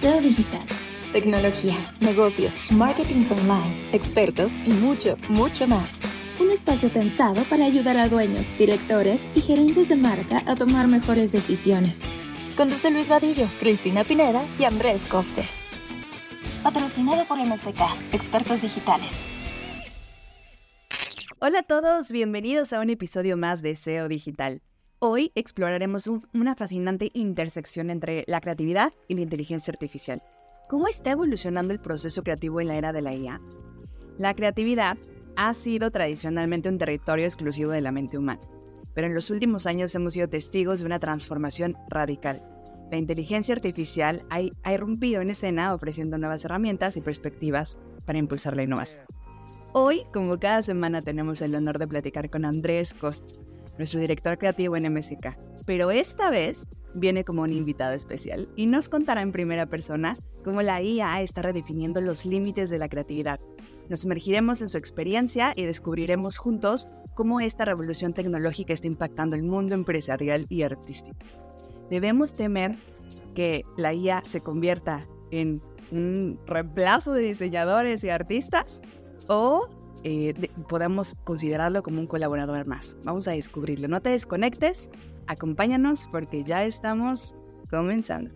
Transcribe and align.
SEO 0.00 0.20
Digital. 0.20 0.64
Tecnología, 1.12 1.74
negocios, 1.98 2.58
marketing 2.70 3.26
online, 3.30 3.88
expertos 3.92 4.52
y 4.64 4.70
mucho, 4.70 5.16
mucho 5.28 5.66
más. 5.66 5.98
Un 6.38 6.52
espacio 6.52 6.88
pensado 6.88 7.42
para 7.44 7.64
ayudar 7.64 7.96
a 7.96 8.08
dueños, 8.08 8.56
directores 8.58 9.28
y 9.34 9.40
gerentes 9.40 9.88
de 9.88 9.96
marca 9.96 10.44
a 10.46 10.54
tomar 10.54 10.86
mejores 10.86 11.32
decisiones. 11.32 11.98
Conduce 12.56 12.92
Luis 12.92 13.08
Vadillo, 13.08 13.48
Cristina 13.58 14.04
Pineda 14.04 14.44
y 14.60 14.64
Andrés 14.64 15.04
Costes. 15.04 15.58
Patrocinado 16.62 17.24
por 17.24 17.38
MSK, 17.38 17.80
expertos 18.12 18.62
digitales. 18.62 19.10
Hola 21.40 21.60
a 21.60 21.62
todos, 21.64 22.12
bienvenidos 22.12 22.72
a 22.72 22.78
un 22.78 22.90
episodio 22.90 23.36
más 23.36 23.62
de 23.62 23.74
SEO 23.74 24.06
Digital. 24.06 24.62
Hoy 25.00 25.30
exploraremos 25.36 26.10
una 26.34 26.56
fascinante 26.56 27.12
intersección 27.14 27.88
entre 27.88 28.24
la 28.26 28.40
creatividad 28.40 28.92
y 29.06 29.14
la 29.14 29.20
inteligencia 29.20 29.70
artificial. 29.70 30.24
¿Cómo 30.68 30.88
está 30.88 31.12
evolucionando 31.12 31.72
el 31.72 31.78
proceso 31.78 32.24
creativo 32.24 32.60
en 32.60 32.66
la 32.66 32.76
era 32.76 32.92
de 32.92 33.00
la 33.00 33.14
IA? 33.14 33.40
La 34.18 34.34
creatividad 34.34 34.98
ha 35.36 35.54
sido 35.54 35.92
tradicionalmente 35.92 36.68
un 36.68 36.78
territorio 36.78 37.26
exclusivo 37.26 37.70
de 37.70 37.80
la 37.80 37.92
mente 37.92 38.18
humana, 38.18 38.40
pero 38.92 39.06
en 39.06 39.14
los 39.14 39.30
últimos 39.30 39.68
años 39.68 39.94
hemos 39.94 40.14
sido 40.14 40.28
testigos 40.28 40.80
de 40.80 40.86
una 40.86 40.98
transformación 40.98 41.76
radical. 41.88 42.42
La 42.90 42.98
inteligencia 42.98 43.54
artificial 43.54 44.26
ha, 44.30 44.40
ha 44.64 44.74
irrumpido 44.74 45.20
en 45.20 45.30
escena 45.30 45.74
ofreciendo 45.74 46.18
nuevas 46.18 46.44
herramientas 46.44 46.96
y 46.96 47.02
perspectivas 47.02 47.78
para 48.04 48.18
impulsar 48.18 48.56
la 48.56 48.64
innovación. 48.64 49.04
Hoy, 49.74 50.02
como 50.12 50.40
cada 50.40 50.60
semana, 50.62 51.02
tenemos 51.02 51.40
el 51.40 51.54
honor 51.54 51.78
de 51.78 51.86
platicar 51.86 52.30
con 52.30 52.44
Andrés 52.44 52.94
Costas, 52.94 53.47
nuestro 53.78 54.00
director 54.00 54.36
creativo 54.36 54.76
en 54.76 54.92
MSK. 54.92 55.38
Pero 55.64 55.90
esta 55.90 56.30
vez 56.30 56.66
viene 56.94 57.24
como 57.24 57.42
un 57.42 57.52
invitado 57.52 57.94
especial 57.94 58.48
y 58.56 58.66
nos 58.66 58.88
contará 58.88 59.22
en 59.22 59.32
primera 59.32 59.66
persona 59.66 60.16
cómo 60.44 60.62
la 60.62 60.82
IA 60.82 61.22
está 61.22 61.42
redefiniendo 61.42 62.00
los 62.00 62.26
límites 62.26 62.70
de 62.70 62.78
la 62.78 62.88
creatividad. 62.88 63.40
Nos 63.88 64.00
sumergiremos 64.00 64.60
en 64.60 64.68
su 64.68 64.76
experiencia 64.76 65.52
y 65.56 65.64
descubriremos 65.64 66.36
juntos 66.36 66.88
cómo 67.14 67.40
esta 67.40 67.64
revolución 67.64 68.12
tecnológica 68.12 68.72
está 68.72 68.86
impactando 68.86 69.36
el 69.36 69.42
mundo 69.42 69.74
empresarial 69.74 70.46
y 70.48 70.62
artístico. 70.62 71.18
Debemos 71.90 72.34
temer 72.34 72.76
que 73.34 73.64
la 73.76 73.94
IA 73.94 74.22
se 74.24 74.40
convierta 74.40 75.06
en 75.30 75.62
un 75.90 76.38
reemplazo 76.46 77.12
de 77.12 77.22
diseñadores 77.22 78.04
y 78.04 78.10
artistas 78.10 78.82
o 79.26 79.68
eh, 80.04 80.50
podemos 80.68 81.16
considerarlo 81.24 81.82
como 81.82 82.00
un 82.00 82.06
colaborador 82.06 82.66
más. 82.66 82.96
Vamos 83.04 83.28
a 83.28 83.32
descubrirlo. 83.32 83.88
No 83.88 84.00
te 84.00 84.10
desconectes, 84.10 84.90
acompáñanos 85.26 86.08
porque 86.10 86.44
ya 86.44 86.64
estamos 86.64 87.34
comenzando. 87.70 88.30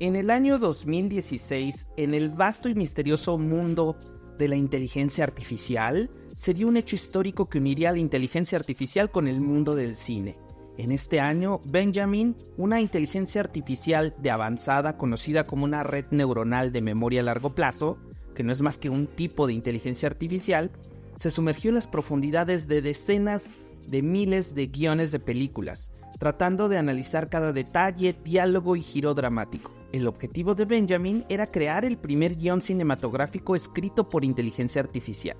En 0.00 0.16
el 0.16 0.30
año 0.30 0.58
2016, 0.58 1.88
en 1.96 2.14
el 2.14 2.30
vasto 2.30 2.68
y 2.68 2.74
misterioso 2.74 3.38
mundo 3.38 3.96
de 4.38 4.48
la 4.48 4.56
inteligencia 4.56 5.24
artificial, 5.24 6.10
se 6.34 6.52
dio 6.52 6.66
un 6.66 6.76
hecho 6.76 6.96
histórico 6.96 7.48
que 7.48 7.58
uniría 7.58 7.92
la 7.92 7.98
inteligencia 7.98 8.58
artificial 8.58 9.10
con 9.10 9.28
el 9.28 9.40
mundo 9.40 9.76
del 9.76 9.94
cine. 9.94 10.36
En 10.76 10.90
este 10.90 11.20
año, 11.20 11.60
Benjamin, 11.64 12.36
una 12.56 12.80
inteligencia 12.80 13.40
artificial 13.40 14.16
de 14.18 14.32
avanzada 14.32 14.96
conocida 14.96 15.46
como 15.46 15.64
una 15.64 15.84
red 15.84 16.06
neuronal 16.10 16.72
de 16.72 16.82
memoria 16.82 17.20
a 17.20 17.24
largo 17.24 17.54
plazo, 17.54 17.98
que 18.34 18.42
no 18.42 18.50
es 18.50 18.60
más 18.60 18.78
que 18.78 18.90
un 18.90 19.06
tipo 19.06 19.46
de 19.46 19.52
inteligencia 19.52 20.08
artificial, 20.08 20.72
se 21.16 21.30
sumergió 21.30 21.70
en 21.70 21.76
las 21.76 21.88
profundidades 21.88 22.68
de 22.68 22.82
decenas 22.82 23.50
de 23.86 24.02
miles 24.02 24.54
de 24.54 24.66
guiones 24.66 25.12
de 25.12 25.20
películas, 25.20 25.90
tratando 26.18 26.68
de 26.68 26.78
analizar 26.78 27.28
cada 27.28 27.52
detalle, 27.52 28.16
diálogo 28.24 28.76
y 28.76 28.82
giro 28.82 29.14
dramático. 29.14 29.72
El 29.92 30.08
objetivo 30.08 30.54
de 30.54 30.64
Benjamin 30.64 31.24
era 31.28 31.50
crear 31.50 31.84
el 31.84 31.98
primer 31.98 32.34
guion 32.36 32.62
cinematográfico 32.62 33.54
escrito 33.54 34.08
por 34.08 34.24
inteligencia 34.24 34.80
artificial. 34.82 35.36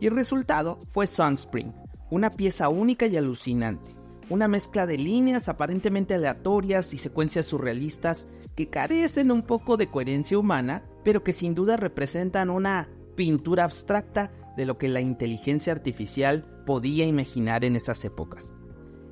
Y 0.00 0.06
el 0.06 0.16
resultado 0.16 0.80
fue 0.90 1.06
Sunspring, 1.06 1.72
una 2.10 2.30
pieza 2.30 2.68
única 2.68 3.06
y 3.06 3.16
alucinante, 3.16 3.94
una 4.30 4.48
mezcla 4.48 4.86
de 4.86 4.98
líneas 4.98 5.48
aparentemente 5.48 6.14
aleatorias 6.14 6.92
y 6.94 6.98
secuencias 6.98 7.46
surrealistas 7.46 8.26
que 8.56 8.68
carecen 8.68 9.30
un 9.30 9.42
poco 9.42 9.76
de 9.76 9.88
coherencia 9.88 10.38
humana, 10.38 10.84
pero 11.04 11.22
que 11.22 11.32
sin 11.32 11.54
duda 11.54 11.76
representan 11.76 12.50
una 12.50 12.88
pintura 13.14 13.64
abstracta 13.64 14.32
de 14.56 14.66
lo 14.66 14.78
que 14.78 14.88
la 14.88 15.00
inteligencia 15.00 15.72
artificial 15.72 16.44
podía 16.66 17.06
imaginar 17.06 17.64
en 17.64 17.76
esas 17.76 18.04
épocas. 18.04 18.56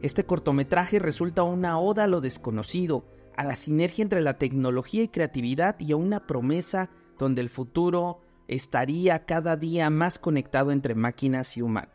Este 0.03 0.25
cortometraje 0.25 0.99
resulta 0.99 1.43
una 1.43 1.79
oda 1.79 2.05
a 2.05 2.09
lo 2.09 2.21
desconocido, 2.21 3.07
a 3.37 3.45
la 3.45 3.57
sinergia 3.57 4.03
entre 4.03 4.21
la 4.21 4.39
tecnología 4.39 5.03
y 5.03 5.09
creatividad 5.09 5.79
y 5.79 5.93
a 5.93 5.97
una 5.97 6.27
promesa 6.27 6.91
donde 7.19 7.41
el 7.41 7.49
futuro 7.49 8.21
estaría 8.49 9.25
cada 9.25 9.57
día 9.57 9.91
más 9.91 10.19
conectado 10.19 10.73
entre 10.73 10.95
máquinas 10.95 11.57
y 11.57 11.63
humanos. 11.63 11.95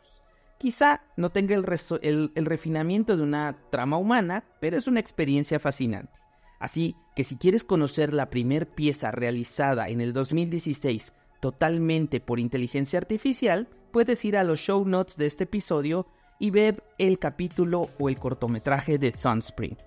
Quizá 0.58 1.04
no 1.18 1.30
tenga 1.30 1.56
el, 1.56 2.32
el, 2.34 2.46
refinamiento 2.46 3.16
de 3.16 3.22
una 3.22 3.58
trama 3.70 3.98
humana, 3.98 4.44
pero 4.60 4.76
es 4.76 4.88
una 4.88 5.00
experiencia 5.00 5.60
fascinante. 5.60 6.14
Así 6.60 6.96
que 7.16 7.24
si 7.24 7.36
quieres 7.36 7.64
conocer 7.64 8.14
la 8.14 8.32
primer 8.32 8.68
pieza 8.68 9.12
realizada 9.12 9.90
en 9.90 10.02
el 10.02 10.14
2016 10.14 11.14
totalmente 11.40 12.20
por 12.20 12.40
inteligencia 12.40 13.00
artificial, 13.00 13.68
puedes 13.92 14.24
ir 14.26 14.38
a 14.38 14.44
los 14.44 14.60
show 14.60 14.86
notes 14.86 15.18
de 15.18 15.26
este 15.26 15.46
episodio 15.46 16.08
y 16.40 16.52
ver 16.52 16.84
el 16.98 17.20
capítulo 17.20 17.90
o 18.00 18.10
el 18.10 18.18
cortometraje 18.18 18.98
de 18.98 19.12
Sunspring. 19.12 19.78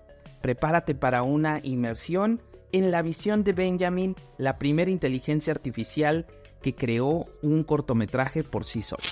Prepárate 0.41 0.95
para 0.95 1.23
una 1.23 1.59
inmersión 1.63 2.41
en 2.71 2.91
la 2.91 3.01
visión 3.01 3.43
de 3.43 3.53
Benjamin, 3.53 4.15
la 4.37 4.57
primera 4.57 4.91
inteligencia 4.91 5.53
artificial 5.53 6.25
que 6.61 6.73
creó 6.75 7.27
un 7.41 7.63
cortometraje 7.63 8.43
por 8.43 8.65
sí 8.65 8.81
sola. 8.81 9.03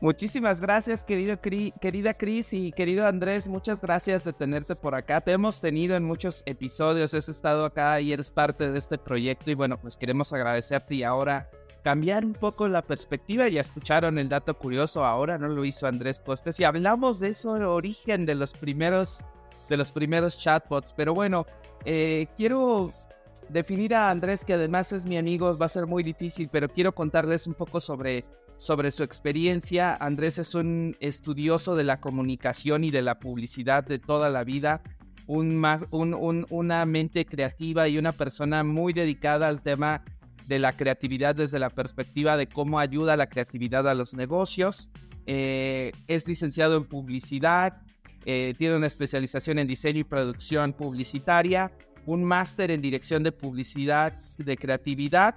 Muchísimas 0.00 0.62
gracias, 0.62 1.04
querido 1.04 1.38
querida 1.42 2.14
Cris 2.14 2.54
y 2.54 2.72
querido 2.72 3.06
Andrés. 3.06 3.48
Muchas 3.48 3.82
gracias 3.82 4.24
de 4.24 4.32
tenerte 4.32 4.74
por 4.74 4.94
acá. 4.94 5.20
Te 5.20 5.32
hemos 5.32 5.60
tenido 5.60 5.94
en 5.94 6.04
muchos 6.04 6.42
episodios, 6.46 7.12
has 7.12 7.28
estado 7.28 7.66
acá 7.66 8.00
y 8.00 8.14
eres 8.14 8.30
parte 8.30 8.70
de 8.70 8.78
este 8.78 8.96
proyecto. 8.96 9.50
Y 9.50 9.54
bueno, 9.54 9.78
pues 9.78 9.98
queremos 9.98 10.32
agradecerte 10.32 10.94
y 10.94 11.02
ahora 11.02 11.50
cambiar 11.84 12.24
un 12.24 12.32
poco 12.32 12.66
la 12.66 12.80
perspectiva. 12.80 13.46
Ya 13.48 13.60
escucharon 13.60 14.18
el 14.18 14.30
dato 14.30 14.56
curioso 14.56 15.04
ahora, 15.04 15.36
¿no? 15.36 15.48
Lo 15.48 15.66
hizo 15.66 15.86
Andrés 15.86 16.18
Postes 16.18 16.58
y 16.60 16.64
hablamos 16.64 17.20
de 17.20 17.28
eso, 17.28 17.56
el 17.56 17.64
origen 17.64 18.24
de 18.24 18.36
los 18.36 18.54
primeros, 18.54 19.22
de 19.68 19.76
los 19.76 19.92
primeros 19.92 20.38
chatbots. 20.38 20.94
Pero 20.94 21.12
bueno, 21.12 21.44
eh, 21.84 22.26
quiero 22.38 22.94
definir 23.50 23.94
a 23.94 24.08
Andrés, 24.08 24.44
que 24.44 24.54
además 24.54 24.94
es 24.94 25.04
mi 25.04 25.18
amigo, 25.18 25.58
va 25.58 25.66
a 25.66 25.68
ser 25.68 25.86
muy 25.86 26.02
difícil, 26.02 26.48
pero 26.50 26.68
quiero 26.68 26.94
contarles 26.94 27.46
un 27.46 27.52
poco 27.52 27.80
sobre 27.80 28.24
sobre 28.60 28.90
su 28.90 29.02
experiencia. 29.02 29.94
Andrés 29.94 30.38
es 30.38 30.54
un 30.54 30.94
estudioso 31.00 31.76
de 31.76 31.84
la 31.84 31.98
comunicación 31.98 32.84
y 32.84 32.90
de 32.90 33.00
la 33.00 33.18
publicidad 33.18 33.84
de 33.84 33.98
toda 33.98 34.28
la 34.28 34.44
vida, 34.44 34.82
un, 35.26 36.46
una 36.50 36.84
mente 36.84 37.24
creativa 37.24 37.88
y 37.88 37.96
una 37.96 38.12
persona 38.12 38.62
muy 38.62 38.92
dedicada 38.92 39.48
al 39.48 39.62
tema 39.62 40.04
de 40.46 40.58
la 40.58 40.76
creatividad 40.76 41.34
desde 41.34 41.58
la 41.58 41.70
perspectiva 41.70 42.36
de 42.36 42.48
cómo 42.48 42.78
ayuda 42.78 43.16
la 43.16 43.30
creatividad 43.30 43.88
a 43.88 43.94
los 43.94 44.12
negocios. 44.12 44.90
Eh, 45.24 45.92
es 46.06 46.28
licenciado 46.28 46.76
en 46.76 46.84
publicidad, 46.84 47.80
eh, 48.26 48.52
tiene 48.58 48.76
una 48.76 48.88
especialización 48.88 49.58
en 49.58 49.68
diseño 49.68 50.00
y 50.00 50.04
producción 50.04 50.74
publicitaria, 50.74 51.72
un 52.04 52.24
máster 52.24 52.70
en 52.70 52.82
dirección 52.82 53.22
de 53.22 53.32
publicidad 53.32 54.20
de 54.36 54.58
creatividad 54.58 55.36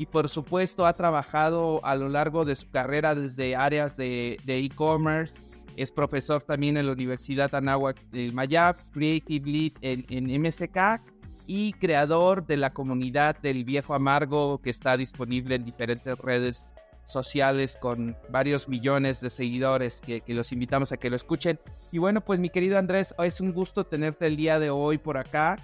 y 0.00 0.06
por 0.06 0.30
supuesto 0.30 0.86
ha 0.86 0.94
trabajado 0.94 1.84
a 1.84 1.94
lo 1.94 2.08
largo 2.08 2.46
de 2.46 2.56
su 2.56 2.70
carrera 2.70 3.14
desde 3.14 3.54
áreas 3.54 3.98
de 3.98 4.38
e-commerce. 4.46 5.42
es 5.76 5.92
profesor 5.92 6.42
también 6.42 6.78
en 6.78 6.86
la 6.86 6.92
Universidad 6.92 7.54
Anáhuac 7.54 8.00
de 8.06 8.32
Mayab, 8.32 8.76
Creative 8.92 9.50
Lead 9.50 9.72
en, 9.82 10.06
en 10.08 10.40
MSK 10.40 11.02
y 11.46 11.74
creador 11.74 12.46
de 12.46 12.56
la 12.56 12.72
comunidad 12.72 13.38
del 13.42 13.62
Viejo 13.62 13.92
Amargo 13.92 14.56
que 14.62 14.70
está 14.70 14.96
disponible 14.96 15.56
en 15.56 15.66
diferentes 15.66 16.16
redes 16.16 16.74
sociales 17.04 17.76
con 17.78 18.16
varios 18.30 18.70
millones 18.70 19.20
de 19.20 19.28
seguidores 19.28 20.00
que, 20.00 20.22
que, 20.22 20.32
los 20.32 20.50
invitamos 20.52 20.92
a 20.92 20.96
que 20.96 21.10
lo 21.10 21.16
escuchen. 21.16 21.60
Y 21.92 21.98
bueno, 21.98 22.22
pues 22.22 22.40
mi 22.40 22.48
querido 22.48 22.78
Andrés, 22.78 23.14
es 23.18 23.42
un 23.42 23.52
gusto 23.52 23.84
tenerte 23.84 24.26
el 24.26 24.38
día 24.38 24.58
de 24.58 24.70
hoy 24.70 24.96
por 24.96 25.18
acá. 25.18 25.58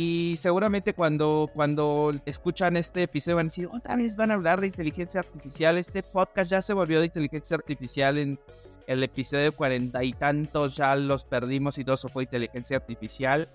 Y 0.00 0.36
seguramente 0.36 0.94
cuando, 0.94 1.50
cuando 1.52 2.12
escuchan 2.24 2.76
este 2.76 3.02
episodio 3.02 3.34
van 3.34 3.46
a 3.46 3.48
decir, 3.48 3.66
otra 3.66 3.96
vez 3.96 4.16
van 4.16 4.30
a 4.30 4.34
hablar 4.34 4.60
de 4.60 4.68
inteligencia 4.68 5.18
artificial. 5.18 5.76
Este 5.76 6.04
podcast 6.04 6.52
ya 6.52 6.62
se 6.62 6.72
volvió 6.72 7.00
de 7.00 7.06
inteligencia 7.06 7.56
artificial 7.56 8.16
en 8.16 8.38
el 8.86 9.02
episodio 9.02 9.52
cuarenta 9.56 10.04
y 10.04 10.12
tantos, 10.12 10.76
ya 10.76 10.94
los 10.94 11.24
perdimos 11.24 11.78
y 11.78 11.84
todo 11.84 11.96
eso 11.96 12.08
fue 12.08 12.22
inteligencia 12.22 12.76
artificial. 12.76 13.48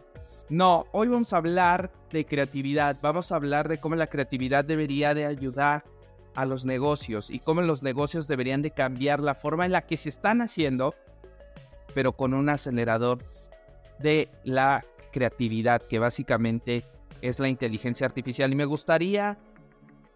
No, 0.50 0.86
hoy 0.92 1.08
vamos 1.08 1.32
a 1.32 1.38
hablar 1.38 1.90
de 2.12 2.26
creatividad. 2.26 2.98
Vamos 3.02 3.32
a 3.32 3.38
hablar 3.38 3.70
de 3.70 3.78
cómo 3.78 3.96
la 3.96 4.08
creatividad 4.08 4.66
debería 4.66 5.14
de 5.14 5.26
ayudar 5.26 5.86
a 6.36 6.46
los 6.46 6.66
negocios 6.66 7.30
y 7.30 7.40
cómo 7.40 7.62
los 7.62 7.84
negocios 7.84 8.28
deberían 8.28 8.62
de 8.62 8.72
cambiar 8.72 9.22
la 9.22 9.34
forma 9.34 9.66
en 9.66 9.72
la 9.72 9.84
que 9.84 9.96
se 9.96 10.10
están 10.10 10.42
haciendo, 10.42 10.94
pero 11.94 12.12
con 12.12 12.34
un 12.34 12.50
acelerador 12.50 13.20
de 14.00 14.28
la 14.44 14.84
creatividad, 15.14 15.82
que 15.82 16.00
básicamente 16.00 16.86
es 17.22 17.40
la 17.40 17.48
inteligencia 17.48 18.06
artificial. 18.06 18.52
Y 18.52 18.56
me 18.56 18.66
gustaría 18.66 19.38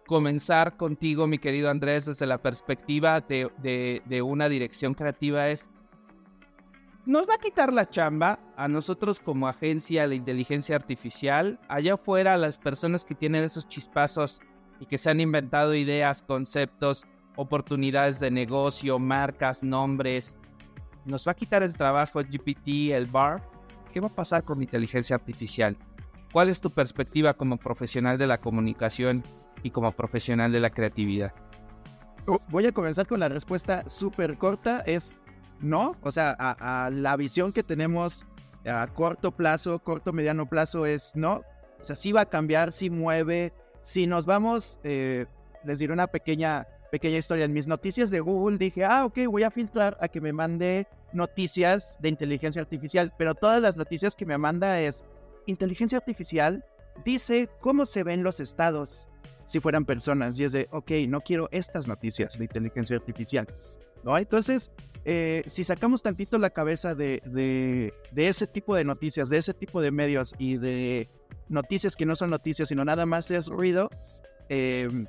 comenzar 0.06 0.76
contigo, 0.76 1.26
mi 1.26 1.38
querido 1.38 1.70
Andrés, 1.70 2.04
desde 2.04 2.26
la 2.26 2.42
perspectiva 2.42 3.22
de, 3.22 4.02
de 4.04 4.22
una 4.22 4.50
dirección 4.50 4.92
creativa. 4.92 5.48
Es, 5.48 5.70
nos 7.06 7.26
va 7.26 7.36
a 7.36 7.38
quitar 7.38 7.72
la 7.72 7.88
chamba 7.88 8.38
a 8.54 8.68
nosotros 8.68 9.18
como 9.18 9.48
agencia 9.48 10.06
de 10.08 10.16
inteligencia 10.16 10.76
artificial, 10.76 11.58
allá 11.68 11.94
afuera 11.94 12.36
las 12.36 12.58
personas 12.58 13.06
que 13.06 13.14
tienen 13.14 13.44
esos 13.44 13.66
chispazos 13.66 14.42
y 14.78 14.84
que 14.84 14.98
se 14.98 15.08
han 15.08 15.20
inventado 15.20 15.74
ideas, 15.74 16.20
conceptos, 16.20 17.06
oportunidades 17.36 18.20
de 18.20 18.30
negocio, 18.30 18.98
marcas, 18.98 19.62
nombres. 19.62 20.36
Nos 21.04 21.26
va 21.26 21.32
a 21.32 21.36
quitar 21.36 21.62
el 21.62 21.76
trabajo 21.76 22.20
GPT, 22.20 22.92
el 22.92 23.06
bar. 23.06 23.48
¿Qué 23.98 24.02
va 24.02 24.06
a 24.06 24.14
pasar 24.14 24.44
con 24.44 24.62
inteligencia 24.62 25.16
artificial? 25.16 25.76
¿Cuál 26.32 26.50
es 26.50 26.60
tu 26.60 26.70
perspectiva 26.70 27.34
como 27.34 27.56
profesional 27.56 28.16
de 28.16 28.28
la 28.28 28.38
comunicación 28.38 29.24
y 29.64 29.72
como 29.72 29.90
profesional 29.90 30.52
de 30.52 30.60
la 30.60 30.70
creatividad? 30.70 31.32
Oh, 32.28 32.38
voy 32.48 32.64
a 32.66 32.70
comenzar 32.70 33.08
con 33.08 33.18
la 33.18 33.28
respuesta 33.28 33.88
súper 33.88 34.38
corta. 34.38 34.84
Es 34.86 35.18
no. 35.58 35.96
O 36.02 36.12
sea, 36.12 36.36
a, 36.38 36.90
la 36.90 37.16
visión 37.16 37.52
que 37.52 37.64
tenemos 37.64 38.24
a 38.64 38.86
corto 38.86 39.32
plazo, 39.32 39.80
corto, 39.80 40.12
mediano 40.12 40.48
plazo 40.48 40.86
es 40.86 41.10
no. 41.16 41.42
O 41.80 41.84
sea, 41.84 41.96
sí 41.96 42.12
va 42.12 42.20
a 42.20 42.26
cambiar, 42.26 42.70
sí 42.70 42.90
mueve. 42.90 43.52
Si 43.82 44.06
nos 44.06 44.26
vamos, 44.26 44.78
eh, 44.84 45.26
les 45.64 45.80
diré 45.80 45.92
una 45.92 46.06
pequeña, 46.06 46.68
pequeña 46.92 47.18
historia. 47.18 47.46
En 47.46 47.52
mis 47.52 47.66
noticias 47.66 48.12
de 48.12 48.20
Google 48.20 48.58
dije, 48.58 48.84
ah, 48.84 49.06
ok, 49.06 49.26
voy 49.28 49.42
a 49.42 49.50
filtrar 49.50 49.98
a 50.00 50.06
que 50.06 50.20
me 50.20 50.32
mande 50.32 50.86
noticias 51.12 51.98
de 52.00 52.08
inteligencia 52.08 52.62
artificial. 52.62 53.12
Pero 53.16 53.34
todas 53.34 53.62
las 53.62 53.76
noticias 53.76 54.16
que 54.16 54.26
me 54.26 54.38
manda 54.38 54.80
es 54.80 55.04
inteligencia 55.46 55.98
artificial 55.98 56.64
dice 57.04 57.48
cómo 57.60 57.86
se 57.86 58.04
ven 58.04 58.22
los 58.22 58.40
estados 58.40 59.08
si 59.46 59.60
fueran 59.60 59.84
personas. 59.84 60.38
Y 60.38 60.44
es 60.44 60.52
de, 60.52 60.68
ok, 60.70 60.90
no 61.08 61.20
quiero 61.20 61.48
estas 61.50 61.86
noticias 61.88 62.38
de 62.38 62.44
inteligencia 62.44 62.96
artificial. 62.96 63.46
¿No? 64.04 64.16
Entonces, 64.16 64.70
eh, 65.04 65.42
si 65.46 65.64
sacamos 65.64 66.02
tantito 66.02 66.38
la 66.38 66.50
cabeza 66.50 66.94
de, 66.94 67.20
de, 67.24 68.28
ese 68.28 68.46
tipo 68.46 68.76
de 68.76 68.84
noticias, 68.84 69.28
de 69.28 69.38
ese 69.38 69.54
tipo 69.54 69.80
de 69.80 69.90
medios 69.90 70.34
y 70.38 70.56
de 70.56 71.08
noticias 71.48 71.96
que 71.96 72.06
no 72.06 72.14
son 72.14 72.30
noticias, 72.30 72.68
sino 72.68 72.84
nada 72.84 73.06
más 73.06 73.30
es 73.30 73.48
ruido, 73.48 73.88
em, 74.48 75.06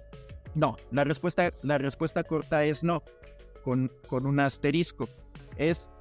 no, 0.56 0.78
la 0.92 1.04
respuesta, 1.04 1.54
la 1.62 1.78
respuesta 1.78 2.24
corta 2.24 2.64
es 2.66 2.84
no, 2.84 3.04
con, 3.64 3.92
con 4.08 4.26
un 4.26 4.40
asterisco. 4.40 5.08
Es, 5.60 5.92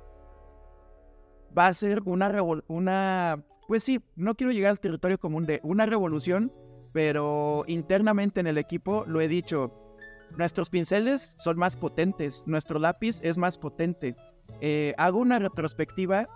va 1.57 1.67
a 1.67 1.75
ser 1.75 2.01
una, 2.07 2.33
una, 2.69 3.45
pues 3.67 3.85
sí, 3.85 4.01
no 4.17 4.35
quiero 4.35 4.53
llegar 4.53 4.71
al 4.71 4.81
territorio 4.81 5.19
común 5.19 5.45
de 5.45 5.61
una 5.63 5.85
revolución, 5.85 6.51
pero 6.93 7.65
internamente 7.67 8.41
en 8.41 8.47
el 8.47 8.57
equipo 8.57 9.05
lo 9.07 9.21
he 9.21 9.29
dicho, 9.29 9.89
Nuestros 10.37 10.71
pinceles 10.71 11.35
son 11.39 11.57
más 11.59 11.77
potentes, 11.77 12.45
nuestro 12.47 12.79
lápiz 12.79 13.21
es 13.23 13.39
más 13.39 13.59
potente. 13.59 14.15
Eh, 14.61 14.95
hago 14.99 15.19
una 15.19 15.39
retrospectiva 15.39 16.27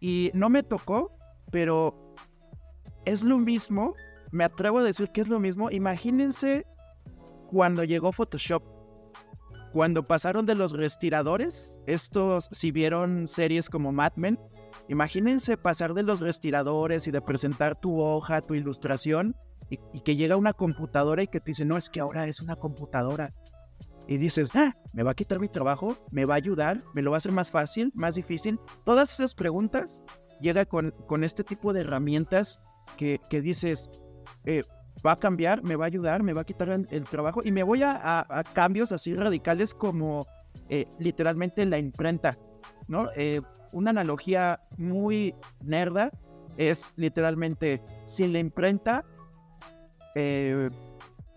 y 0.00 0.30
no 0.34 0.48
me 0.48 0.62
tocó, 0.62 1.16
pero 1.50 2.14
es 3.04 3.24
lo 3.24 3.38
mismo. 3.38 3.94
Me 4.30 4.44
atrevo 4.44 4.78
a 4.78 4.84
decir 4.84 5.10
que 5.10 5.22
es 5.22 5.28
lo 5.28 5.40
mismo. 5.40 5.70
Imagínense 5.70 6.66
cuando 7.50 7.84
llegó 7.84 8.12
Photoshop. 8.12 8.62
Cuando 9.72 10.06
pasaron 10.06 10.46
de 10.46 10.54
los 10.54 10.72
respiradores, 10.72 11.78
estos, 11.86 12.48
si 12.52 12.72
vieron 12.72 13.26
series 13.26 13.68
como 13.68 13.92
Mad 13.92 14.12
Men, 14.16 14.38
imagínense 14.88 15.58
pasar 15.58 15.92
de 15.92 16.02
los 16.02 16.20
respiradores 16.20 17.06
y 17.06 17.10
de 17.10 17.20
presentar 17.20 17.78
tu 17.78 18.00
hoja, 18.00 18.40
tu 18.40 18.54
ilustración, 18.54 19.36
y, 19.70 19.78
que 20.00 20.16
llega 20.16 20.36
una 20.36 20.54
computadora 20.54 21.22
y 21.22 21.26
que 21.26 21.40
te 21.40 21.50
dice, 21.50 21.66
no, 21.66 21.76
es 21.76 21.90
que 21.90 22.00
ahora 22.00 22.26
es 22.26 22.40
una 22.40 22.56
computadora. 22.56 23.34
Y 24.06 24.16
dices, 24.16 24.50
ah, 24.54 24.74
me 24.94 25.02
va 25.02 25.10
a 25.10 25.14
quitar 25.14 25.38
mi 25.38 25.48
trabajo, 25.48 25.94
me 26.10 26.24
va 26.24 26.34
a 26.34 26.38
ayudar, 26.38 26.82
me 26.94 27.02
lo 27.02 27.10
va 27.10 27.16
a 27.16 27.18
hacer 27.18 27.32
más 27.32 27.50
fácil, 27.50 27.92
más 27.94 28.14
difícil. 28.14 28.58
Todas 28.84 29.12
esas 29.12 29.34
preguntas 29.34 30.02
llega 30.40 30.64
con, 30.64 30.92
con 31.06 31.24
este 31.24 31.44
tipo 31.44 31.74
de 31.74 31.82
herramientas 31.82 32.58
que, 32.96 33.20
que 33.28 33.42
dices, 33.42 33.90
eh, 34.44 34.62
va 35.06 35.12
a 35.12 35.18
cambiar, 35.18 35.62
me 35.62 35.76
va 35.76 35.84
a 35.84 35.88
ayudar, 35.88 36.22
me 36.22 36.32
va 36.32 36.42
a 36.42 36.44
quitar 36.44 36.68
el, 36.68 37.04
trabajo 37.04 37.40
y 37.44 37.52
me 37.52 37.62
voy 37.62 37.82
a, 37.82 38.26
a, 38.28 38.44
cambios 38.44 38.92
así 38.92 39.14
radicales 39.14 39.74
como 39.74 40.26
eh, 40.68 40.86
literalmente 40.98 41.64
la 41.64 41.78
imprenta, 41.78 42.38
¿no? 42.86 43.08
Eh, 43.16 43.40
una 43.72 43.90
analogía 43.90 44.60
muy 44.76 45.34
nerda 45.62 46.10
es 46.56 46.92
literalmente, 46.96 47.82
sin 48.06 48.32
la 48.32 48.38
imprenta 48.38 49.04
eh, 50.14 50.70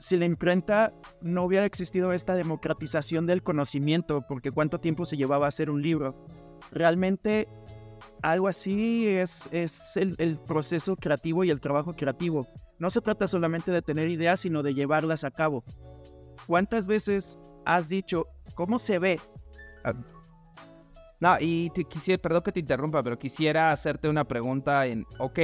la 0.10 0.26
imprenta 0.26 0.94
no 1.22 1.44
hubiera 1.44 1.66
existido 1.66 2.12
esta 2.12 2.36
democratización 2.36 3.28
del 3.28 3.44
conocimiento, 3.44 4.24
porque 4.28 4.52
cuánto 4.52 4.80
tiempo 4.80 5.06
se 5.06 5.16
llevaba 5.18 5.46
a 5.46 5.50
hacer 5.50 5.70
un 5.70 5.82
libro. 5.82 6.16
Realmente 6.72 7.48
algo 8.24 8.48
así 8.48 9.08
es, 9.08 9.48
es 9.52 9.96
el, 9.96 10.40
proceso 10.48 10.96
creativo 10.96 11.44
y 11.44 11.52
el 11.52 11.62
trabajo 11.62 11.94
creativo. 11.94 12.48
No 12.82 12.90
se 12.90 13.00
trata 13.00 13.28
solamente 13.28 13.70
de 13.70 13.84
tener 13.84 14.10
ideas, 14.10 14.40
sino 14.40 14.64
de 14.64 14.74
llevarlas 14.74 15.24
a 15.24 15.30
cabo. 15.30 15.64
¿Cuántas 16.48 16.88
veces 16.88 17.38
has 17.64 17.90
dicho, 17.90 18.26
cómo 18.56 18.80
se 18.80 18.98
ve? 18.98 19.20
Ah, 19.84 19.94
no, 21.20 21.38
y 21.40 21.70
te 21.76 21.84
quisiera, 21.84 22.20
perdón 22.20 22.42
que 22.42 22.52
te 22.52 22.62
interrumpa, 22.62 23.04
pero 23.04 23.20
quisiera 23.20 23.72
hacerte 23.72 24.10
una 24.10 24.28
pregunta 24.28 24.88
en, 24.88 25.06
ok, 25.20 25.40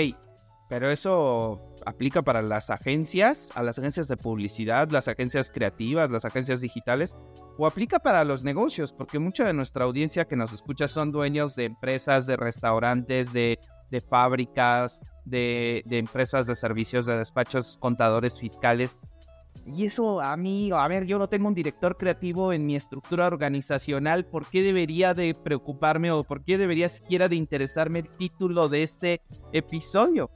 pero 0.67 0.89
eso 0.89 1.75
aplica 1.85 2.23
para 2.23 2.41
las 2.41 2.71
agencias, 2.71 3.51
a 3.53 3.61
las 3.61 3.77
agencias 3.77 4.07
de 4.07 4.17
publicidad, 4.17 4.89
las 4.89 5.07
agencias 5.07 5.51
creativas, 5.51 6.09
las 6.09 6.25
agencias 6.25 6.59
digitales, 6.59 7.19
o 7.59 7.67
aplica 7.67 7.99
para 7.99 8.23
los 8.23 8.43
negocios, 8.43 8.91
porque 8.91 9.19
mucha 9.19 9.45
de 9.45 9.53
nuestra 9.53 9.85
audiencia 9.85 10.25
que 10.25 10.35
nos 10.35 10.53
escucha 10.53 10.87
son 10.87 11.11
dueños 11.11 11.55
de 11.55 11.65
empresas, 11.65 12.25
de 12.25 12.35
restaurantes, 12.35 13.31
de, 13.31 13.59
fábricas, 14.09 15.01
de, 15.29 15.83
de, 15.85 15.97
empresas 15.97 16.47
de 16.47 16.55
servicios, 16.55 17.05
de 17.05 17.17
despachos, 17.17 17.77
contadores 17.79 18.39
fiscales. 18.39 18.97
Y 19.65 19.85
eso 19.85 20.21
a 20.21 20.37
mí, 20.37 20.71
a 20.71 20.87
ver, 20.87 21.05
yo 21.05 21.19
no 21.19 21.27
tengo 21.27 21.47
un 21.47 21.53
director 21.53 21.97
creativo 21.97 22.53
en 22.53 22.65
mi 22.65 22.75
estructura 22.75 23.27
organizacional, 23.27 24.25
¿por 24.25 24.45
qué 24.45 24.61
debería 24.63 25.13
de 25.13 25.33
preocuparme 25.33 26.11
o 26.11 26.23
por 26.23 26.43
qué 26.43 26.57
debería 26.57 26.87
siquiera 26.87 27.27
de 27.27 27.35
interesarme 27.35 27.99
el 27.99 28.09
título 28.17 28.69
de 28.69 28.83
este 28.83 29.21
episodio? 29.51 30.29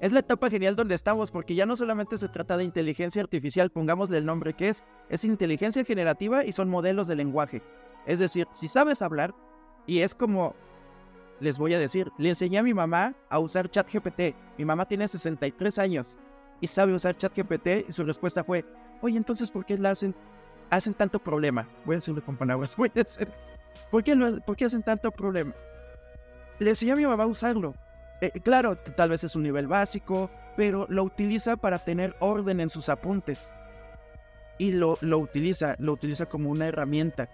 Es 0.00 0.12
la 0.12 0.20
etapa 0.20 0.50
genial 0.50 0.76
donde 0.76 0.94
estamos 0.94 1.30
porque 1.30 1.54
ya 1.54 1.66
no 1.66 1.76
solamente 1.76 2.18
se 2.18 2.28
trata 2.28 2.56
de 2.56 2.64
inteligencia 2.64 3.22
artificial, 3.22 3.70
pongámosle 3.70 4.18
el 4.18 4.26
nombre 4.26 4.54
que 4.54 4.68
es, 4.68 4.84
es 5.08 5.24
inteligencia 5.24 5.84
generativa 5.84 6.44
y 6.44 6.52
son 6.52 6.68
modelos 6.68 7.08
de 7.08 7.16
lenguaje. 7.16 7.62
Es 8.06 8.18
decir, 8.18 8.46
si 8.52 8.68
sabes 8.68 9.02
hablar, 9.02 9.34
y 9.86 10.00
es 10.00 10.14
como, 10.14 10.54
les 11.40 11.58
voy 11.58 11.74
a 11.74 11.78
decir, 11.78 12.10
le 12.18 12.30
enseñé 12.30 12.58
a 12.58 12.62
mi 12.62 12.74
mamá 12.74 13.14
a 13.28 13.38
usar 13.38 13.70
ChatGPT. 13.70 14.34
Mi 14.56 14.64
mamá 14.64 14.86
tiene 14.86 15.06
63 15.06 15.78
años 15.78 16.18
y 16.60 16.66
sabe 16.66 16.94
usar 16.94 17.16
ChatGPT 17.16 17.88
y 17.88 17.92
su 17.92 18.04
respuesta 18.04 18.42
fue, 18.44 18.64
oye, 19.00 19.16
entonces, 19.16 19.50
¿por 19.50 19.64
qué 19.64 19.78
la 19.78 19.90
hacen, 19.90 20.14
hacen 20.70 20.94
tanto 20.94 21.18
problema? 21.18 21.68
Voy 21.84 21.94
a 21.94 21.98
decirlo 21.98 22.24
con 22.24 22.36
palabras, 22.36 22.74
voy 22.76 22.90
a 22.90 22.98
decir, 22.98 23.28
¿por 23.90 24.02
qué, 24.02 24.16
¿por 24.44 24.56
qué 24.56 24.64
hacen 24.64 24.82
tanto 24.82 25.10
problema? 25.10 25.54
Le 26.58 26.70
enseñé 26.70 26.92
a 26.92 26.96
mi 26.96 27.06
mamá 27.06 27.24
a 27.24 27.28
usarlo 27.28 27.74
eh, 28.20 28.32
claro, 28.40 28.76
tal 28.76 29.10
vez 29.10 29.22
es 29.22 29.36
un 29.36 29.44
nivel 29.44 29.68
básico, 29.68 30.30
pero 30.56 30.86
lo 30.88 31.04
utiliza 31.04 31.56
para 31.56 31.78
tener 31.78 32.16
orden 32.18 32.60
en 32.60 32.68
sus 32.68 32.88
apuntes. 32.88 33.52
Y 34.58 34.72
lo, 34.72 34.98
lo 35.00 35.18
utiliza, 35.18 35.76
lo 35.78 35.92
utiliza 35.92 36.26
como 36.26 36.50
una 36.50 36.66
herramienta. 36.66 37.28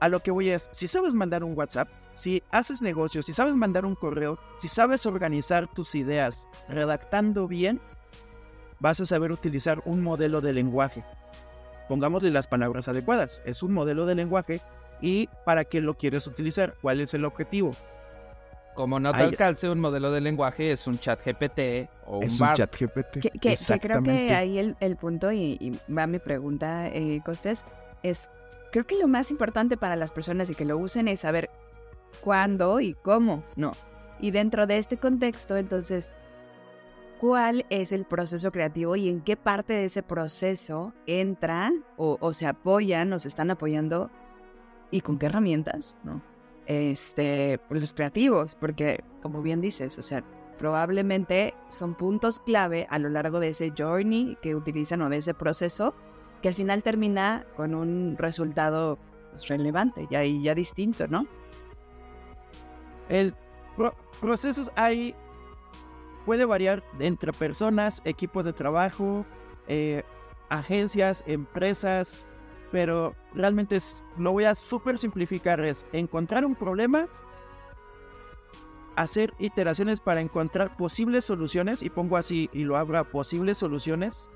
A 0.00 0.08
lo 0.08 0.20
que 0.20 0.30
voy 0.30 0.50
es, 0.50 0.68
si 0.72 0.86
sabes 0.86 1.14
mandar 1.14 1.42
un 1.42 1.56
WhatsApp, 1.56 1.88
si 2.12 2.42
haces 2.50 2.82
negocios, 2.82 3.26
si 3.26 3.32
sabes 3.32 3.56
mandar 3.56 3.84
un 3.84 3.94
correo, 3.94 4.38
si 4.58 4.68
sabes 4.68 5.06
organizar 5.06 5.66
tus 5.72 5.94
ideas 5.94 6.48
redactando 6.68 7.48
bien, 7.48 7.80
vas 8.78 9.00
a 9.00 9.06
saber 9.06 9.32
utilizar 9.32 9.82
un 9.84 10.02
modelo 10.02 10.40
de 10.40 10.52
lenguaje. 10.52 11.04
Pongámosle 11.88 12.30
las 12.30 12.46
palabras 12.46 12.88
adecuadas. 12.88 13.42
Es 13.44 13.62
un 13.62 13.72
modelo 13.72 14.06
de 14.06 14.14
lenguaje 14.14 14.60
y 15.00 15.28
para 15.44 15.64
qué 15.64 15.80
lo 15.80 15.94
quieres 15.94 16.26
utilizar, 16.26 16.74
cuál 16.82 17.00
es 17.00 17.14
el 17.14 17.24
objetivo. 17.24 17.76
Como 18.74 19.00
no 19.00 19.10
te 19.12 19.22
alcance 19.22 19.70
un 19.70 19.80
modelo 19.80 20.10
de 20.10 20.20
lenguaje, 20.20 20.70
es 20.70 20.86
un 20.86 20.98
chat 20.98 21.18
GPT 21.24 21.88
o 22.06 22.20
es 22.22 22.38
un, 22.38 22.52
chat 22.54 22.70
GPT. 22.78 23.40
Que, 23.40 23.56
creo 23.80 24.02
que 24.02 24.34
ahí 24.34 24.58
el, 24.78 24.96
punto, 24.96 25.32
y, 25.32 25.80
va 25.88 26.06
mi 26.06 26.18
pregunta, 26.18 26.88
eh, 26.88 27.22
Costes, 27.24 27.64
es, 28.02 28.28
creo 28.72 28.86
que 28.86 28.98
lo 28.98 29.08
más 29.08 29.30
importante 29.30 29.76
para 29.76 29.96
las 29.96 30.12
personas 30.12 30.50
y 30.50 30.54
que 30.54 30.64
lo 30.64 30.78
usen 30.78 31.08
es 31.08 31.20
saber 31.20 31.50
cuándo 32.20 32.80
y 32.80 32.94
cómo, 32.94 33.44
no. 33.56 33.72
Y 34.20 34.30
dentro 34.30 34.66
de 34.66 34.78
este 34.78 34.96
contexto, 34.96 35.56
entonces, 35.56 36.10
¿cuál 37.20 37.66
es 37.70 37.92
el 37.92 38.04
proceso 38.04 38.50
creativo 38.50 38.96
y 38.96 39.08
en 39.08 39.20
qué 39.20 39.36
parte 39.36 39.74
de 39.74 39.84
ese 39.84 40.02
proceso 40.02 40.94
entra 41.06 41.72
o, 41.96 42.16
o 42.20 42.32
se 42.32 42.46
apoyan 42.46 43.12
o 43.12 43.18
se 43.18 43.28
están 43.28 43.50
apoyando 43.50 44.10
y 44.90 45.02
con 45.02 45.18
qué 45.18 45.26
herramientas, 45.26 45.98
¿no? 46.04 46.22
este, 46.66 47.58
pues, 47.68 47.80
los 47.80 47.92
creativos, 47.92 48.54
porque 48.54 49.02
como 49.22 49.42
bien 49.42 49.60
dices, 49.60 49.98
o 49.98 50.02
sea, 50.02 50.22
probablemente 50.58 51.54
son 51.68 51.94
puntos 51.94 52.40
clave 52.40 52.86
a 52.90 52.98
lo 52.98 53.08
largo 53.08 53.40
de 53.40 53.48
ese 53.48 53.72
journey 53.76 54.36
que 54.42 54.54
utilizan 54.54 55.02
o 55.02 55.08
de 55.08 55.18
ese 55.18 55.34
proceso 55.34 55.94
que 56.46 56.50
al 56.50 56.54
final 56.54 56.84
termina 56.84 57.44
con 57.56 57.74
un 57.74 58.14
resultado 58.16 59.00
pues, 59.32 59.48
relevante 59.48 60.06
y 60.08 60.14
ahí 60.14 60.40
ya 60.44 60.54
distinto, 60.54 61.08
¿no? 61.08 61.26
El 63.08 63.34
procesos 64.20 64.70
hay 64.76 65.12
puede 66.24 66.44
variar 66.44 66.84
entre 67.00 67.32
personas, 67.32 68.00
equipos 68.04 68.44
de 68.44 68.52
trabajo, 68.52 69.26
eh, 69.66 70.04
agencias, 70.48 71.24
empresas, 71.26 72.24
pero 72.70 73.16
realmente 73.34 73.74
es, 73.74 74.04
lo 74.16 74.30
voy 74.30 74.44
a 74.44 74.54
súper 74.54 74.98
simplificar, 74.98 75.58
es 75.58 75.84
encontrar 75.92 76.44
un 76.44 76.54
problema, 76.54 77.08
hacer 78.94 79.34
iteraciones 79.40 79.98
para 79.98 80.20
encontrar 80.20 80.76
posibles 80.76 81.24
soluciones, 81.24 81.82
y 81.82 81.90
pongo 81.90 82.16
así 82.16 82.48
y 82.52 82.62
lo 82.62 82.76
abro 82.76 82.98
a 82.98 83.04
posibles 83.10 83.58
soluciones, 83.58 84.30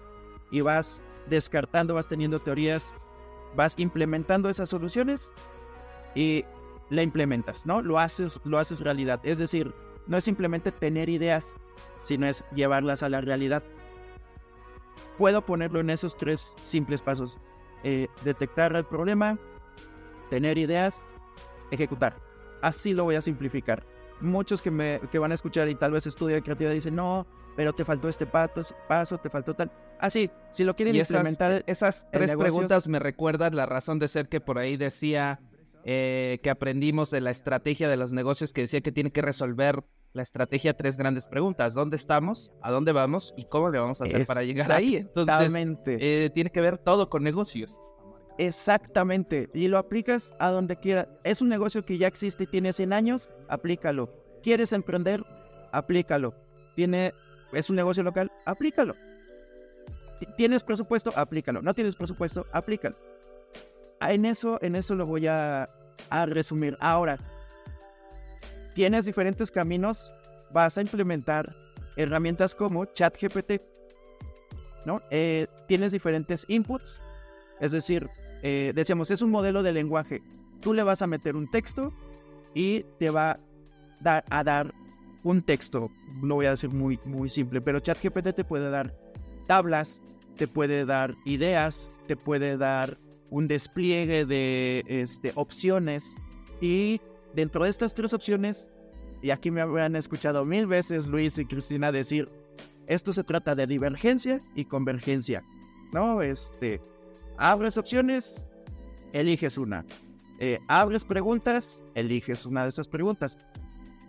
y 0.51 0.61
vas 0.61 1.05
descartando, 1.29 1.95
vas 1.95 2.09
teniendo 2.09 2.41
teorías, 2.41 2.95
vas 3.55 3.75
implementando 3.79 4.49
esas 4.49 4.69
soluciones 4.69 5.35
y 6.15 6.45
la 6.91 7.03
implementas, 7.03 7.67
¿no? 7.67 7.83
Lo 7.83 7.99
haces, 7.99 8.41
lo 8.45 8.59
haces 8.59 8.81
realidad. 8.81 9.21
Es 9.23 9.39
decir, 9.39 9.75
no 10.07 10.17
es 10.17 10.25
simplemente 10.25 10.73
tener 10.73 11.09
ideas, 11.09 11.57
sino 12.01 12.27
es 12.27 12.45
llevarlas 12.55 13.03
a 13.03 13.09
la 13.09 13.21
realidad. 13.21 13.63
Puedo 15.19 15.45
ponerlo 15.45 15.81
en 15.81 15.91
esos 15.91 16.17
tres 16.17 16.57
simples 16.61 17.03
pasos. 17.03 17.39
Eh, 17.85 18.09
detectar 18.25 18.75
el 18.75 18.85
problema, 18.85 19.39
tener 20.29 20.59
ideas, 20.59 21.03
ejecutar. 21.71 22.17
Así 22.63 22.93
lo 22.93 23.05
voy 23.05 23.15
a 23.15 23.23
simplificar. 23.23 23.87
Muchos 24.21 24.61
que, 24.61 24.71
me, 24.71 25.01
que 25.11 25.19
van 25.19 25.33
a 25.33 25.35
escuchar 25.35 25.69
y 25.69 25.75
tal 25.75 25.93
vez 25.93 26.07
estudian 26.07 26.43
creatividad 26.43 26.73
dicen, 26.73 26.95
no, 26.95 27.27
pero 27.57 27.73
te 27.73 27.85
faltó 27.85 28.09
este 28.09 28.27
paso, 28.27 28.75
paso 28.89 29.19
te 29.19 29.31
faltó 29.31 29.55
tal. 29.55 29.71
Así, 29.99 30.31
ah, 30.33 30.49
si 30.51 30.65
lo 30.65 30.77
quieren 30.77 30.95
implementar. 30.97 31.65
Esas, 31.67 32.07
tres 32.11 32.35
preguntas 32.35 32.89
me 32.89 32.99
recuerdan 32.99 33.57
la 33.57 33.67
razón 33.67 33.99
de 33.99 34.09
ser 34.09 34.29
que 34.29 34.41
por 34.41 34.59
ahí 34.59 34.77
decía 34.77 35.41
eh, 35.85 36.39
que 36.43 36.51
aprendimos 36.51 37.11
de 37.11 37.21
la 37.21 37.31
estrategia 37.31 37.89
de 37.89 37.97
los 37.97 38.13
negocios 38.13 38.53
que 38.53 38.63
decía 38.63 38.81
que 38.81 38.93
tiene 38.93 39.11
que 39.11 39.23
resolver 39.23 39.85
la 40.13 40.23
estrategia 40.23 40.77
tres 40.77 40.97
grandes 40.97 41.27
preguntas. 41.27 41.75
¿Dónde 41.75 41.97
estamos? 41.97 42.53
¿A 42.63 42.71
dónde 42.71 42.93
vamos? 42.93 43.33
¿Y 43.37 43.45
cómo 43.45 43.71
le 43.71 43.79
vamos 43.79 44.01
a 44.01 44.05
hacer 44.05 44.27
para 44.27 44.43
llegar 44.43 44.73
ahí? 44.73 44.97
Entonces, 44.97 45.55
eh, 45.87 46.31
tiene 46.35 46.51
que 46.51 46.61
ver 46.61 46.79
todo 46.79 47.09
con 47.09 47.23
negocios. 47.23 47.81
Exactamente. 48.39 49.49
Y 49.53 49.69
lo 49.69 49.79
aplicas 49.79 50.35
a 50.39 50.51
donde 50.51 50.77
quieras. 50.77 51.09
Es 51.25 51.43
un 51.43 51.49
negocio 51.49 51.85
que 51.85 51.99
ya 51.99 52.07
existe 52.07 52.45
y 52.45 52.47
tiene 52.47 52.73
100 52.73 52.93
años, 52.93 53.31
aplícalo. 53.49 54.11
¿Quieres 54.43 54.73
emprender? 54.73 55.25
Aplícalo. 55.73 56.35
Tiene, 56.75 57.13
es 57.53 57.69
un 57.69 57.77
negocio 57.77 58.03
local, 58.03 58.33
aplícalo. 58.47 58.95
¿Tienes 60.37 60.63
presupuesto? 60.63 61.13
Aplícalo. 61.15 61.63
¿No 61.63 61.75
tienes 61.75 61.97
presupuesto? 61.97 62.47
Aplícalo. 62.53 62.97
En 64.01 64.25
eso, 64.25 64.59
en 64.63 64.77
eso 64.77 64.95
lo 64.95 65.07
voy 65.07 65.27
a, 65.27 65.69
a 66.09 66.27
resumir. 66.27 66.77
Ahora, 66.81 67.19
tienes 68.75 69.05
diferentes 69.05 69.51
caminos, 69.51 70.13
vas 70.53 70.79
a 70.79 70.81
implementar 70.81 71.55
herramientas 71.97 72.55
como 72.55 72.87
ChatGPT, 72.87 73.63
¿no? 74.87 75.03
Eh, 75.11 75.47
tienes 75.67 75.93
diferentes 75.93 76.45
inputs, 76.49 77.01
es 77.61 77.73
decir, 77.73 78.09
eh, 78.43 78.73
decíamos, 78.75 79.11
es 79.11 79.23
un 79.23 79.31
modelo 79.31 79.63
de 79.63 79.73
lenguaje. 79.73 80.23
Tú 80.61 80.75
le 80.75 80.83
vas 80.83 81.03
a 81.03 81.07
meter 81.07 81.37
un 81.37 81.51
texto 81.51 81.93
y 82.55 82.85
te 82.99 83.11
va 83.11 83.39
dar, 84.01 84.25
a 84.31 84.45
dar 84.45 84.75
un 85.23 85.43
texto. 85.43 85.91
Lo 86.23 86.37
voy 86.37 86.47
a 86.47 86.51
decir 86.51 86.71
muy, 86.71 86.99
muy 87.05 87.29
simple, 87.29 87.61
pero 87.61 87.81
ChatGPT 87.81 88.35
te 88.35 88.45
puede 88.45 88.71
dar 88.71 88.95
tablas, 89.47 90.03
te 90.37 90.47
puede 90.47 90.85
dar 90.85 91.15
ideas, 91.25 91.91
te 92.07 92.17
puede 92.17 92.57
dar 92.57 92.99
un 93.31 93.47
despliegue 93.47 94.27
de 94.27 94.85
este, 94.89 95.33
opciones 95.35 96.17
y 96.61 97.01
Dentro 97.35 97.63
de 97.65 97.71
estas 97.71 97.95
tres 97.95 98.13
opciones, 98.13 98.73
y 99.23 99.31
aquí 99.31 99.51
me 99.51 99.61
habrán 99.61 99.95
escuchado 99.95 100.45
mil 100.45 100.67
veces 100.67 101.07
Luis 101.07 101.39
y 101.39 101.47
Cristina 101.47 101.93
decir, 101.93 102.29
esto 102.87 103.13
se 103.13 103.23
trata 103.23 103.55
de 103.55 103.67
divergencia 103.69 104.41
y 104.57 104.65
convergencia, 104.65 105.45
¿no? 105.93 106.23
Este, 106.23 106.81
abres 107.41 107.79
opciones, 107.79 108.47
eliges 109.13 109.59
una. 109.59 109.85
Eh, 110.39 110.59
abres 110.69 111.05
preguntas, 111.05 111.83
eliges 111.95 112.47
una 112.47 112.63
de 112.63 112.69
esas 112.69 112.87
preguntas. 112.87 113.39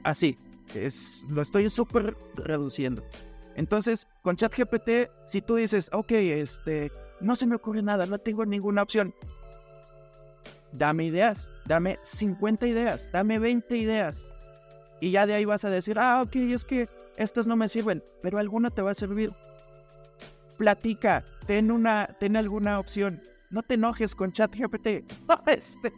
Así, 0.03 0.37
es, 0.75 1.25
lo 1.29 1.41
estoy 1.41 1.69
súper 1.69 2.15
reduciendo. 2.35 3.03
Entonces, 3.55 4.07
con 4.21 4.35
ChatGPT, 4.35 5.09
si 5.25 5.41
tú 5.41 5.55
dices, 5.55 5.89
ok, 5.93 6.11
este, 6.11 6.91
no 7.19 7.35
se 7.35 7.47
me 7.47 7.55
ocurre 7.55 7.81
nada, 7.81 8.05
no 8.05 8.17
tengo 8.17 8.45
ninguna 8.45 8.83
opción, 8.83 9.13
dame 10.73 11.05
ideas, 11.05 11.53
dame 11.65 11.97
50 12.01 12.67
ideas, 12.67 13.09
dame 13.11 13.39
20 13.39 13.77
ideas. 13.77 14.33
Y 14.99 15.11
ya 15.11 15.25
de 15.25 15.33
ahí 15.33 15.45
vas 15.45 15.65
a 15.65 15.69
decir, 15.69 15.97
ah, 15.99 16.21
ok, 16.21 16.35
es 16.35 16.65
que 16.65 16.87
estas 17.17 17.47
no 17.47 17.55
me 17.55 17.69
sirven, 17.69 18.03
pero 18.21 18.39
alguna 18.39 18.69
te 18.69 18.81
va 18.81 18.91
a 18.91 18.95
servir. 18.95 19.33
Platica, 20.57 21.25
ten, 21.51 21.69
una, 21.69 22.07
ten 22.17 22.37
alguna 22.37 22.79
opción. 22.79 23.21
No 23.49 23.61
te 23.61 23.73
enojes 23.73 24.15
con 24.15 24.31
ChatGPT. 24.31 24.87
este. 25.47 25.91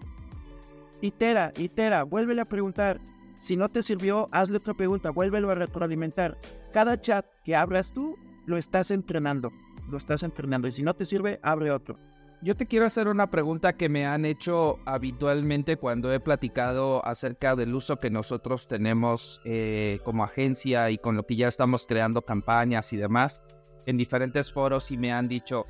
Itera, 0.99 1.51
itera, 1.57 2.01
vuélvele 2.01 2.41
a 2.41 2.45
preguntar. 2.45 2.99
Si 3.37 3.55
no 3.55 3.69
te 3.69 3.83
sirvió, 3.83 4.25
hazle 4.31 4.57
otra 4.57 4.73
pregunta, 4.73 5.11
vuélvelo 5.11 5.51
a 5.51 5.55
retroalimentar. 5.55 6.39
Cada 6.71 6.99
chat 6.99 7.27
que 7.45 7.55
abras 7.55 7.93
tú, 7.93 8.17
lo 8.47 8.57
estás 8.57 8.89
entrenando. 8.89 9.51
Lo 9.91 9.97
estás 9.97 10.23
entrenando. 10.23 10.67
Y 10.67 10.71
si 10.71 10.81
no 10.81 10.95
te 10.95 11.05
sirve, 11.05 11.39
abre 11.43 11.69
otro. 11.69 11.99
Yo 12.41 12.57
te 12.57 12.65
quiero 12.65 12.87
hacer 12.87 13.07
una 13.07 13.29
pregunta 13.29 13.73
que 13.73 13.89
me 13.89 14.07
han 14.07 14.25
hecho 14.25 14.79
habitualmente 14.85 15.77
cuando 15.77 16.11
he 16.11 16.19
platicado 16.19 17.05
acerca 17.05 17.55
del 17.55 17.75
uso 17.75 17.97
que 17.99 18.09
nosotros 18.09 18.67
tenemos 18.67 19.39
eh, 19.45 19.99
como 20.03 20.23
agencia 20.23 20.89
y 20.89 20.97
con 20.97 21.15
lo 21.15 21.27
que 21.27 21.35
ya 21.35 21.47
estamos 21.47 21.85
creando 21.85 22.23
campañas 22.23 22.91
y 22.91 22.97
demás 22.97 23.43
en 23.85 23.97
diferentes 23.97 24.51
foros 24.51 24.91
y 24.91 24.97
me 24.97 25.11
han 25.11 25.27
dicho, 25.27 25.65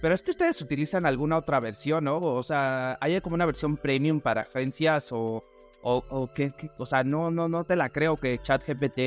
pero 0.00 0.14
es 0.14 0.22
que 0.22 0.30
ustedes 0.30 0.60
utilizan 0.60 1.06
alguna 1.06 1.36
otra 1.36 1.60
versión, 1.60 2.04
¿no? 2.04 2.18
O 2.18 2.42
sea, 2.42 2.96
¿hay 3.00 3.20
como 3.20 3.34
una 3.34 3.46
versión 3.46 3.76
premium 3.76 4.20
para 4.20 4.42
agencias 4.42 5.12
o, 5.12 5.44
o, 5.82 6.04
o 6.08 6.32
qué, 6.32 6.52
O 6.78 6.86
sea, 6.86 7.04
no, 7.04 7.30
no, 7.30 7.48
no 7.48 7.64
te 7.64 7.76
la 7.76 7.88
creo 7.88 8.16
que 8.16 8.38
ChatGPT 8.38 8.98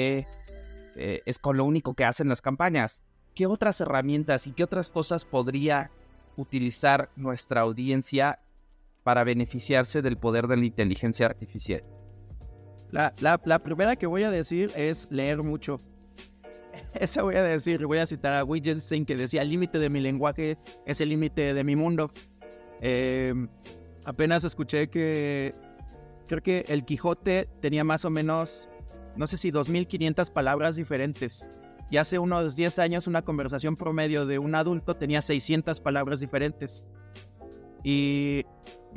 eh, 0.96 1.22
es 1.26 1.40
con 1.40 1.58
lo 1.58 1.66
único 1.66 1.94
que 1.94 2.06
hacen 2.06 2.28
las 2.28 2.42
campañas. 2.42 3.04
¿Qué 3.34 3.46
otras 3.46 3.80
herramientas 3.80 4.48
y 4.48 4.52
qué 4.52 4.64
otras 4.64 4.92
cosas 4.92 5.26
podría 5.26 5.92
utilizar 6.36 7.10
nuestra 7.16 7.62
audiencia 7.62 8.40
para 9.04 9.24
beneficiarse 9.24 10.02
del 10.02 10.18
poder 10.18 10.48
de 10.48 10.58
la 10.58 10.66
inteligencia 10.66 11.26
artificial? 11.26 11.84
La, 12.92 13.14
la, 13.22 13.60
primera 13.60 13.96
que 13.96 14.06
voy 14.06 14.24
a 14.24 14.32
decir 14.32 14.72
es 14.76 15.08
leer 15.10 15.44
mucho. 15.44 15.80
Esa 17.00 17.24
voy 17.24 17.36
a 17.36 17.44
decir, 17.44 17.86
voy 17.86 18.00
a 18.00 18.08
citar 18.08 18.34
a 18.34 18.44
Wittgenstein 18.44 19.06
que 19.06 19.16
decía, 19.16 19.42
el 19.42 19.50
límite 19.50 19.80
de 19.80 19.90
mi 19.90 20.00
lenguaje 20.00 20.58
es 20.86 21.02
el 21.02 21.10
límite 21.10 21.54
de 21.54 21.64
mi 21.64 21.76
mundo. 21.76 22.12
Em, 22.82 23.48
apenas 24.06 24.44
escuché 24.44 24.90
que 24.90 25.54
creo 26.28 26.42
que 26.42 26.66
el 26.68 26.86
Quijote 26.86 27.48
tenía 27.62 27.84
más 27.84 28.06
o 28.06 28.10
menos, 28.10 28.70
no 29.16 29.28
sé 29.28 29.38
si 29.38 29.52
2.500 29.52 30.32
palabras 30.32 30.76
diferentes. 30.76 31.50
Y 31.90 31.98
hace 31.98 32.20
unos 32.20 32.56
10 32.56 32.80
años 32.80 33.08
una 33.08 33.22
conversación 33.22 33.76
promedio 33.76 34.26
de 34.26 34.40
un 34.40 34.56
adulto 34.56 34.96
tenía 34.96 35.22
600 35.22 35.82
palabras 35.82 36.22
diferentes. 36.22 36.86
Y, 37.84 38.46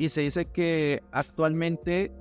se 0.08 0.20
dice 0.22 0.46
que 0.46 1.02
actualmente 1.10 2.12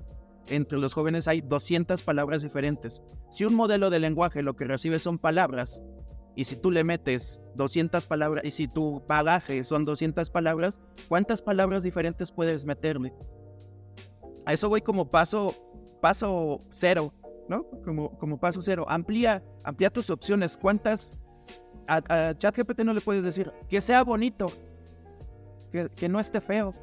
entre 0.48 0.78
los 0.78 0.94
jóvenes 0.94 1.28
hay 1.28 1.42
200 1.42 2.02
palabras 2.02 2.42
diferentes. 2.42 3.02
Si 3.32 3.46
un 3.46 3.56
modelo 3.56 3.90
de 3.90 4.00
lenguaje 4.00 4.44
lo 4.44 4.56
que 4.56 4.66
recibe 4.66 5.00
son 5.00 5.18
palabras, 5.20 5.84
y 6.36 6.46
si 6.46 6.56
tú 6.56 6.72
le 6.72 6.84
metes 6.84 7.42
200 7.56 8.06
palabras, 8.08 8.44
y 8.44 8.52
si 8.52 8.68
tu 8.68 9.04
bagaje 9.08 9.64
son 9.64 9.86
200 9.86 10.30
palabras, 10.30 10.82
¿cuántas 11.08 11.42
palabras 11.42 11.84
diferentes 11.84 12.32
puedes 12.32 12.66
meterle? 12.66 13.14
A 14.46 14.54
eso 14.54 14.68
voy 14.70 14.82
como 14.82 15.10
paso, 15.10 15.56
paso 16.02 16.60
cero. 16.70 17.14
¿no? 17.48 17.66
Como, 17.84 18.18
como 18.18 18.40
paso 18.40 18.62
cero. 18.62 18.86
Amplía, 18.88 19.44
amplía 19.64 19.90
tus 19.90 20.10
opciones. 20.10 20.58
¿Cuántas? 20.58 21.14
A, 21.88 22.34
ChatGPT 22.38 22.80
no 22.80 22.94
le 22.94 23.02
puedes 23.02 23.24
decir 23.24 23.52
que 23.68 23.82
sea 23.82 24.04
bonito, 24.04 24.48
que, 25.72 26.10
no 26.10 26.20
esté 26.20 26.40
feo. 26.40 26.74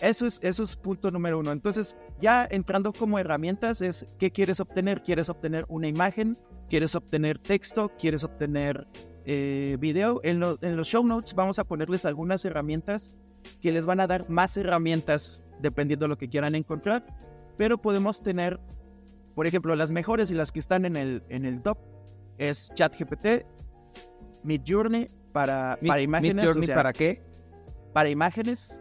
Eso 0.00 0.26
es, 0.26 0.38
eso 0.42 0.62
es 0.62 0.76
punto 0.76 1.10
número 1.10 1.38
uno. 1.38 1.52
Entonces, 1.52 1.96
ya 2.20 2.46
entrando 2.50 2.92
como 2.92 3.18
herramientas, 3.18 3.80
es 3.80 4.06
qué 4.18 4.30
quieres 4.30 4.60
obtener. 4.60 5.02
¿Quieres 5.02 5.28
obtener 5.28 5.64
una 5.68 5.88
imagen? 5.88 6.38
¿Quieres 6.68 6.94
obtener 6.94 7.38
texto? 7.38 7.90
¿Quieres 7.98 8.24
obtener 8.24 8.86
eh, 9.24 9.76
video? 9.80 10.20
En, 10.22 10.42
en 10.62 10.76
los 10.76 10.88
show 10.88 11.04
notes 11.04 11.34
vamos 11.34 11.58
a 11.58 11.64
ponerles 11.64 12.04
algunas 12.04 12.44
herramientas 12.44 13.14
que 13.60 13.72
les 13.72 13.86
van 13.86 14.00
a 14.00 14.06
dar 14.06 14.28
más 14.30 14.56
herramientas 14.56 15.42
dependiendo 15.60 16.04
de 16.04 16.08
lo 16.08 16.18
que 16.18 16.28
quieran 16.28 16.54
encontrar. 16.54 17.04
Pero 17.56 17.78
podemos 17.78 18.22
tener 18.22 18.58
por 19.34 19.46
ejemplo, 19.46 19.74
las 19.74 19.90
mejores 19.90 20.30
y 20.30 20.34
las 20.34 20.52
que 20.52 20.58
están 20.58 20.84
en 20.84 20.96
el, 20.96 21.22
en 21.28 21.44
el 21.44 21.62
top 21.62 21.78
es 22.38 22.70
ChatGPT, 22.74 23.46
Midjourney 24.42 25.08
para, 25.32 25.78
para 25.86 26.00
imágenes. 26.00 26.44
Midjourney 26.44 26.68
para 26.68 26.92
qué? 26.92 27.22
Para 27.92 28.08
imágenes. 28.08 28.80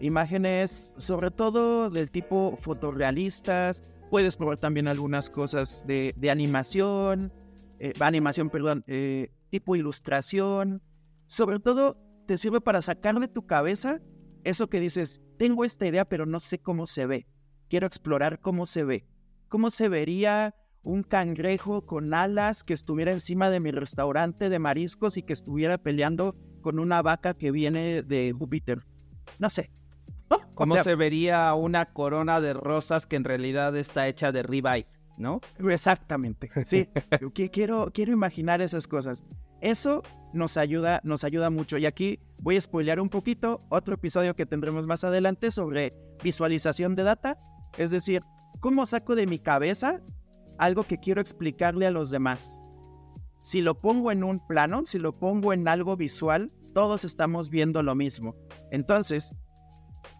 Imágenes 0.00 0.92
sobre 0.96 1.30
todo 1.30 1.90
del 1.90 2.10
tipo 2.10 2.56
fotorrealistas. 2.60 3.82
Puedes 4.10 4.36
probar 4.36 4.58
también 4.58 4.88
algunas 4.88 5.30
cosas 5.30 5.84
de, 5.86 6.14
animación. 6.30 7.32
Eh, 7.78 7.92
animación, 8.00 8.50
perdón. 8.50 8.82
Eh, 8.86 9.30
tipo 9.50 9.76
ilustración. 9.76 10.82
Sobre 11.26 11.60
todo 11.60 11.96
te 12.26 12.38
sirve 12.38 12.60
para 12.60 12.82
sacar 12.82 13.18
de 13.20 13.28
tu 13.28 13.46
cabeza 13.46 14.00
eso 14.44 14.70
que 14.70 14.80
dices, 14.80 15.20
tengo 15.36 15.64
esta 15.64 15.86
idea 15.86 16.04
pero 16.04 16.26
no 16.26 16.40
sé 16.40 16.58
cómo 16.58 16.86
se 16.86 17.06
ve. 17.06 17.26
Quiero 17.68 17.86
explorar 17.86 18.40
cómo 18.40 18.66
se 18.66 18.84
ve. 18.84 19.06
¿Cómo 19.48 19.70
se 19.70 19.88
vería 19.88 20.54
un 20.82 21.02
cangrejo 21.02 21.84
con 21.84 22.14
alas 22.14 22.64
que 22.64 22.72
estuviera 22.72 23.12
encima 23.12 23.50
de 23.50 23.60
mi 23.60 23.70
restaurante 23.70 24.48
de 24.48 24.58
mariscos 24.58 25.16
y 25.16 25.22
que 25.22 25.32
estuviera 25.32 25.78
peleando 25.78 26.36
con 26.62 26.78
una 26.78 27.02
vaca 27.02 27.34
que 27.34 27.50
viene 27.50 28.02
de 28.02 28.34
Júpiter. 28.36 28.86
No 29.38 29.50
sé. 29.50 29.70
¿Cómo 30.54 30.76
se 30.76 30.94
vería 30.94 31.54
una 31.54 31.86
corona 31.86 32.40
de 32.40 32.52
rosas 32.52 33.06
que 33.06 33.16
en 33.16 33.24
realidad 33.24 33.76
está 33.76 34.08
hecha 34.08 34.30
de 34.30 34.42
ribeye, 34.42 34.86
no? 35.16 35.40
Exactamente. 35.58 36.50
Sí. 36.66 36.88
quiero, 37.52 37.90
quiero 37.92 38.12
imaginar 38.12 38.60
esas 38.60 38.86
cosas. 38.86 39.24
Eso 39.60 40.02
nos 40.32 40.56
ayuda, 40.56 41.00
nos 41.02 41.24
ayuda 41.24 41.50
mucho. 41.50 41.78
Y 41.78 41.86
aquí 41.86 42.20
voy 42.38 42.56
a 42.56 42.60
spoilear 42.60 43.00
un 43.00 43.08
poquito 43.08 43.62
otro 43.68 43.94
episodio 43.94 44.36
que 44.36 44.46
tendremos 44.46 44.86
más 44.86 45.04
adelante 45.04 45.50
sobre 45.50 45.94
visualización 46.22 46.94
de 46.94 47.04
data. 47.04 47.38
Es 47.78 47.90
decir, 47.90 48.22
cómo 48.60 48.86
saco 48.86 49.14
de 49.14 49.26
mi 49.26 49.38
cabeza 49.38 50.00
algo 50.58 50.84
que 50.84 50.98
quiero 50.98 51.20
explicarle 51.20 51.86
a 51.86 51.90
los 51.90 52.10
demás. 52.10 52.60
Si 53.40 53.62
lo 53.62 53.80
pongo 53.80 54.12
en 54.12 54.22
un 54.22 54.46
plano, 54.46 54.84
si 54.84 54.98
lo 54.98 55.18
pongo 55.18 55.54
en 55.54 55.66
algo 55.66 55.96
visual, 55.96 56.52
todos 56.74 57.04
estamos 57.04 57.48
viendo 57.48 57.82
lo 57.82 57.94
mismo. 57.94 58.36
Entonces, 58.70 59.34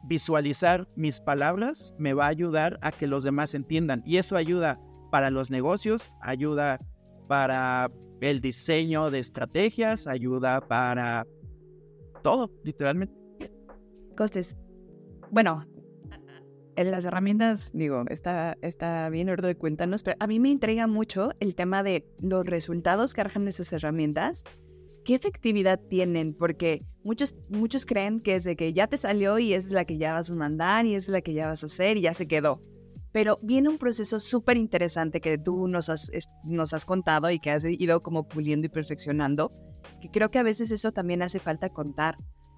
visualizar 0.04 0.88
mis 0.96 1.20
palabras 1.20 1.94
me 1.98 2.14
va 2.14 2.26
a 2.26 2.28
ayudar 2.28 2.78
a 2.82 2.92
que 2.92 3.06
los 3.06 3.24
demás 3.24 3.54
entiendan. 3.54 4.02
Y 4.04 4.18
eso 4.18 4.36
ayuda 4.36 4.80
para 5.10 5.30
los 5.30 5.50
negocios, 5.50 6.16
ayuda 6.20 6.78
para 7.28 7.90
el 8.20 8.40
diseño 8.40 9.10
de 9.10 9.18
estrategias, 9.18 10.06
ayuda 10.06 10.60
para 10.60 11.26
todo, 12.22 12.50
literalmente. 12.64 13.14
Costes. 14.16 14.56
Bueno, 15.30 15.64
en 16.76 16.90
las 16.90 17.04
herramientas, 17.04 17.70
digo, 17.74 18.04
está, 18.08 18.56
está 18.62 19.08
bien, 19.10 19.26
de 19.26 19.54
cuéntanos, 19.56 20.02
pero 20.02 20.16
a 20.20 20.26
mí 20.26 20.40
me 20.40 20.48
intriga 20.48 20.86
mucho 20.86 21.30
el 21.40 21.54
tema 21.54 21.82
de 21.82 22.06
los 22.20 22.46
resultados 22.46 23.14
que 23.14 23.20
arrojan 23.20 23.48
esas 23.48 23.72
herramientas. 23.72 24.44
¿Qué 25.04 25.14
efectividad 25.14 25.80
tienen? 25.88 26.34
Porque 26.34 26.84
muchos, 27.02 27.34
muchos 27.48 27.86
creen 27.86 28.20
que 28.20 28.34
es 28.34 28.44
de 28.44 28.56
que 28.56 28.72
ya 28.72 28.86
te 28.86 28.98
salió 28.98 29.38
y 29.38 29.54
es 29.54 29.70
la 29.70 29.84
que 29.84 29.98
ya 29.98 30.12
vas 30.12 30.30
a 30.30 30.34
mandar 30.34 30.86
y 30.86 30.94
es 30.94 31.08
la 31.08 31.20
que 31.20 31.32
ya 31.32 31.46
vas 31.46 31.62
a 31.62 31.66
hacer 31.66 31.96
y 31.96 32.02
ya 32.02 32.14
se 32.14 32.28
quedó. 32.28 32.62
Pero 33.12 33.38
viene 33.42 33.68
un 33.68 33.78
proceso 33.78 34.20
súper 34.20 34.56
interesante 34.56 35.20
que 35.20 35.36
tú 35.36 35.66
nos 35.66 35.88
has, 35.88 36.10
nos 36.44 36.72
has 36.72 36.84
contado 36.84 37.30
y 37.30 37.40
que 37.40 37.50
has 37.50 37.64
ido 37.64 38.02
como 38.02 38.28
puliendo 38.28 38.66
y 38.66 38.70
perfeccionando, 38.70 39.52
que 40.00 40.10
creo 40.10 40.30
que 40.30 40.38
a 40.38 40.44
veces 40.44 40.70
eso 40.70 40.92
también 40.92 41.22
hace 41.22 41.40
falta 41.40 41.70
contar. 41.70 42.16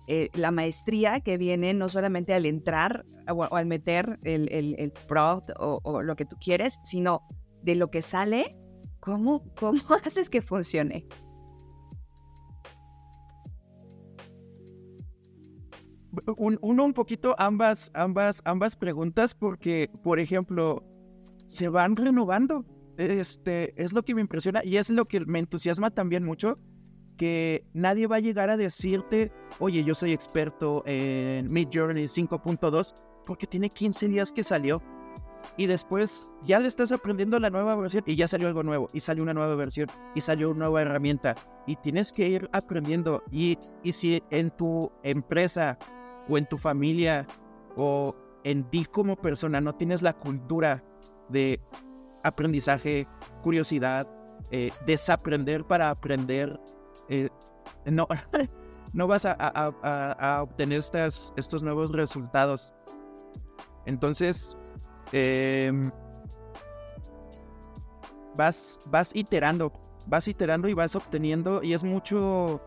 Eh, 0.09 0.31
la 0.35 0.51
maestría 0.51 1.21
que 1.21 1.39
viene 1.39 1.75
no 1.75 1.89
solamente 1.89 2.35
al 2.35 2.45
entrar 2.45 3.05
o, 3.29 3.45
al 3.55 3.67
meter 3.67 4.19
el, 4.25 4.49
el, 4.51 4.93
product 5.07 5.51
o, 5.59 6.03
lo 6.03 6.17
que 6.17 6.25
tú 6.25 6.37
quieres, 6.41 6.81
sino 6.83 7.23
de 7.63 7.77
lo 7.77 7.89
que 7.89 8.03
sale, 8.03 8.57
¿cómo, 8.99 9.45
cómo 9.55 9.81
haces 10.05 10.29
que 10.29 10.43
funcione? 10.43 11.07
Uno 16.37 16.85
un 16.85 16.93
poquito 16.93 17.35
ambas, 17.39 17.91
ambas, 17.95 18.43
ambas 18.45 18.77
preguntas 18.77 19.35
porque, 19.35 19.91
por 20.03 20.19
ejemplo, 20.19 20.85
se 21.49 21.69
van 21.69 21.97
renovando. 21.97 22.65
Este, 22.99 23.73
es 23.83 23.93
lo 23.93 24.03
que 24.03 24.15
me 24.15 24.21
impresiona 24.21 24.63
y 24.65 24.77
es 24.77 24.91
lo 24.91 25.07
que 25.07 25.21
me 25.21 25.39
entusiasma 25.39 25.91
también 25.91 26.25
mucho 26.25 26.59
que 27.17 27.65
nadie 27.73 28.07
va 28.07 28.17
a 28.17 28.21
llegar 28.21 28.51
a 28.51 28.57
decirte, 28.57 29.33
oye, 29.59 29.85
yo 29.85 29.95
soy 29.95 30.13
experto 30.13 30.83
en 30.87 31.51
Midjourney 31.51 32.05
5.2 32.05 32.95
porque 33.25 33.47
tiene 33.47 33.71
15 33.71 34.09
días 34.09 34.33
que 34.33 34.43
salió. 34.43 34.83
Y 35.57 35.67
después 35.67 36.29
ya 36.45 36.61
le 36.61 36.69
estás 36.69 36.93
aprendiendo 36.93 37.39
la 37.41 37.51
nueva 37.51 37.75
versión 37.75 38.05
y 38.07 38.15
ya 38.15 38.29
salió 38.29 38.47
algo 38.47 38.63
nuevo 38.63 38.89
y 38.93 39.01
salió 39.01 39.25
una 39.25 39.35
nueva 39.35 39.55
versión 39.57 39.89
y 40.15 40.21
salió 40.21 40.51
una 40.51 40.67
nueva 40.67 40.83
herramienta 40.83 41.35
y 41.67 41.77
tienes 41.77 42.13
que 42.13 42.29
ir 42.29 42.49
aprendiendo. 42.53 43.23
Y, 43.31 43.59
y 43.83 43.93
si 43.93 44.23
en 44.31 44.51
tu 44.51 44.91
empresa 45.03 45.79
o 46.29 46.39
en 46.39 46.47
tu 46.47 46.59
familia 46.59 47.27
o 47.77 48.15
en 48.45 48.65
ti 48.71 48.85
como 48.85 49.17
persona 49.17 49.61
no 49.61 49.75
tienes 49.75 50.03
la 50.03 50.13
cultura 50.13 50.85
de 51.29 51.61
aprendizaje, 52.23 53.07
curiosidad, 53.43 54.09
eh, 54.51 54.71
desaprender 54.87 55.65
para 55.65 55.91
aprender 55.91 56.61
eh, 57.09 57.29
no, 57.87 58.07
no 58.93 59.07
vas 59.07 59.25
a, 59.27 60.43
obtener 60.43 60.79
estas, 60.79 61.33
estos 61.37 61.63
nuevos 61.63 61.91
resultados. 61.93 62.73
Entonces, 63.87 64.57
em, 65.13 65.91
vas, 68.37 68.81
vas 68.87 69.15
iterando, 69.15 69.73
vas 70.07 70.29
iterando 70.29 70.69
y 70.69 70.75
vas 70.75 70.95
obteniendo, 70.95 71.63
y 71.63 71.75
es 71.75 71.83
mucho, 71.83 72.61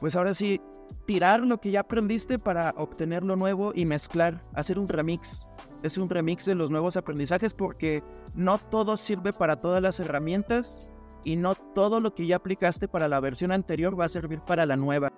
pues 0.00 0.16
ahora 0.16 0.34
sí, 0.34 0.60
tirar 1.06 1.40
lo 1.40 1.58
que 1.58 1.70
ya 1.70 1.80
aprendiste 1.80 2.38
para 2.38 2.74
obtener 2.76 3.22
lo 3.22 3.36
nuevo 3.36 3.72
y 3.74 3.84
mezclar, 3.84 4.42
hacer 4.54 4.78
un 4.78 4.88
remix. 4.88 5.48
Es 5.82 5.98
un 5.98 6.08
remix 6.08 6.44
de 6.44 6.54
los 6.54 6.70
nuevos 6.70 6.96
aprendizajes 6.96 7.54
porque 7.54 8.02
no 8.34 8.58
todo 8.58 8.96
sirve 8.96 9.32
para 9.32 9.60
todas 9.60 9.82
las 9.82 9.98
herramientas 10.00 10.88
y 11.24 11.36
no 11.36 11.54
todo 11.54 12.00
lo 12.00 12.14
que 12.14 12.26
ya 12.26 12.36
aplicaste 12.36 12.88
para 12.88 13.08
la 13.08 13.20
versión 13.20 13.52
anterior 13.52 13.98
va 13.98 14.06
a 14.06 14.08
servir 14.08 14.40
para 14.40 14.66
la 14.66 14.76
nueva. 14.76 15.12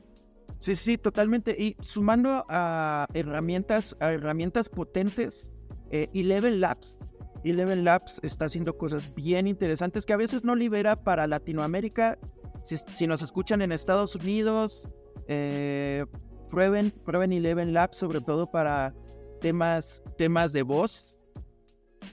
sí, 0.58 0.76
sí, 0.76 0.98
totalmente. 0.98 1.56
Y 1.58 1.76
sumando 1.80 2.44
a 2.48 3.06
herramientas, 3.14 3.96
a 4.00 4.12
herramientas 4.12 4.68
potentes, 4.68 5.52
eh, 5.90 6.10
Eleven 6.12 6.60
Labs. 6.60 7.00
Eleven 7.44 7.84
Labs 7.84 8.20
está 8.22 8.44
haciendo 8.44 8.76
cosas 8.76 9.14
bien 9.14 9.46
interesantes 9.46 10.06
que 10.06 10.12
a 10.12 10.16
veces 10.16 10.44
no 10.44 10.54
libera 10.54 11.02
para 11.02 11.26
Latinoamérica. 11.26 12.18
Si, 12.64 12.76
si 12.76 13.06
nos 13.06 13.22
escuchan 13.22 13.62
en 13.62 13.72
Estados 13.72 14.14
Unidos, 14.14 14.88
eh, 15.28 16.04
prueben, 16.52 16.90
prueben 17.06 17.32
Eleven 17.32 17.72
Labs, 17.72 17.96
sobre 17.96 18.20
todo 18.20 18.46
para 18.46 18.94
temas, 19.40 20.02
temas 20.18 20.52
de 20.52 20.62
voz. 20.62 21.18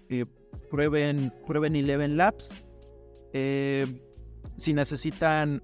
Eh, 0.07 0.25
prueben, 0.71 1.33
prueben 1.45 1.75
Eleven 1.75 2.15
Labs. 2.15 2.55
Eh, 3.33 3.85
si 4.57 4.73
necesitan 4.73 5.61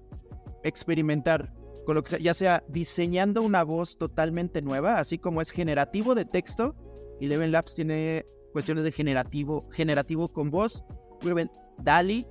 experimentar 0.62 1.54
con 1.86 1.94
lo 1.94 2.02
que 2.02 2.10
sea, 2.10 2.18
ya 2.18 2.34
sea 2.34 2.64
diseñando 2.68 3.40
una 3.40 3.62
voz 3.64 3.96
totalmente 3.96 4.60
nueva, 4.60 4.98
así 4.98 5.16
como 5.16 5.40
es 5.40 5.50
generativo 5.50 6.14
de 6.14 6.26
texto, 6.26 6.74
Eleven 7.18 7.52
Labs 7.52 7.74
tiene 7.74 8.26
cuestiones 8.52 8.84
de 8.84 8.92
generativo, 8.92 9.66
generativo 9.70 10.28
con 10.28 10.50
voz. 10.50 10.84
Prueben 11.20 11.50
DALI, 11.78 12.26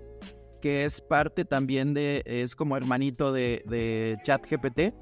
que 0.62 0.86
es 0.86 1.02
parte 1.02 1.44
también 1.44 1.96
de, 1.96 2.22
es 2.26 2.56
como 2.56 2.78
hermanito 2.78 3.32
de 3.34 4.20
ChatGPT. 4.24 4.94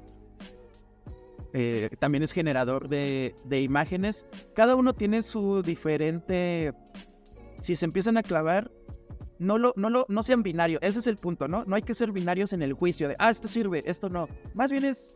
Eh, 1.56 1.88
también 2.00 2.24
es 2.24 2.32
generador 2.32 2.88
de, 2.88 3.32
imágenes. 3.62 4.26
Cada 4.54 4.74
uno 4.74 4.92
tiene 4.92 5.22
su 5.22 5.62
diferente... 5.62 6.74
Si 7.60 7.76
se 7.76 7.86
empiezan 7.86 8.18
a 8.18 8.22
clavar, 8.24 8.70
no, 9.38 9.56
lo, 9.56 9.72
no, 9.76 9.88
lo, 9.88 10.04
no 10.08 10.22
sean 10.24 10.42
binarios. 10.42 10.80
Ese 10.82 10.98
es 10.98 11.06
el 11.06 11.16
punto, 11.16 11.46
¿no? 11.46 11.64
No 11.64 11.76
hay 11.76 11.82
que 11.82 11.94
ser 11.94 12.10
binarios 12.10 12.52
en 12.52 12.62
el 12.62 12.72
juicio 12.74 13.08
de, 13.08 13.14
ah, 13.18 13.30
esto 13.30 13.46
sirve, 13.46 13.82
esto 13.86 14.10
no. 14.10 14.28
Más 14.52 14.72
bien 14.72 14.84
es, 14.84 15.14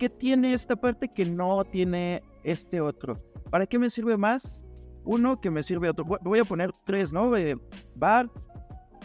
¿qué 0.00 0.08
tiene 0.08 0.54
esta 0.54 0.74
parte 0.74 1.08
que 1.08 1.26
no 1.26 1.62
tiene 1.64 2.22
este 2.42 2.80
otro? 2.80 3.22
¿Para 3.50 3.66
qué 3.66 3.78
me 3.78 3.90
sirve 3.90 4.16
más? 4.16 4.66
Uno 5.04 5.38
que 5.38 5.50
me 5.50 5.62
sirve 5.62 5.90
otro. 5.90 6.04
Voy 6.22 6.38
a 6.38 6.44
poner 6.44 6.72
tres, 6.84 7.12
¿no? 7.12 7.36
Eh, 7.36 7.56
bar, 7.94 8.28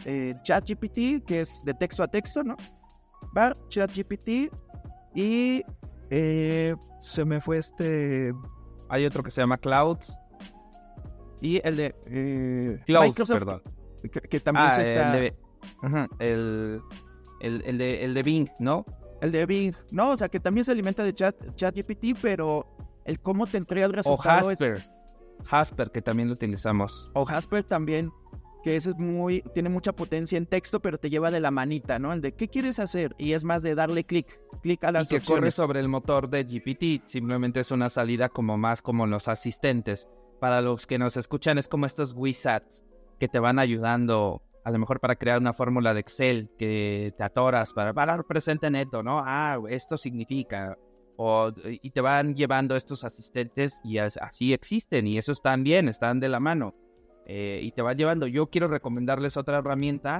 eh, 0.05 0.33
ChatGPT, 0.43 1.25
que 1.27 1.41
es 1.41 1.61
de 1.65 1.73
texto 1.73 2.01
a 2.01 2.07
texto, 2.07 2.41
¿no? 2.41 2.55
Bar, 3.33 3.55
ChatGPT 3.67 4.49
y 5.13 5.61
eh, 6.11 6.75
se 6.99 7.25
me 7.25 7.41
fue 7.41 7.57
este. 7.57 8.33
Hay 8.89 9.05
otro 9.05 9.23
que 9.23 9.31
se 9.31 9.41
llama 9.41 9.57
Clouds. 9.57 10.19
Y 11.41 11.59
el 11.65 11.77
de. 11.77 11.95
Eh, 12.05 12.79
Clouds, 12.85 13.07
Microsoft, 13.07 13.39
perdón. 13.39 13.61
Que, 14.03 14.21
que 14.21 14.39
también 14.39 14.67
ah, 14.67 14.71
se 14.73 14.81
está. 14.83 15.17
El 15.17 15.21
de, 15.21 15.37
el, 16.19 16.81
el, 17.39 17.63
el, 17.65 17.77
de, 17.77 18.05
el 18.05 18.13
de 18.13 18.23
Bing, 18.23 18.49
¿no? 18.59 18.85
El 19.21 19.31
de 19.31 19.45
Bing. 19.45 19.73
No, 19.91 20.11
o 20.11 20.17
sea, 20.17 20.29
que 20.29 20.39
también 20.39 20.65
se 20.65 20.71
alimenta 20.71 21.03
de 21.03 21.13
chat, 21.13 21.35
ChatGPT, 21.55 22.17
pero 22.21 22.67
el 23.05 23.19
cómo 23.19 23.47
te 23.47 23.57
entrega 23.57 23.85
el 23.85 23.91
O 23.91 23.95
resultado. 23.95 24.49
Jasper. 24.49 24.73
Es... 24.73 24.89
Jasper, 25.45 25.91
que 25.91 26.01
también 26.01 26.27
lo 26.27 26.33
utilizamos. 26.33 27.09
O 27.13 27.25
Jasper 27.25 27.63
también, 27.63 28.11
que 28.63 28.75
es 28.75 28.87
muy, 28.97 29.41
tiene 29.53 29.69
mucha 29.69 29.93
potencia 29.93 30.37
en 30.37 30.45
texto, 30.45 30.79
pero 30.79 30.97
te 30.97 31.09
lleva 31.09 31.31
de 31.31 31.39
la 31.39 31.51
manita, 31.51 31.99
¿no? 31.99 32.13
El 32.13 32.21
de 32.21 32.33
qué 32.33 32.47
quieres 32.47 32.79
hacer 32.79 33.15
y 33.17 33.33
es 33.33 33.43
más 33.43 33.63
de 33.63 33.75
darle 33.75 34.03
clic, 34.03 34.39
clic 34.61 34.83
a 34.83 34.91
las 34.91 35.07
y 35.07 35.09
que 35.09 35.17
opciones. 35.17 35.39
corre 35.39 35.51
sobre 35.51 35.79
el 35.79 35.87
motor 35.87 36.29
de 36.29 36.43
GPT, 36.43 37.07
simplemente 37.07 37.59
es 37.59 37.71
una 37.71 37.89
salida 37.89 38.29
como 38.29 38.57
más 38.57 38.81
como 38.81 39.07
los 39.07 39.27
asistentes. 39.27 40.07
Para 40.39 40.61
los 40.61 40.87
que 40.87 40.97
nos 40.97 41.17
escuchan 41.17 41.57
es 41.57 41.67
como 41.67 41.85
estos 41.85 42.13
WISATs 42.13 42.83
que 43.19 43.27
te 43.27 43.39
van 43.39 43.59
ayudando 43.59 44.41
a 44.63 44.71
lo 44.71 44.79
mejor 44.79 44.99
para 44.99 45.15
crear 45.15 45.39
una 45.39 45.53
fórmula 45.53 45.93
de 45.93 46.01
Excel 46.01 46.49
que 46.57 47.13
te 47.17 47.23
atoras 47.23 47.73
para, 47.73 47.93
para 47.93 48.17
represente 48.17 48.69
neto, 48.69 49.01
¿no? 49.03 49.21
Ah, 49.23 49.59
esto 49.69 49.97
significa 49.97 50.77
o, 51.17 51.51
y 51.65 51.91
te 51.91 52.01
van 52.01 52.35
llevando 52.35 52.75
estos 52.75 53.03
asistentes 53.03 53.79
y 53.83 53.97
así 53.97 54.53
existen 54.53 55.07
y 55.07 55.17
eso 55.17 55.31
están 55.31 55.63
bien, 55.63 55.89
están 55.89 56.19
de 56.19 56.29
la 56.29 56.39
mano 56.39 56.75
eh, 57.33 57.61
y 57.63 57.71
te 57.71 57.81
van 57.81 57.97
llevando. 57.97 58.27
Yo 58.27 58.47
quiero 58.47 58.67
recomendarles 58.67 59.37
otra 59.37 59.59
herramienta 59.59 60.19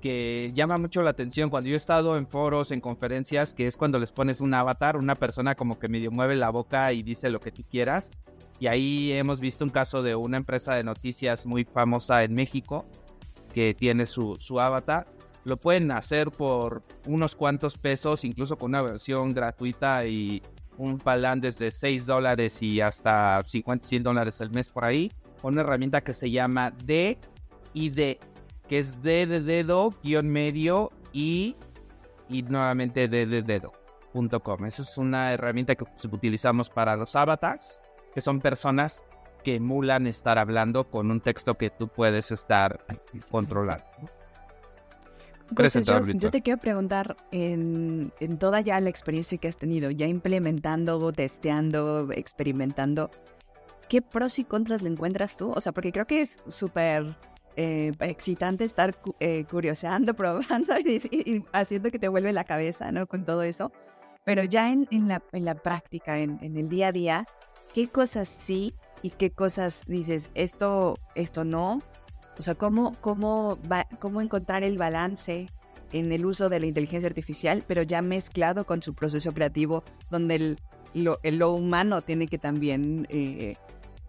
que 0.00 0.50
llama 0.54 0.76
mucho 0.76 1.02
la 1.02 1.10
atención 1.10 1.50
cuando 1.50 1.68
yo 1.68 1.74
he 1.74 1.76
estado 1.76 2.16
en 2.16 2.26
foros, 2.26 2.72
en 2.72 2.80
conferencias, 2.80 3.54
que 3.54 3.68
es 3.68 3.76
cuando 3.76 4.00
les 4.00 4.10
pones 4.10 4.40
un 4.40 4.52
avatar, 4.52 4.96
una 4.96 5.14
persona 5.14 5.54
como 5.54 5.78
que 5.78 5.86
medio 5.86 6.10
mueve 6.10 6.34
la 6.34 6.50
boca 6.50 6.92
y 6.92 7.04
dice 7.04 7.30
lo 7.30 7.38
que 7.38 7.52
tú 7.52 7.62
quieras. 7.62 8.10
Y 8.58 8.66
ahí 8.66 9.12
hemos 9.12 9.38
visto 9.38 9.64
un 9.64 9.70
caso 9.70 10.02
de 10.02 10.16
una 10.16 10.36
empresa 10.36 10.74
de 10.74 10.82
noticias 10.82 11.46
muy 11.46 11.64
famosa 11.64 12.24
en 12.24 12.34
México 12.34 12.86
que 13.54 13.72
tiene 13.72 14.06
su, 14.06 14.34
su 14.40 14.58
avatar 14.58 15.06
lo 15.44 15.58
pueden 15.58 15.92
hacer 15.92 16.32
por 16.32 16.82
unos 17.06 17.36
cuantos 17.36 17.78
pesos, 17.78 18.24
incluso 18.24 18.56
con 18.58 18.70
una 18.70 18.82
versión 18.82 19.32
gratuita 19.32 20.04
y 20.06 20.42
un 20.76 20.98
plan 20.98 21.40
desde 21.40 21.70
6 21.70 22.04
dólares 22.04 22.60
y 22.62 22.80
hasta 22.80 23.44
50, 23.44 23.86
100 23.86 24.02
dólares 24.02 24.40
al 24.40 24.50
mes 24.50 24.68
por 24.68 24.84
ahí. 24.84 25.10
Una 25.42 25.60
herramienta 25.60 26.02
que 26.02 26.12
se 26.12 26.30
llama 26.30 26.70
D 26.70 27.18
y 27.72 27.90
D, 27.90 28.18
que 28.68 28.78
es 28.78 29.02
D 29.02 29.26
de 29.26 29.40
dedo, 29.40 29.90
guion 30.02 30.28
medio 30.28 30.90
y, 31.12 31.56
y 32.28 32.42
nuevamente 32.42 33.08
D 33.08 33.26
de 33.26 33.42
dedo.com. 33.42 34.66
Esa 34.66 34.82
es 34.82 34.98
una 34.98 35.32
herramienta 35.32 35.74
que 35.74 35.84
utilizamos 36.10 36.68
para 36.70 36.96
los 36.96 37.14
avatars, 37.14 37.82
que 38.14 38.20
son 38.20 38.40
personas 38.40 39.04
que 39.44 39.56
emulan 39.56 40.06
estar 40.06 40.38
hablando 40.38 40.90
con 40.90 41.10
un 41.10 41.20
texto 41.20 41.54
que 41.54 41.70
tú 41.70 41.88
puedes 41.88 42.30
estar 42.32 42.84
controlando. 43.30 43.84
José, 45.56 45.82
yo, 45.82 46.04
yo, 46.04 46.30
te 46.30 46.42
quiero 46.42 46.60
preguntar, 46.60 47.16
en, 47.30 48.12
en, 48.20 48.38
toda 48.38 48.60
ya 48.60 48.78
la 48.80 48.90
experiencia 48.90 49.38
que 49.38 49.48
has 49.48 49.56
tenido, 49.56 49.90
ya 49.90 50.06
implementando, 50.06 51.10
testeando, 51.12 52.12
experimentando, 52.12 53.10
¿qué 53.88 54.02
pros 54.02 54.38
y 54.38 54.44
contras 54.44 54.82
le 54.82 54.90
encuentras 54.90 55.36
tú? 55.36 55.50
O 55.50 55.60
sea, 55.60 55.72
porque 55.72 55.92
creo 55.92 56.06
que 56.06 56.20
es 56.20 56.38
súper 56.46 57.16
eh, 57.56 57.92
excitante 58.00 58.64
estar 58.64 58.96
eh, 59.20 59.44
curioseando, 59.50 60.14
probando 60.16 60.78
y, 60.78 61.00
y, 61.10 61.44
haciendo 61.52 61.90
que 61.90 61.98
te 61.98 62.08
vuelve 62.08 62.32
la 62.32 62.44
cabeza, 62.44 62.92
¿no? 62.92 63.06
Con 63.06 63.24
todo 63.24 63.42
eso. 63.42 63.72
Pero 64.24 64.44
ya 64.44 64.70
en, 64.70 64.86
en, 64.90 65.08
la, 65.08 65.22
en 65.32 65.44
la, 65.44 65.54
práctica, 65.54 66.18
en, 66.18 66.38
en, 66.42 66.56
el 66.56 66.68
día 66.68 66.88
a 66.88 66.92
día, 66.92 67.26
¿qué 67.72 67.88
cosas 67.88 68.28
sí 68.28 68.74
y 69.02 69.10
qué 69.10 69.30
cosas 69.30 69.84
dices, 69.86 70.30
esto, 70.34 70.98
esto 71.14 71.44
no? 71.44 71.78
O 72.38 72.42
sea, 72.42 72.54
¿cómo, 72.54 72.92
cómo, 73.00 73.58
cómo 73.98 74.20
encontrar 74.20 74.62
el 74.62 74.78
balance 74.78 75.46
en 75.92 76.12
el 76.12 76.26
uso 76.26 76.48
de 76.48 76.60
la 76.60 76.66
inteligencia 76.66 77.08
artificial, 77.08 77.64
pero 77.66 77.82
ya 77.82 78.02
mezclado 78.02 78.64
con 78.66 78.82
su 78.82 78.94
proceso 78.94 79.32
creativo, 79.32 79.82
donde 80.10 80.34
el, 80.34 80.56
lo, 80.94 81.18
el, 81.22 81.38
lo 81.38 81.52
humano 81.52 82.02
tiene 82.02 82.26
que 82.26 82.38
también 82.38 83.06
eh, 83.10 83.54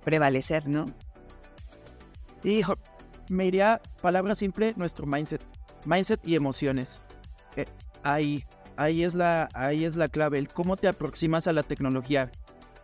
prevalecer, 0.03 0.67
¿no? 0.67 0.85
Y 2.43 2.61
me 3.29 3.45
iría, 3.45 3.81
palabra 4.01 4.35
simple, 4.35 4.73
nuestro 4.75 5.05
mindset. 5.05 5.43
Mindset 5.85 6.25
y 6.27 6.35
emociones. 6.35 7.03
Eh, 7.55 7.65
ahí, 8.03 8.45
ahí, 8.75 9.03
es 9.03 9.15
la, 9.15 9.49
ahí 9.53 9.85
es 9.85 9.95
la 9.95 10.09
clave, 10.09 10.39
el 10.39 10.47
cómo 10.47 10.77
te 10.77 10.87
aproximas 10.87 11.47
a 11.47 11.53
la 11.53 11.63
tecnología. 11.63 12.31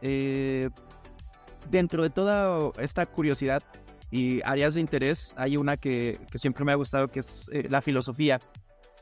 Eh, 0.01 0.69
dentro 1.69 2.03
de 2.03 2.09
toda 2.09 2.71
esta 2.77 3.05
curiosidad 3.05 3.63
y 4.11 4.41
áreas 4.45 4.75
de 4.75 4.81
interés, 4.81 5.33
hay 5.37 5.57
una 5.57 5.77
que, 5.77 6.19
que 6.31 6.37
siempre 6.37 6.63
me 6.63 6.71
ha 6.71 6.75
gustado, 6.75 7.09
que 7.09 7.19
es 7.19 7.49
eh, 7.51 7.67
la 7.69 7.81
filosofía. 7.81 8.39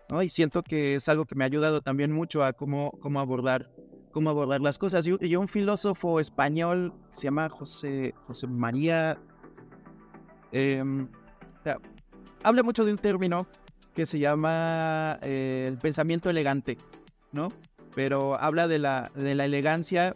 ¿no? 0.10 0.22
Y 0.24 0.30
siento 0.30 0.64
que 0.64 0.96
es 0.96 1.10
algo 1.10 1.26
que 1.26 1.36
me 1.36 1.44
ha 1.44 1.48
ayudado 1.48 1.82
también 1.82 2.12
mucho 2.12 2.44
a 2.44 2.54
cómo, 2.54 2.92
cómo, 3.02 3.20
abordar, 3.20 3.70
cómo 4.14 4.30
abordar 4.30 4.62
las 4.62 4.78
cosas. 4.78 5.06
Y, 5.06 5.18
y 5.20 5.36
un 5.36 5.50
filósofo 5.50 6.22
español 6.22 6.94
se 7.12 7.24
llama 7.24 7.50
José, 7.50 8.14
José 8.28 8.48
María... 8.48 9.20
Eh, 10.54 10.84
habla 12.44 12.62
mucho 12.62 12.86
de 12.86 12.92
un 12.92 13.00
término 13.00 13.48
que 13.96 14.06
se 14.06 14.20
llama 14.20 15.20
eh, 15.24 15.66
el 15.68 15.78
pensamiento 15.78 16.30
elegante, 16.30 16.78
¿no? 17.32 17.50
Pero 17.96 18.40
habla 18.40 18.68
de 18.68 18.80
la, 18.80 19.12
de 19.16 19.36
la 19.36 19.46
elegancia 19.46 20.16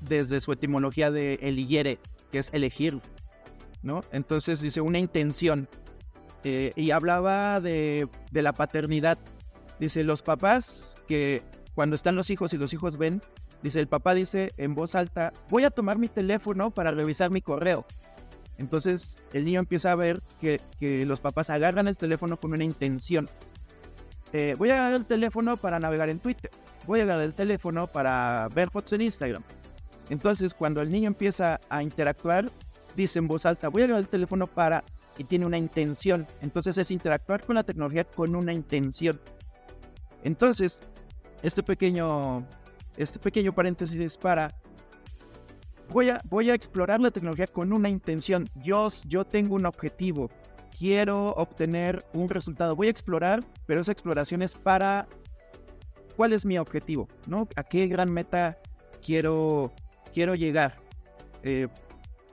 desde 0.00 0.40
su 0.40 0.52
etimología 0.52 1.10
de 1.10 1.34
eligere, 1.42 1.98
que 2.30 2.38
es 2.38 2.50
elegir, 2.52 3.00
¿no? 3.82 4.00
Entonces 4.12 4.60
dice 4.60 4.80
una 4.80 4.98
intención. 4.98 5.68
Eh, 6.44 6.72
y 6.76 6.90
hablaba 6.90 7.60
de, 7.60 8.08
de, 8.30 8.42
la 8.42 8.52
paternidad. 8.52 9.18
Dice, 9.80 10.04
los 10.04 10.20
papás 10.20 10.94
que 11.08 11.42
cuando 11.74 11.96
están 11.96 12.14
los 12.14 12.30
hijos 12.30 12.52
y 12.52 12.58
los 12.58 12.72
hijos 12.72 12.96
ven, 12.96 13.20
dice, 13.62 13.80
el 13.80 13.88
papá 13.88 14.14
dice 14.14 14.52
en 14.56 14.74
voz 14.74 14.94
alta, 14.94 15.32
voy 15.48 15.64
a 15.64 15.70
tomar 15.70 15.98
mi 15.98 16.08
teléfono 16.08 16.70
para 16.70 16.90
revisar 16.90 17.30
mi 17.30 17.40
correo. 17.40 17.84
Entonces 18.58 19.18
el 19.32 19.44
niño 19.44 19.60
empieza 19.60 19.90
a 19.90 19.96
ver 19.96 20.22
que, 20.40 20.60
que 20.78 21.04
los 21.04 21.20
papás 21.20 21.50
agarran 21.50 21.88
el 21.88 21.96
teléfono 21.96 22.38
con 22.38 22.52
una 22.52 22.64
intención. 22.64 23.28
Eh, 24.32 24.56
voy 24.58 24.70
a 24.70 24.74
agarrar 24.74 24.94
el 24.94 25.06
teléfono 25.06 25.56
para 25.56 25.78
navegar 25.78 26.08
en 26.08 26.18
Twitter. 26.18 26.50
voy 26.86 26.98
a 27.00 27.04
agarrar 27.04 27.24
el 27.24 27.34
teléfono 27.34 27.86
para 27.86 28.48
ver 28.52 28.68
fotos 28.68 28.92
en 28.94 29.02
Instagram. 29.02 29.44
Entonces, 30.10 30.52
cuando 30.52 30.82
el 30.82 30.90
niño 30.90 31.06
empieza 31.06 31.60
a 31.68 31.82
interactuar, 31.82 32.50
dice 32.96 33.20
en 33.20 33.28
voz 33.28 33.46
alta, 33.46 33.68
voy 33.68 33.82
a 33.82 33.84
agarrar 33.86 34.02
el 34.02 34.08
teléfono 34.08 34.46
para... 34.46 34.84
y 35.18 35.24
tiene 35.24 35.46
una 35.46 35.56
intención. 35.56 36.26
Entonces 36.40 36.76
es 36.78 36.90
interactuar 36.90 37.46
con 37.46 37.54
la 37.54 37.62
tecnología 37.62 38.02
con 38.02 38.34
una 38.34 38.52
intención. 38.52 39.20
Entonces, 40.24 40.82
este 41.44 41.62
pequeño, 41.62 42.46
este 42.96 43.18
pequeño 43.18 43.54
paréntesis 43.54 44.00
es 44.00 44.16
para... 44.16 44.48
Voy 45.90 46.08
a, 46.08 46.20
voy 46.24 46.48
a 46.48 46.54
explorar 46.54 47.00
la 47.00 47.10
tecnología 47.10 47.46
con 47.46 47.70
una 47.74 47.90
intención. 47.90 48.48
Yo, 48.54 48.88
yo 49.06 49.26
tengo 49.26 49.54
un 49.54 49.66
objetivo. 49.66 50.30
Quiero 50.76 51.34
obtener 51.34 52.02
un 52.14 52.30
resultado. 52.30 52.74
Voy 52.74 52.86
a 52.86 52.90
explorar, 52.90 53.40
pero 53.66 53.82
esa 53.82 53.92
exploración 53.92 54.40
es 54.40 54.54
para... 54.54 55.06
¿Cuál 56.16 56.32
es 56.32 56.46
mi 56.46 56.56
objetivo? 56.56 57.08
¿No? 57.26 57.46
¿A 57.56 57.62
qué 57.62 57.88
gran 57.88 58.10
meta 58.10 58.58
quiero, 59.04 59.74
quiero 60.14 60.34
llegar? 60.34 60.80
Eh, 61.42 61.68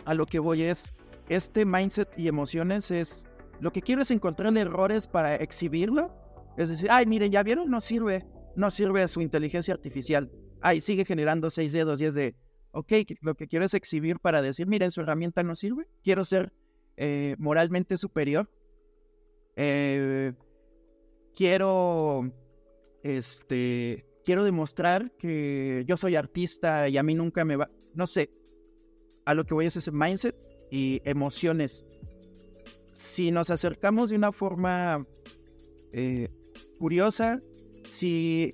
a 0.06 0.14
lo 0.14 0.26
que 0.26 0.40
voy 0.40 0.64
es, 0.64 0.94
este 1.28 1.66
mindset 1.66 2.18
y 2.18 2.30
emociones 2.30 2.92
es, 2.92 3.28
lo 3.60 3.74
que 3.74 3.82
quiero 3.82 4.04
es 4.04 4.12
encontrar 4.12 4.56
errores 4.56 5.06
para 5.06 5.36
exhibirlo. 5.36 6.16
Es 6.56 6.70
decir, 6.70 6.90
ay, 6.90 7.06
miren, 7.06 7.32
ya 7.32 7.44
vieron, 7.44 7.70
no 7.70 7.82
sirve, 7.82 8.26
no 8.56 8.70
sirve 8.70 9.08
su 9.08 9.22
inteligencia 9.22 9.74
artificial. 9.74 10.32
Ay, 10.62 10.82
sigue 10.82 11.06
generando 11.06 11.50
seis 11.50 11.72
dedos 11.72 12.00
y 12.02 12.06
es 12.06 12.14
de, 12.14 12.36
ok, 12.72 12.94
lo 13.22 13.36
que 13.36 13.48
quiero 13.48 13.66
es 13.66 13.74
exhibir 13.74 14.20
para 14.20 14.42
decir, 14.42 14.68
miren, 14.68 14.92
su 14.92 15.02
herramienta 15.02 15.44
no 15.44 15.56
sirve. 15.56 15.88
Quiero 16.04 16.26
ser 16.26 16.54
eh, 16.98 17.36
moralmente 17.40 17.98
superior. 17.98 18.50
Eh, 19.56 20.34
quiero, 21.36 22.32
este, 23.04 24.06
quiero 24.26 24.44
demostrar 24.44 25.12
que 25.18 25.84
yo 25.88 25.98
soy 25.98 26.16
artista 26.16 26.90
y 26.90 26.98
a 26.98 27.04
mí 27.04 27.16
nunca 27.16 27.46
me 27.46 27.56
va, 27.56 27.70
no 27.94 28.08
sé, 28.08 28.32
a 29.26 29.34
lo 29.34 29.46
que 29.46 29.54
voy 29.54 29.66
es 29.66 29.76
ese 29.76 29.92
mindset 29.92 30.36
y 30.70 31.02
emociones. 31.04 31.86
Si 32.94 33.32
nos 33.32 33.50
acercamos 33.50 34.10
de 34.10 34.16
una 34.16 34.32
forma 34.32 35.06
eh, 35.92 36.30
curiosa, 36.78 37.42
si, 37.92 38.54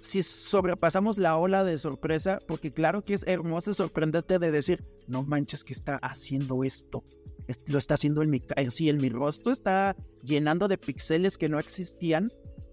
si 0.00 0.22
sobrepasamos 0.22 1.18
la 1.18 1.36
ola 1.36 1.64
de 1.64 1.78
sorpresa, 1.78 2.38
porque 2.46 2.72
claro 2.72 3.02
que 3.04 3.14
es 3.14 3.24
hermoso 3.26 3.72
sorprenderte 3.72 4.38
de 4.38 4.50
decir, 4.50 4.84
no 5.06 5.22
manches 5.22 5.64
que 5.64 5.72
está 5.72 5.96
haciendo 5.96 6.64
esto. 6.64 7.02
Lo 7.66 7.78
está 7.78 7.94
haciendo 7.94 8.22
en 8.22 8.28
mi, 8.28 8.42
sí, 8.70 8.90
en 8.90 8.98
mi 8.98 9.08
rostro, 9.08 9.52
está 9.52 9.96
llenando 10.22 10.68
de 10.68 10.76
píxeles 10.76 11.38
que 11.38 11.48
no 11.48 11.58
existían, 11.58 12.28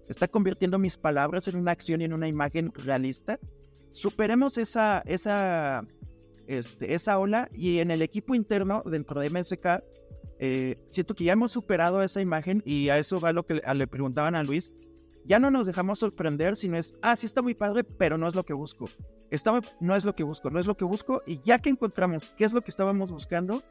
está 0.06 0.28
convirtiendo 0.28 0.78
mis 0.78 0.98
palabras 0.98 1.48
en 1.48 1.56
una 1.56 1.72
acción 1.72 2.02
y 2.02 2.04
en 2.04 2.12
una 2.12 2.28
imagen 2.28 2.72
realista. 2.74 3.40
Superemos 3.90 4.58
esa, 4.58 5.02
esa 5.06 5.82
este, 6.46 6.94
esa 6.94 7.18
ola 7.18 7.48
y 7.52 7.78
en 7.78 7.90
el 7.90 8.02
equipo 8.02 8.34
interno 8.34 8.82
dentro 8.84 9.20
de 9.20 9.30
MSK 9.30 9.82
eh, 10.38 10.76
siento 10.86 11.14
que 11.14 11.24
ya 11.24 11.32
hemos 11.32 11.50
superado 11.50 12.02
esa 12.02 12.20
imagen 12.20 12.62
y 12.64 12.88
a 12.88 12.98
eso 12.98 13.18
va 13.20 13.32
lo 13.32 13.44
que 13.44 13.54
le 13.54 13.86
preguntaban 13.86 14.34
a 14.34 14.44
Luis. 14.44 14.72
Ya 15.26 15.38
no 15.38 15.50
nos 15.50 15.66
dejamos 15.66 15.98
sorprender, 15.98 16.56
sino 16.56 16.76
es, 16.76 16.94
ah, 17.02 17.16
sí 17.16 17.26
está 17.26 17.42
muy 17.42 17.54
padre, 17.54 17.84
pero 17.84 18.16
no 18.16 18.26
es 18.28 18.34
lo 18.34 18.44
que 18.44 18.52
busco. 18.52 18.88
Está, 19.30 19.60
no 19.80 19.96
es 19.96 20.04
lo 20.04 20.14
que 20.14 20.22
busco, 20.22 20.50
no 20.50 20.60
es 20.60 20.66
lo 20.66 20.76
que 20.76 20.84
busco. 20.84 21.22
Y 21.26 21.40
ya 21.42 21.58
que 21.58 21.70
encontramos 21.70 22.32
qué 22.36 22.44
es 22.44 22.52
lo 22.52 22.62
que 22.62 22.70
estábamos 22.70 23.10
buscando, 23.10 23.62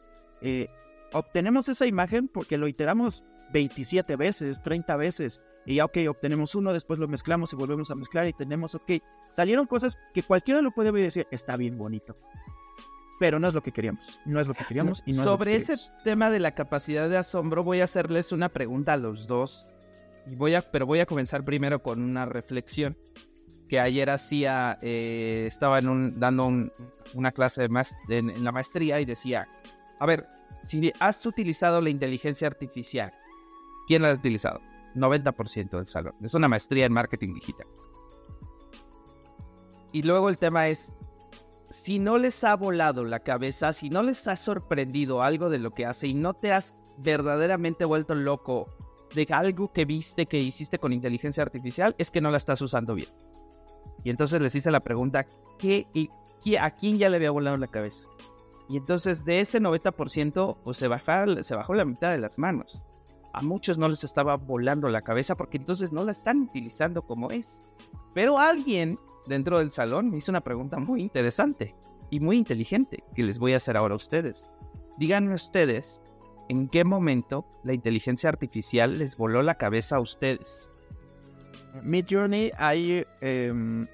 eh, 0.41 0.67
obtenemos 1.13 1.69
esa 1.69 1.85
imagen 1.85 2.27
porque 2.27 2.57
lo 2.57 2.67
iteramos 2.67 3.23
27 3.53 4.15
veces, 4.15 4.61
30 4.61 4.95
veces. 4.97 5.41
Y 5.65 5.75
ya, 5.75 5.85
ok, 5.85 5.97
obtenemos 6.09 6.55
uno, 6.55 6.73
después 6.73 6.99
lo 6.99 7.07
mezclamos 7.07 7.53
y 7.53 7.55
volvemos 7.55 7.89
a 7.89 7.95
mezclar 7.95 8.27
y 8.27 8.33
tenemos, 8.33 8.75
ok, 8.75 8.91
salieron 9.29 9.65
cosas 9.65 9.97
que 10.13 10.23
cualquiera 10.23 10.61
lo 10.61 10.71
puede 10.71 10.91
ver 10.91 11.01
y 11.01 11.05
decir, 11.05 11.27
está 11.31 11.57
bien 11.57 11.77
bonito 11.77 12.13
pero 13.19 13.39
no 13.39 13.47
es 13.47 13.53
lo 13.53 13.61
que 13.61 13.71
queríamos. 13.71 14.19
No 14.25 14.39
es 14.39 14.47
lo 14.47 14.53
que 14.53 14.65
queríamos 14.65 15.03
y 15.05 15.13
no 15.13 15.23
Sobre 15.23 15.55
es 15.55 15.63
lo 15.63 15.67
que 15.67 15.73
ese 15.73 15.91
tema 16.03 16.29
de 16.29 16.39
la 16.39 16.53
capacidad 16.53 17.09
de 17.09 17.17
asombro, 17.17 17.63
voy 17.63 17.81
a 17.81 17.85
hacerles 17.85 18.31
una 18.31 18.49
pregunta 18.49 18.93
a 18.93 18.97
los 18.97 19.27
dos. 19.27 19.67
Voy 20.27 20.55
a, 20.55 20.61
pero 20.61 20.85
voy 20.85 20.99
a 20.99 21.05
comenzar 21.05 21.43
primero 21.43 21.81
con 21.81 22.01
una 22.01 22.25
reflexión 22.25 22.97
que 23.67 23.79
ayer 23.79 24.09
hacía, 24.09 24.77
eh, 24.81 25.45
estaba 25.47 25.79
en 25.79 26.19
dando 26.19 26.51
una 27.13 27.31
clase 27.31 27.67
de 27.67 27.85
en, 28.09 28.43
la 28.43 28.51
maestría 28.51 28.99
y 28.99 29.05
decía, 29.05 29.47
a 29.99 30.05
ver, 30.05 30.27
si 30.63 30.91
has 30.99 31.25
utilizado 31.25 31.81
la 31.81 31.89
inteligencia 31.89 32.47
artificial, 32.47 33.13
¿quién 33.87 34.01
la 34.01 34.11
ha 34.11 34.13
utilizado? 34.13 34.61
90% 34.95 35.69
del 35.71 35.87
salón. 35.87 36.15
Es 36.21 36.33
una 36.33 36.47
maestría 36.47 36.85
en 36.85 36.93
marketing 36.93 37.33
digital. 37.33 37.67
Y 39.91 40.03
luego 40.03 40.29
el 40.29 40.37
tema 40.37 40.67
es, 40.67 40.91
si 41.69 41.99
no 41.99 42.17
les 42.17 42.43
ha 42.43 42.55
volado 42.55 43.03
la 43.03 43.21
cabeza, 43.21 43.73
si 43.73 43.89
no 43.89 44.03
les 44.03 44.27
ha 44.27 44.35
sorprendido 44.35 45.21
algo 45.21 45.49
de 45.49 45.59
lo 45.59 45.71
que 45.71 45.85
hace 45.85 46.07
y 46.07 46.13
no 46.13 46.33
te 46.33 46.51
has 46.51 46.73
verdaderamente 46.97 47.85
vuelto 47.85 48.15
loco 48.15 48.74
de 49.15 49.27
algo 49.31 49.71
que 49.71 49.85
viste 49.85 50.25
que 50.25 50.39
hiciste 50.39 50.77
con 50.77 50.93
inteligencia 50.93 51.43
artificial, 51.43 51.95
es 51.97 52.11
que 52.11 52.21
no 52.21 52.29
la 52.29 52.37
estás 52.37 52.61
usando 52.61 52.93
bien. 52.93 53.09
Y 54.03 54.09
entonces 54.09 54.41
les 54.41 54.53
hice 54.53 54.69
la 54.69 54.81
pregunta, 54.81 55.25
¿qué 55.57 55.87
y 55.93 56.55
a 56.57 56.69
quién 56.71 56.99
ya 56.99 57.09
le 57.09 57.15
había 57.15 57.31
volado 57.31 57.57
la 57.57 57.67
cabeza? 57.67 58.07
Y 58.67 58.77
entonces 58.77 59.25
de 59.25 59.39
ese 59.39 59.59
90%, 59.59 60.57
pues 60.63 60.77
se, 60.77 61.43
se 61.43 61.55
bajó 61.55 61.73
la 61.73 61.85
mitad 61.85 62.11
de 62.11 62.19
las 62.19 62.39
manos. 62.39 62.83
A 63.33 63.41
muchos 63.41 63.77
no 63.77 63.89
les 63.89 64.03
estaba 64.03 64.37
volando 64.37 64.89
la 64.89 65.01
cabeza 65.01 65.35
porque 65.35 65.57
entonces 65.57 65.91
no 65.91 66.03
la 66.03 66.11
están 66.11 66.41
utilizando 66.41 67.01
como 67.01 67.31
es. 67.31 67.61
Pero 68.13 68.39
alguien 68.39 68.97
dentro 69.27 69.59
del 69.59 69.71
salón 69.71 70.09
me 70.09 70.17
hizo 70.17 70.31
una 70.31 70.41
pregunta 70.41 70.77
muy 70.77 71.01
interesante 71.01 71.75
y 72.09 72.19
muy 72.19 72.37
inteligente 72.37 73.03
que 73.13 73.23
les 73.23 73.39
voy 73.39 73.53
a 73.53 73.57
hacer 73.57 73.75
ahora 73.77 73.93
a 73.93 73.97
ustedes. 73.97 74.49
Díganme 74.97 75.33
ustedes 75.33 76.01
en 76.49 76.67
qué 76.67 76.83
momento 76.83 77.45
la 77.63 77.73
inteligencia 77.73 78.29
artificial 78.29 78.99
les 78.99 79.17
voló 79.17 79.41
la 79.41 79.55
cabeza 79.55 79.97
a 79.97 79.99
ustedes. 79.99 80.71
Mid 81.83 82.05
Journey 82.09 82.51
hay, 82.57 83.05
em, 83.21 83.85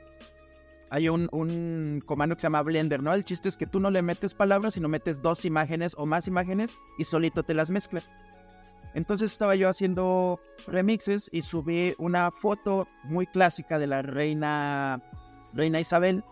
hay 0.89 1.09
un, 1.09 1.29
un, 1.31 2.03
comando 2.05 2.35
que 2.35 2.41
se 2.41 2.45
llama 2.45 2.61
Blender, 2.61 3.01
¿no? 3.01 3.13
El 3.13 3.23
chiste 3.23 3.49
es 3.49 3.57
que 3.57 3.65
tú 3.65 3.79
no 3.79 3.89
le 3.89 4.01
metes 4.01 4.33
palabras, 4.33 4.75
sino 4.75 4.87
metes 4.87 5.21
dos 5.21 5.45
imágenes 5.45 5.95
o 5.97 6.05
más 6.05 6.27
imágenes 6.27 6.75
y 6.97 7.05
solito 7.05 7.43
te 7.43 7.53
las 7.53 7.71
mezcla. 7.71 8.03
Entonces 8.93 9.31
estaba 9.31 9.55
yo 9.55 9.69
haciendo 9.69 10.39
remixes 10.67 11.29
y 11.31 11.41
subí 11.41 11.95
una 11.97 12.29
foto 12.29 12.87
muy 13.03 13.25
clásica 13.25 13.79
de 13.79 13.87
la 13.87 14.01
reina, 14.01 15.01
reina 15.53 15.79
Isabel. 15.79 16.23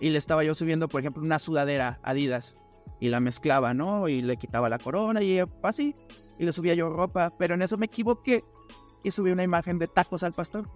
Y 0.00 0.10
le 0.10 0.18
estaba 0.18 0.44
yo 0.44 0.54
subiendo, 0.54 0.88
por 0.88 1.00
ejemplo, 1.00 1.22
una 1.22 1.38
sudadera 1.38 1.98
Adidas. 2.02 2.60
Y 3.00 3.08
la 3.08 3.20
mezclaba, 3.20 3.74
¿no? 3.74 4.08
Y 4.08 4.22
le 4.22 4.36
quitaba 4.36 4.68
la 4.68 4.78
corona 4.78 5.22
y 5.22 5.42
así. 5.62 5.94
Y 6.38 6.44
le 6.44 6.52
subía 6.52 6.74
yo 6.74 6.90
ropa. 6.90 7.32
Pero 7.38 7.54
en 7.54 7.62
eso 7.62 7.76
me 7.76 7.86
equivoqué 7.86 8.44
y 9.02 9.10
subí 9.10 9.30
una 9.30 9.42
imagen 9.42 9.78
de 9.78 9.86
tacos 9.86 10.22
al 10.22 10.32
pastor. 10.32 10.68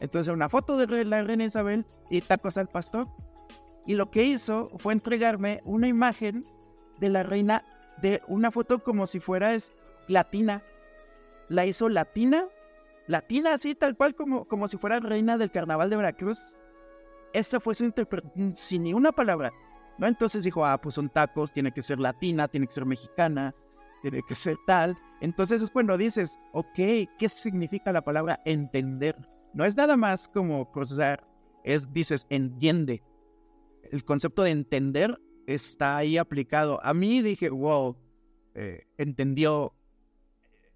Entonces 0.00 0.32
una 0.32 0.48
foto 0.48 0.76
de 0.76 1.04
la 1.04 1.22
reina 1.22 1.44
Isabel 1.44 1.84
y 2.10 2.20
tacos 2.20 2.56
al 2.56 2.68
pastor. 2.68 3.08
Y 3.86 3.94
lo 3.94 4.10
que 4.10 4.24
hizo 4.24 4.70
fue 4.78 4.92
entregarme 4.92 5.60
una 5.64 5.88
imagen 5.88 6.44
de 6.98 7.08
la 7.08 7.22
reina 7.22 7.64
de 8.02 8.22
una 8.28 8.50
foto 8.50 8.82
como 8.82 9.06
si 9.06 9.20
fuera 9.20 9.54
es, 9.54 9.72
latina. 10.08 10.62
La 11.48 11.66
hizo 11.66 11.88
latina, 11.88 12.46
latina 13.06 13.54
así, 13.54 13.74
tal 13.74 13.96
cual 13.96 14.14
como, 14.14 14.46
como 14.46 14.68
si 14.68 14.76
fuera 14.76 15.00
reina 15.00 15.38
del 15.38 15.50
carnaval 15.50 15.90
de 15.90 15.96
Veracruz. 15.96 16.58
Esa 17.32 17.60
fue 17.60 17.74
su 17.74 17.84
interpretación, 17.84 18.56
sin 18.56 18.82
ni 18.84 18.94
una 18.94 19.12
palabra. 19.12 19.52
¿No? 19.98 20.06
Entonces 20.06 20.44
dijo, 20.44 20.64
ah, 20.64 20.80
pues 20.80 20.94
son 20.94 21.08
tacos, 21.08 21.52
tiene 21.52 21.72
que 21.72 21.82
ser 21.82 21.98
latina, 21.98 22.48
tiene 22.48 22.66
que 22.66 22.72
ser 22.72 22.86
mexicana, 22.86 23.54
tiene 24.02 24.22
que 24.22 24.34
ser 24.34 24.56
tal. 24.66 24.96
Entonces 25.20 25.62
es 25.62 25.70
cuando 25.70 25.96
dices, 25.96 26.38
ok, 26.52 26.76
¿qué 27.18 27.28
significa 27.28 27.92
la 27.92 28.02
palabra 28.02 28.40
entender? 28.44 29.16
No 29.52 29.64
es 29.64 29.76
nada 29.76 29.96
más 29.96 30.28
como 30.28 30.70
procesar, 30.70 31.26
es, 31.64 31.92
dices, 31.92 32.26
entiende. 32.30 33.02
El 33.90 34.04
concepto 34.04 34.42
de 34.42 34.50
entender 34.50 35.18
está 35.46 35.96
ahí 35.96 36.18
aplicado. 36.18 36.78
A 36.84 36.94
mí 36.94 37.22
dije, 37.22 37.50
wow, 37.50 37.96
eh, 38.54 38.86
entendió 38.98 39.74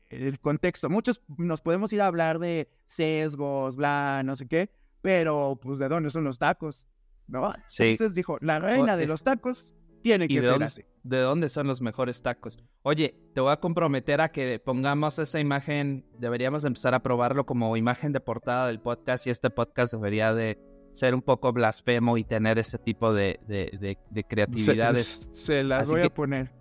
el 0.08 0.40
contexto. 0.40 0.90
Muchos 0.90 1.22
nos 1.38 1.60
podemos 1.60 1.92
ir 1.92 2.00
a 2.02 2.06
hablar 2.06 2.38
de 2.38 2.68
sesgos, 2.86 3.76
bla, 3.76 4.22
no 4.24 4.36
sé 4.36 4.46
qué, 4.46 4.70
pero 5.00 5.58
pues 5.60 5.78
de 5.78 5.88
dónde 5.88 6.10
son 6.10 6.24
los 6.24 6.38
tacos, 6.38 6.86
¿no? 7.26 7.52
Sí. 7.66 7.84
Entonces 7.84 8.14
dijo, 8.14 8.38
la 8.40 8.58
reina 8.58 8.96
de 8.96 9.06
los 9.06 9.22
tacos 9.22 9.74
tiene 10.02 10.28
que 10.28 10.40
ser 10.40 10.62
así. 10.62 10.82
¿De 11.02 11.18
dónde 11.18 11.48
son 11.48 11.66
los 11.66 11.80
mejores 11.80 12.22
tacos? 12.22 12.58
Oye, 12.82 13.16
te 13.34 13.40
voy 13.40 13.52
a 13.52 13.56
comprometer 13.56 14.20
a 14.20 14.30
que 14.30 14.60
pongamos 14.60 15.18
esa 15.18 15.40
imagen, 15.40 16.06
deberíamos 16.18 16.64
empezar 16.64 16.94
a 16.94 17.02
probarlo 17.02 17.44
como 17.44 17.76
imagen 17.76 18.12
de 18.12 18.20
portada 18.20 18.68
del 18.68 18.80
podcast 18.80 19.26
y 19.26 19.30
este 19.30 19.50
podcast 19.50 19.92
debería 19.92 20.32
de 20.32 20.60
ser 20.92 21.14
un 21.14 21.22
poco 21.22 21.52
blasfemo 21.52 22.18
y 22.18 22.24
tener 22.24 22.58
ese 22.58 22.78
tipo 22.78 23.12
de, 23.12 23.40
de, 23.48 24.24
creatividades. 24.24 25.30
Se, 25.32 25.64
las 25.64 25.90
voy 25.90 26.02
a 26.02 26.10
poner. 26.10 26.52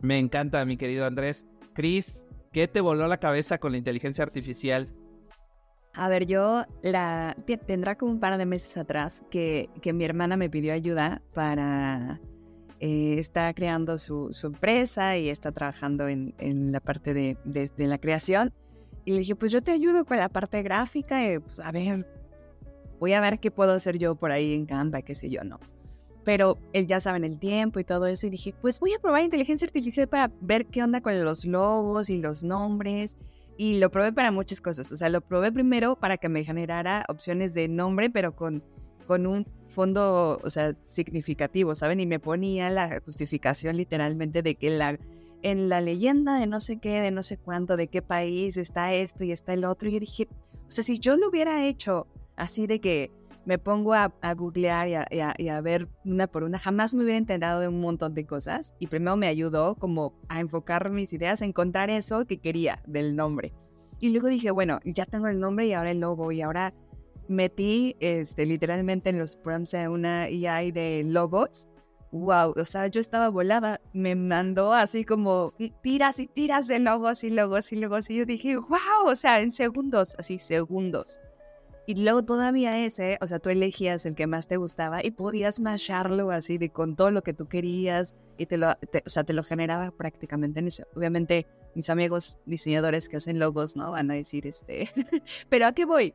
Me 0.00 0.18
encanta, 0.18 0.64
mi 0.64 0.76
querido 0.76 1.06
Andrés. 1.06 1.46
Chris, 1.74 2.26
¿qué 2.52 2.68
te 2.68 2.80
voló 2.80 3.06
la 3.06 3.18
cabeza 3.18 3.58
con 3.58 3.72
la 3.72 3.78
inteligencia 3.78 4.24
artificial? 4.24 4.92
A 5.96 6.10
ver, 6.10 6.26
yo 6.26 6.64
la 6.82 7.34
tendrá 7.66 7.96
como 7.96 8.12
un 8.12 8.20
par 8.20 8.36
de 8.36 8.44
meses 8.44 8.76
atrás 8.76 9.22
que, 9.30 9.70
que 9.80 9.94
mi 9.94 10.04
hermana 10.04 10.36
me 10.36 10.50
pidió 10.50 10.74
ayuda 10.74 11.22
para 11.32 12.20
eh, 12.80 13.16
está 13.18 13.54
creando 13.54 13.96
su, 13.96 14.28
su, 14.32 14.48
empresa 14.48 15.16
y 15.16 15.30
está 15.30 15.52
trabajando 15.52 16.08
en, 16.08 16.34
en 16.36 16.70
la 16.70 16.80
parte 16.80 17.14
de, 17.14 17.38
de, 17.44 17.86
la 17.86 17.96
creación. 17.96 18.52
Y 19.06 19.12
le 19.12 19.20
dije, 19.20 19.36
pues 19.36 19.50
yo 19.50 19.62
te 19.62 19.70
ayudo 19.70 20.04
con 20.04 20.18
la 20.18 20.28
parte 20.28 20.62
gráfica, 20.62 21.32
y, 21.32 21.38
pues 21.38 21.60
a 21.60 21.72
ver, 21.72 22.06
voy 23.00 23.14
a 23.14 23.20
ver 23.22 23.38
qué 23.40 23.50
puedo 23.50 23.72
hacer 23.72 23.96
yo 23.96 24.16
por 24.16 24.32
ahí 24.32 24.52
en 24.52 24.66
Canva, 24.66 25.00
qué 25.00 25.14
sé 25.14 25.30
yo, 25.30 25.44
no. 25.44 25.58
Pero 26.24 26.58
él 26.74 26.86
ya 26.86 27.00
sabe 27.00 27.16
en 27.18 27.24
el 27.24 27.38
tiempo 27.38 27.80
y 27.80 27.84
todo 27.84 28.06
eso, 28.06 28.26
y 28.26 28.30
dije, 28.30 28.54
pues 28.60 28.78
voy 28.80 28.92
a 28.92 28.98
probar 28.98 29.22
inteligencia 29.22 29.64
artificial 29.64 30.08
para 30.08 30.30
ver 30.42 30.66
qué 30.66 30.82
onda 30.82 31.00
con 31.00 31.24
los 31.24 31.46
logos 31.46 32.10
y 32.10 32.18
los 32.18 32.44
nombres 32.44 33.16
y 33.56 33.78
lo 33.78 33.90
probé 33.90 34.12
para 34.12 34.30
muchas 34.30 34.60
cosas. 34.60 34.90
O 34.92 34.96
sea, 34.96 35.08
lo 35.08 35.20
probé 35.20 35.52
primero 35.52 35.96
para 35.96 36.16
que 36.16 36.28
me 36.28 36.44
generara 36.44 37.04
opciones 37.08 37.54
de 37.54 37.68
nombre, 37.68 38.10
pero 38.10 38.34
con, 38.34 38.62
con 39.06 39.26
un 39.26 39.46
fondo, 39.68 40.40
o 40.42 40.50
sea, 40.50 40.74
significativo, 40.86 41.74
¿saben? 41.74 42.00
Y 42.00 42.06
me 42.06 42.18
ponía 42.18 42.70
la 42.70 43.00
justificación 43.04 43.76
literalmente 43.76 44.42
de 44.42 44.54
que 44.54 44.70
la, 44.70 44.98
en 45.42 45.68
la 45.68 45.80
leyenda 45.80 46.38
de 46.38 46.46
no 46.46 46.60
sé 46.60 46.78
qué, 46.78 47.00
de 47.00 47.10
no 47.10 47.22
sé 47.22 47.36
cuánto, 47.36 47.76
de 47.76 47.88
qué 47.88 48.02
país 48.02 48.56
está 48.56 48.92
esto 48.94 49.24
y 49.24 49.32
está 49.32 49.52
el 49.52 49.64
otro. 49.64 49.88
Y 49.88 49.92
yo 49.92 50.00
dije, 50.00 50.28
o 50.66 50.70
sea, 50.70 50.84
si 50.84 50.98
yo 50.98 51.16
lo 51.16 51.28
hubiera 51.28 51.66
hecho 51.66 52.06
así 52.36 52.66
de 52.66 52.80
que 52.80 53.10
me 53.46 53.58
pongo 53.58 53.94
a, 53.94 54.12
googlear 54.36 54.88
y 54.88 54.94
a, 54.94 55.34
y 55.38 55.48
a, 55.48 55.60
ver 55.60 55.88
una 56.04 56.26
por 56.26 56.42
una, 56.42 56.58
jamás 56.58 56.94
me 56.94 57.04
hubiera 57.04 57.16
enterado 57.16 57.60
de 57.60 57.68
un 57.68 57.80
montón 57.80 58.12
de 58.12 58.26
cosas. 58.26 58.74
Y 58.80 58.88
primero 58.88 59.16
me 59.16 59.28
ayudó 59.28 59.76
como 59.76 60.14
a 60.28 60.40
enfocar 60.40 60.90
mis 60.90 61.12
ideas, 61.12 61.40
a 61.40 61.44
encontrar 61.44 61.88
eso 61.88 62.26
que 62.26 62.38
quería 62.38 62.82
del 62.86 63.14
nombre. 63.14 63.54
Y 64.00 64.10
luego 64.10 64.26
dije, 64.26 64.50
bueno, 64.50 64.80
ya 64.84 65.06
tengo 65.06 65.28
el 65.28 65.38
nombre 65.38 65.66
y 65.66 65.72
ahora 65.72 65.92
el 65.92 66.00
logo 66.00 66.32
y 66.32 66.42
ahora 66.42 66.74
metí 67.28 67.96
este, 68.00 68.46
literalmente 68.46 69.10
en 69.10 69.18
los 69.18 69.36
prompts 69.36 69.70
de 69.70 69.88
una 69.88 70.22
AI 70.22 70.72
de 70.72 71.04
logos. 71.06 71.68
Wow, 72.10 72.54
o 72.56 72.64
sea, 72.64 72.88
yo 72.88 73.00
estaba 73.00 73.28
volada, 73.28 73.80
me 73.92 74.14
mandó 74.16 74.72
así 74.72 75.04
como 75.04 75.54
tiras 75.82 76.18
y 76.18 76.26
tiras 76.26 76.66
de 76.66 76.78
logos 76.78 77.22
y 77.22 77.30
logos 77.30 77.72
y 77.72 77.76
logos. 77.76 78.10
Y 78.10 78.16
yo 78.16 78.26
dije, 78.26 78.56
wow, 78.56 79.06
o 79.06 79.14
sea, 79.14 79.40
en 79.40 79.52
segundos, 79.52 80.16
así, 80.18 80.38
segundos. 80.38 81.20
Y 81.86 81.94
luego 81.94 82.24
todavía 82.24 82.84
ese, 82.84 83.16
o 83.20 83.26
sea, 83.26 83.38
tú 83.38 83.48
elegías 83.48 84.04
el 84.06 84.14
que 84.14 84.26
más 84.26 84.48
te 84.48 84.56
gustaba 84.56 85.04
y 85.04 85.12
podías 85.12 85.60
masharlo 85.60 86.32
así 86.32 86.58
de 86.58 86.70
con 86.70 86.96
todo 86.96 87.12
lo 87.12 87.22
que 87.22 87.32
tú 87.32 87.46
querías 87.46 88.16
y 88.38 88.46
te 88.46 88.56
lo, 88.56 88.70
o 88.70 89.08
sea, 89.08 89.22
te 89.22 89.32
lo 89.32 89.44
generaba 89.44 89.92
prácticamente 89.92 90.58
en 90.58 90.66
eso. 90.66 90.84
Obviamente 90.96 91.46
mis 91.76 91.88
amigos 91.88 92.38
diseñadores 92.44 93.08
que 93.08 93.18
hacen 93.18 93.38
logos, 93.38 93.76
¿no? 93.76 93.92
Van 93.92 94.10
a 94.10 94.14
decir, 94.14 94.46
este, 94.46 94.90
pero 95.48 95.66
¿a 95.66 95.72
qué 95.72 95.84
voy? 95.84 96.14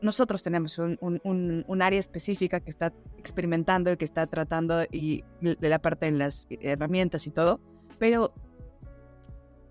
nosotros 0.00 0.44
tenemos 0.44 0.78
un, 0.78 0.96
un, 1.00 1.64
un, 1.66 1.82
área 1.82 1.98
específica 1.98 2.60
que 2.60 2.70
está 2.70 2.92
experimentando 3.18 3.90
y 3.90 3.96
que 3.96 4.04
está 4.04 4.26
tratando 4.28 4.84
y 4.92 5.24
de 5.40 5.68
la 5.68 5.80
parte 5.80 6.06
de 6.06 6.12
las 6.12 6.46
herramientas 6.50 7.26
y 7.26 7.32
todo, 7.32 7.60
pero 7.98 8.32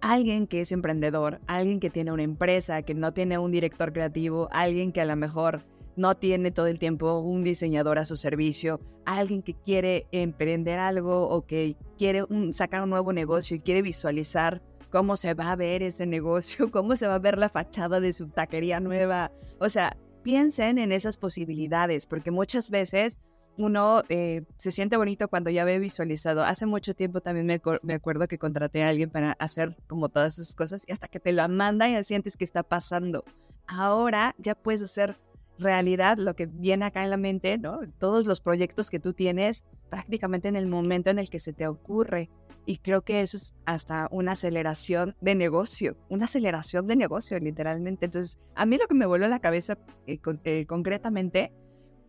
alguien 0.06 0.46
que 0.46 0.62
es 0.62 0.72
emprendedor, 0.72 1.42
alguien 1.48 1.80
que 1.80 1.90
tiene 1.90 2.12
una 2.12 2.22
empresa, 2.22 2.84
que 2.84 2.94
no 2.94 3.12
tiene 3.12 3.40
un 3.40 3.52
director 3.52 3.92
creativo, 3.92 4.48
alguien 4.52 4.92
que 4.92 5.02
a 5.02 5.06
lo 5.06 5.16
mejor 5.16 5.66
no 5.96 6.16
tiene 6.16 6.52
todo 6.52 6.68
el 6.68 6.78
tiempo 6.78 7.18
un 7.20 7.44
diseñador 7.44 7.98
a 7.98 8.06
su 8.06 8.16
servicio, 8.16 8.80
alguien 9.06 9.42
que 9.42 9.56
quiere 9.56 10.06
emprender 10.12 10.78
algo 10.78 11.28
o 11.28 11.48
que 11.48 11.76
quiere 11.98 12.24
sacar 12.52 12.84
un 12.84 12.92
nuevo 12.92 13.14
negocio 13.14 13.58
y 13.58 13.62
quiere 13.62 13.82
visualizar 13.82 14.62
cómo 14.92 15.16
se 15.16 15.34
va 15.34 15.52
a 15.52 15.56
ver 15.56 15.82
ese 15.82 16.06
negocio, 16.06 16.70
cómo 16.72 16.96
se 16.96 17.08
va 17.08 17.16
a 17.16 17.20
ver 17.20 17.40
la 17.40 17.50
fachada 17.50 18.00
de 18.00 18.14
su 18.14 18.28
taquería 18.28 18.80
nueva. 18.80 19.32
O 19.60 19.70
sea, 19.70 19.98
piensen 20.22 20.78
en 20.78 20.92
esas 20.92 21.18
posibilidades, 21.18 22.06
porque 22.06 22.30
muchas 22.30 22.70
veces 22.70 23.18
uno 23.58 24.04
eh, 24.10 24.44
se 24.58 24.72
siente 24.72 24.98
bonito 24.98 25.28
cuando 25.28 25.50
ya 25.50 25.66
ve 25.66 25.80
visualizado. 25.80 26.44
Hace 26.44 26.66
mucho 26.66 26.94
tiempo 26.94 27.22
también 27.22 27.46
me, 27.46 27.62
me, 27.84 27.94
acuerdo 27.94 28.28
que 28.28 28.38
contraté 28.38 28.84
a 28.84 28.90
alguien 28.90 29.10
para 29.10 29.34
hacer 29.34 29.76
como 29.88 30.10
todas 30.10 30.38
esas 30.40 30.56
cosas 30.56 30.84
y 30.88 30.92
hasta 30.92 31.08
que 31.08 31.20
te 31.20 31.32
lo 31.32 31.48
manda 31.48 31.88
ya 31.88 32.04
sientes 32.04 32.38
que 32.38 32.46
está 32.46 32.64
pasando. 32.64 33.24
Ahora 33.68 34.36
ya 34.38 34.56
puedes 34.56 34.82
hacer 34.82 35.18
realidad 35.58 36.18
lo 36.18 36.36
que 36.36 36.48
viene 36.48 36.86
acá 36.86 37.04
en 37.04 37.10
la 37.10 37.18
mente, 37.18 37.58
¿no? 37.58 37.80
Todos 37.98 38.26
los 38.26 38.42
proyectos 38.42 38.90
que 38.90 39.00
tú 39.00 39.14
tienes 39.14 39.66
prácticamente 39.90 40.48
en 40.48 40.56
el 40.56 40.68
momento 40.68 41.10
en 41.10 41.20
el 41.20 41.30
que 41.30 41.40
se 41.40 41.54
te 41.54 41.68
ocurre. 41.68 42.30
Y 42.68 42.78
creo 42.78 43.04
que 43.04 43.22
eso 43.22 43.38
es 43.38 43.54
hasta 43.66 44.08
una 44.12 44.32
aceleración 44.32 45.16
de 45.22 45.36
negocio, 45.36 45.96
una 46.10 46.26
aceleración 46.26 46.88
de 46.88 46.96
negocio 46.96 47.40
literalmente. 47.40 48.06
Entonces, 48.06 48.40
a 48.56 48.66
mí 48.66 48.78
lo 48.78 48.88
que 48.88 48.96
me 48.96 49.06
voló 49.06 49.28
la 49.28 49.40
cabeza 49.40 49.78
eh, 50.08 50.20
eh, 50.44 50.66
concretamente 50.66 51.54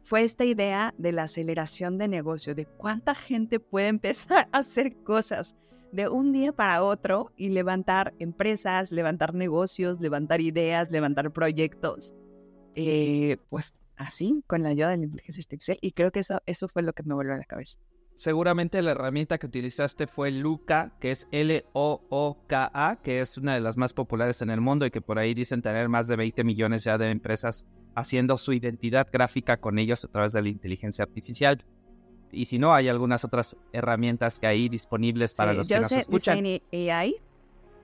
fue 0.06 0.22
esta 0.22 0.44
idea 0.44 0.94
de 0.98 1.10
la 1.10 1.24
aceleración 1.24 1.98
de 1.98 2.06
negocio, 2.06 2.54
de 2.54 2.64
cuánta 2.64 3.12
gente 3.12 3.58
puede 3.58 3.88
empezar 3.88 4.48
a 4.52 4.58
hacer 4.58 4.94
cosas 5.02 5.56
de 5.90 6.08
un 6.08 6.32
día 6.32 6.52
para 6.52 6.84
otro 6.84 7.32
y 7.36 7.48
levantar 7.48 8.14
empresas, 8.20 8.92
levantar 8.92 9.34
negocios, 9.34 10.00
levantar 10.00 10.40
ideas, 10.40 10.92
levantar 10.92 11.32
proyectos. 11.32 12.14
Eh, 12.76 13.38
pues 13.48 13.74
así, 13.96 14.44
con 14.46 14.62
la 14.62 14.68
ayuda 14.68 14.90
de 14.90 14.98
la 14.98 15.04
inteligencia 15.04 15.40
artificial. 15.40 15.78
Y 15.80 15.90
creo 15.90 16.12
que 16.12 16.20
eso, 16.20 16.40
eso 16.46 16.68
fue 16.68 16.82
lo 16.82 16.92
que 16.92 17.02
me 17.02 17.14
volvió 17.14 17.34
a 17.34 17.38
la 17.38 17.44
cabeza. 17.44 17.80
Seguramente 18.16 18.80
la 18.80 18.92
herramienta 18.92 19.36
que 19.36 19.46
utilizaste 19.46 20.06
fue 20.06 20.30
Luca, 20.30 20.96
que 21.00 21.10
es 21.10 21.28
L-O-O-K-A, 21.32 22.96
que 23.02 23.20
es 23.20 23.36
una 23.36 23.52
de 23.52 23.60
las 23.60 23.76
más 23.76 23.92
populares 23.92 24.40
en 24.40 24.48
el 24.48 24.62
mundo 24.62 24.86
y 24.86 24.90
que 24.90 25.02
por 25.02 25.18
ahí 25.18 25.34
dicen 25.34 25.60
tener 25.60 25.90
más 25.90 26.08
de 26.08 26.16
20 26.16 26.42
millones 26.42 26.82
ya 26.82 26.96
de 26.96 27.10
empresas 27.10 27.66
haciendo 27.94 28.38
su 28.38 28.54
identidad 28.54 29.06
gráfica 29.12 29.58
con 29.58 29.78
ellos 29.78 30.02
a 30.06 30.08
través 30.08 30.32
de 30.32 30.40
la 30.40 30.48
inteligencia 30.48 31.04
artificial. 31.04 31.62
Y 32.32 32.46
si 32.46 32.58
no, 32.58 32.72
hay 32.72 32.88
algunas 32.88 33.22
otras 33.22 33.54
herramientas 33.74 34.40
que 34.40 34.46
hay 34.46 34.70
disponibles 34.70 35.34
para 35.34 35.52
los 35.52 35.68
que 35.68 35.78
nos 35.78 35.92
escuchan. 35.92 36.42
Yo 36.42 36.58
sé 36.72 36.90
AI, 36.90 37.16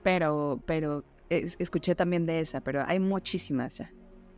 pero, 0.01 0.63
pero 0.65 1.03
escuché 1.29 1.93
también 1.93 2.25
de 2.25 2.39
esa, 2.39 2.59
pero 2.61 2.83
hay 2.87 2.99
muchísimas 2.99 3.77
ya. 3.77 3.93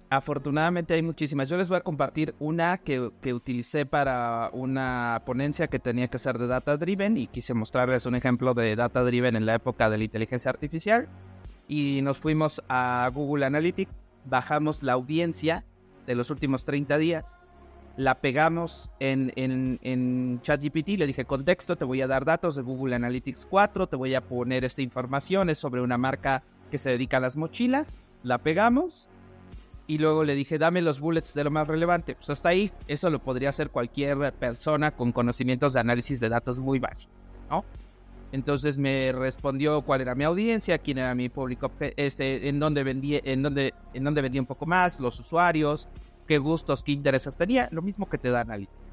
Afortunadamente 0.09 0.93
hay 0.93 1.01
muchísimas. 1.01 1.49
Yo 1.49 1.57
les 1.57 1.67
voy 1.67 1.77
a 1.77 1.81
compartir 1.81 2.35
una 2.39 2.77
que, 2.77 3.11
que, 3.21 3.33
utilicé 3.33 3.85
para 3.85 4.49
una 4.53 5.23
ponencia 5.25 5.67
que 5.67 5.79
tenía 5.79 6.07
que 6.07 6.19
ser 6.19 6.37
de 6.37 6.47
Data 6.47 6.77
Driven 6.77 7.17
y 7.17 7.27
quise 7.27 7.53
mostrarles 7.53 8.05
un 8.05 8.15
ejemplo 8.15 8.53
de 8.53 8.75
Data 8.75 9.03
Driven 9.03 9.35
en 9.35 9.45
la 9.45 9.55
época 9.55 9.89
de 9.89 9.97
la 9.97 10.03
inteligencia 10.03 10.51
artificial. 10.51 11.09
Y 11.67 12.01
nos 12.03 12.19
fuimos 12.19 12.63
a 12.69 13.09
Google 13.13 13.45
Analytics 13.45 14.05
bajamos 14.25 14.83
la 14.83 14.93
audiencia 14.93 15.63
de 16.05 16.15
los 16.15 16.29
últimos 16.29 16.65
30 16.65 16.97
días, 16.97 17.41
la 17.97 18.19
pegamos 18.19 18.91
en, 18.99 19.31
en, 19.35 19.79
en 19.81 20.39
ChatGPT, 20.41 20.97
le 20.97 21.07
dije 21.07 21.25
contexto, 21.25 21.77
te 21.77 21.85
voy 21.85 22.01
a 22.01 22.07
dar 22.07 22.25
datos 22.25 22.55
de 22.55 22.61
Google 22.61 22.95
Analytics 22.95 23.45
4, 23.45 23.87
te 23.87 23.95
voy 23.95 24.15
a 24.15 24.21
poner 24.21 24.65
esta 24.65 24.81
información, 24.81 25.49
es 25.49 25.57
sobre 25.57 25.81
una 25.81 25.97
marca 25.97 26.43
que 26.69 26.77
se 26.77 26.89
dedica 26.89 27.17
a 27.17 27.21
las 27.21 27.37
mochilas, 27.37 27.97
la 28.23 28.39
pegamos 28.39 29.09
y 29.87 29.97
luego 29.97 30.23
le 30.23 30.35
dije, 30.35 30.57
dame 30.57 30.81
los 30.81 30.99
bullets 30.99 31.33
de 31.33 31.43
lo 31.43 31.51
más 31.51 31.67
relevante. 31.67 32.15
Pues 32.15 32.29
hasta 32.29 32.49
ahí, 32.49 32.71
eso 32.87 33.09
lo 33.09 33.19
podría 33.19 33.49
hacer 33.49 33.69
cualquier 33.69 34.33
persona 34.33 34.91
con 34.91 35.11
conocimientos 35.11 35.73
de 35.73 35.79
análisis 35.79 36.19
de 36.19 36.29
datos 36.29 36.59
muy 36.59 36.79
básicos, 36.79 37.15
¿no? 37.49 37.63
Entonces 38.31 38.77
me 38.77 39.11
respondió 39.11 39.81
cuál 39.81 40.01
era 40.01 40.15
mi 40.15 40.23
audiencia, 40.23 40.77
quién 40.79 40.97
era 40.97 41.15
mi 41.15 41.29
público, 41.29 41.71
este, 41.79 42.49
en 42.49 42.59
dónde 42.59 42.83
vendía, 42.83 43.21
en 43.23 43.43
dónde, 43.43 43.73
un 44.39 44.45
poco 44.45 44.65
más, 44.65 44.99
los 44.99 45.19
usuarios, 45.19 45.87
qué 46.27 46.37
gustos, 46.37 46.83
qué 46.83 46.91
intereses 46.91 47.37
tenía, 47.37 47.69
lo 47.71 47.81
mismo 47.81 48.09
que 48.09 48.17
te 48.17 48.29
da 48.29 48.41
Analytics. 48.41 48.85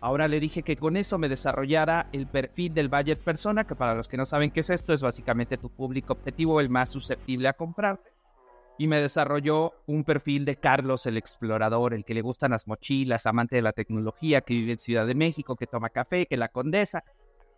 Ahora 0.00 0.28
le 0.28 0.40
dije 0.40 0.62
que 0.62 0.76
con 0.76 0.96
eso 0.96 1.18
me 1.18 1.28
desarrollara 1.28 2.08
el 2.12 2.26
perfil 2.26 2.72
del 2.72 2.88
buyer 2.88 3.18
persona, 3.18 3.66
que 3.66 3.74
para 3.74 3.94
los 3.94 4.08
que 4.08 4.16
no 4.16 4.24
saben 4.24 4.50
qué 4.50 4.60
es 4.60 4.70
esto, 4.70 4.92
es 4.92 5.02
básicamente 5.02 5.56
tu 5.56 5.68
público 5.68 6.12
objetivo, 6.12 6.60
el 6.60 6.68
más 6.68 6.90
susceptible 6.90 7.48
a 7.48 7.54
comprarte. 7.54 8.15
Y 8.78 8.88
me 8.88 9.00
desarrolló 9.00 9.72
un 9.86 10.04
perfil 10.04 10.44
de 10.44 10.56
Carlos 10.56 11.06
el 11.06 11.16
explorador, 11.16 11.94
el 11.94 12.04
que 12.04 12.14
le 12.14 12.20
gustan 12.20 12.50
las 12.50 12.68
mochilas, 12.68 13.26
amante 13.26 13.56
de 13.56 13.62
la 13.62 13.72
tecnología, 13.72 14.42
que 14.42 14.54
vive 14.54 14.72
en 14.72 14.78
Ciudad 14.78 15.06
de 15.06 15.14
México, 15.14 15.56
que 15.56 15.66
toma 15.66 15.88
café, 15.88 16.26
que 16.26 16.36
la 16.36 16.48
condesa, 16.48 17.02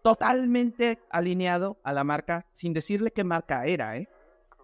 totalmente 0.03 1.01
alineado 1.11 1.79
a 1.83 1.93
la 1.93 2.05
marca 2.05 2.47
sin 2.53 2.73
decirle 2.73 3.11
qué 3.11 3.25
marca 3.25 3.67
era, 3.67 3.97
¿eh? 3.97 4.09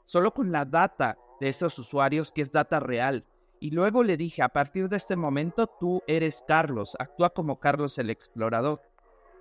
Solo 0.04 0.32
con 0.32 0.52
la 0.52 0.64
data 0.64 1.18
de 1.40 1.48
esos 1.48 1.78
usuarios 1.78 2.30
que 2.30 2.42
es 2.42 2.52
data 2.52 2.78
real. 2.78 3.24
Y 3.58 3.70
luego 3.70 4.04
le 4.04 4.16
dije, 4.16 4.42
a 4.42 4.48
partir 4.48 4.88
de 4.88 4.96
este 4.96 5.16
momento 5.16 5.66
tú 5.66 6.02
eres 6.06 6.44
Carlos, 6.46 6.96
actúa 6.98 7.30
como 7.30 7.58
Carlos 7.58 7.98
el 7.98 8.10
explorador. 8.10 8.82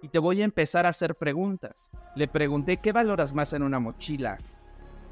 Y 0.02 0.10
te 0.10 0.20
voy 0.20 0.42
a 0.42 0.46
empezar 0.46 0.86
a 0.86 0.90
hacer 0.90 1.16
preguntas. 1.16 1.92
Le 2.16 2.28
pregunté, 2.28 2.78
¿qué 2.78 2.92
valoras 2.92 3.34
más 3.34 3.54
en 3.54 3.64
una 3.64 3.80
mochila? 3.80 4.38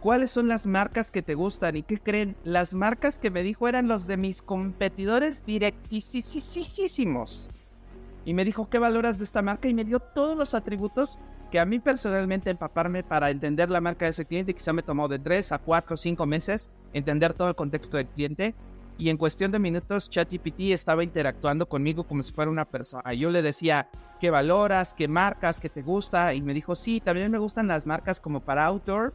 ¿Cuáles 0.01 0.31
son 0.31 0.47
las 0.47 0.65
marcas 0.65 1.11
que 1.11 1.21
te 1.21 1.35
gustan? 1.35 1.75
¿Y 1.75 1.83
qué 1.83 1.99
creen? 1.99 2.35
Las 2.43 2.73
marcas 2.73 3.19
que 3.19 3.29
me 3.29 3.43
dijo 3.43 3.67
eran 3.67 3.87
los 3.87 4.07
de 4.07 4.17
mis 4.17 4.41
competidores 4.41 5.45
directísimos 5.45 7.51
y 8.25 8.33
me 8.33 8.43
dijo, 8.43 8.67
¿qué 8.67 8.79
valoras 8.79 9.19
de 9.19 9.25
esta 9.25 9.43
marca? 9.43 9.67
Y 9.67 9.75
me 9.75 9.85
dio 9.85 9.99
todos 9.99 10.35
los 10.35 10.55
atributos 10.55 11.19
que 11.51 11.59
a 11.59 11.67
mí 11.67 11.77
personalmente 11.77 12.49
empaparme 12.49 13.03
para 13.03 13.29
entender 13.29 13.69
la 13.69 13.79
marca 13.79 14.05
de 14.05 14.11
ese 14.11 14.25
cliente 14.25 14.55
quizá 14.55 14.73
me 14.73 14.81
tomó 14.81 15.07
de 15.07 15.19
3 15.19 15.51
a 15.51 15.59
4 15.59 15.93
o 15.93 15.97
5 15.97 16.25
meses 16.25 16.71
entender 16.93 17.35
todo 17.35 17.49
el 17.49 17.55
contexto 17.55 17.97
del 17.97 18.07
cliente. 18.07 18.55
Y 18.97 19.09
en 19.09 19.17
cuestión 19.17 19.51
de 19.51 19.59
minutos, 19.59 20.09
ChatGPT 20.09 20.71
estaba 20.71 21.03
interactuando 21.03 21.69
conmigo 21.69 22.05
como 22.05 22.23
si 22.23 22.33
fuera 22.33 22.49
una 22.49 22.65
persona. 22.65 23.13
Yo 23.13 23.29
le 23.29 23.43
decía, 23.43 23.87
¿qué 24.19 24.31
valoras? 24.31 24.95
¿Qué 24.95 25.07
marcas? 25.07 25.59
¿Qué 25.59 25.69
te 25.69 25.83
gusta? 25.83 26.33
Y 26.33 26.41
me 26.41 26.55
dijo, 26.55 26.75
sí, 26.75 27.01
también 27.01 27.29
me 27.29 27.37
gustan 27.37 27.67
las 27.67 27.85
marcas 27.85 28.19
como 28.19 28.39
para 28.39 28.65
outdoor, 28.65 29.13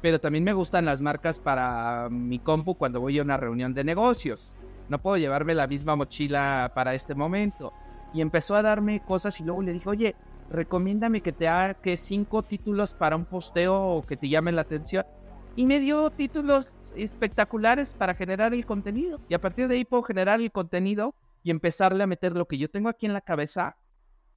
pero 0.00 0.20
también 0.20 0.44
me 0.44 0.52
gustan 0.52 0.84
las 0.84 1.00
marcas 1.00 1.40
para 1.40 2.08
mi 2.10 2.38
compu 2.38 2.74
cuando 2.76 3.00
voy 3.00 3.18
a 3.18 3.22
una 3.22 3.36
reunión 3.36 3.74
de 3.74 3.84
negocios. 3.84 4.56
No 4.88 5.00
puedo 5.00 5.16
llevarme 5.16 5.54
la 5.54 5.66
misma 5.66 5.96
mochila 5.96 6.72
para 6.74 6.94
este 6.94 7.14
momento. 7.14 7.72
Y 8.14 8.20
empezó 8.20 8.56
a 8.56 8.62
darme 8.62 9.00
cosas 9.00 9.38
y 9.40 9.44
luego 9.44 9.62
le 9.62 9.72
dije, 9.72 9.88
oye, 9.88 10.16
recomiéndame 10.50 11.20
que 11.20 11.32
te 11.32 11.48
haga 11.48 11.74
que 11.74 11.96
cinco 11.96 12.42
títulos 12.42 12.94
para 12.94 13.16
un 13.16 13.24
posteo 13.24 14.02
que 14.06 14.16
te 14.16 14.28
llamen 14.28 14.56
la 14.56 14.62
atención 14.62 15.04
y 15.58 15.66
me 15.66 15.80
dio 15.80 16.10
títulos 16.10 16.72
espectaculares 16.94 17.92
para 17.92 18.14
generar 18.14 18.54
el 18.54 18.64
contenido. 18.64 19.20
Y 19.28 19.34
a 19.34 19.40
partir 19.40 19.66
de 19.66 19.74
ahí 19.74 19.84
puedo 19.84 20.04
generar 20.04 20.40
el 20.40 20.52
contenido 20.52 21.16
y 21.42 21.50
empezarle 21.50 22.04
a 22.04 22.06
meter 22.06 22.36
lo 22.36 22.46
que 22.46 22.58
yo 22.58 22.70
tengo 22.70 22.88
aquí 22.88 23.06
en 23.06 23.12
la 23.12 23.22
cabeza, 23.22 23.76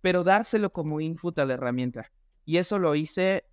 pero 0.02 0.24
dárselo 0.24 0.72
como 0.72 1.00
input 1.00 1.38
a 1.38 1.46
la 1.46 1.54
herramienta. 1.54 2.12
Y 2.44 2.58
eso 2.58 2.80
lo 2.80 2.96
hice 2.96 3.46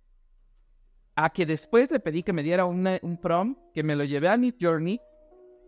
a 1.21 1.29
que 1.31 1.45
después 1.45 1.91
le 1.91 1.99
pedí 1.99 2.23
que 2.23 2.31
me 2.31 2.43
diera 2.43 2.63
un 2.63 3.19
prompt, 3.21 3.59
que 3.73 3.83
me 3.83 3.93
lo 3.93 4.05
llevé 4.05 4.29
a 4.29 4.37
mi 4.37 4.55
journey 4.57 5.01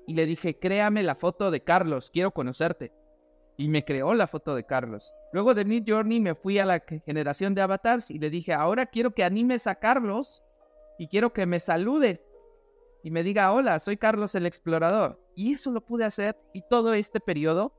y 0.08 0.14
le 0.14 0.26
dije, 0.26 0.58
créame 0.58 1.04
la 1.04 1.16
foto 1.16 1.52
de 1.52 1.62
Carlos, 1.62 2.10
quiero 2.10 2.32
conocerte. 2.32 2.94
Y 3.58 3.68
me 3.68 3.84
creó 3.84 4.14
la 4.14 4.28
foto 4.28 4.56
de 4.56 4.66
Carlos. 4.66 5.14
Luego 5.34 5.54
de 5.54 5.66
Mid 5.66 5.84
Journey 5.86 6.22
me 6.22 6.36
fui 6.36 6.58
a 6.58 6.66
la 6.66 6.82
generación 7.06 7.54
de 7.54 7.62
avatars 7.62 8.12
y 8.12 8.18
le 8.18 8.30
dije, 8.30 8.54
ahora 8.54 8.86
quiero 8.86 9.12
que 9.12 9.26
animes 9.26 9.68
a 9.68 9.76
Carlos 9.76 10.42
y 10.98 11.10
quiero 11.10 11.34
que 11.34 11.46
me 11.46 11.60
salude 11.60 12.26
y 13.04 13.12
me 13.12 13.22
diga, 13.22 13.52
hola, 13.52 13.78
soy 13.80 13.98
Carlos 13.98 14.34
el 14.36 14.46
Explorador. 14.46 15.20
Y 15.36 15.52
eso 15.52 15.72
lo 15.72 15.82
pude 15.82 16.06
hacer 16.06 16.40
y 16.54 16.62
todo 16.70 16.94
este 16.94 17.20
periodo, 17.20 17.76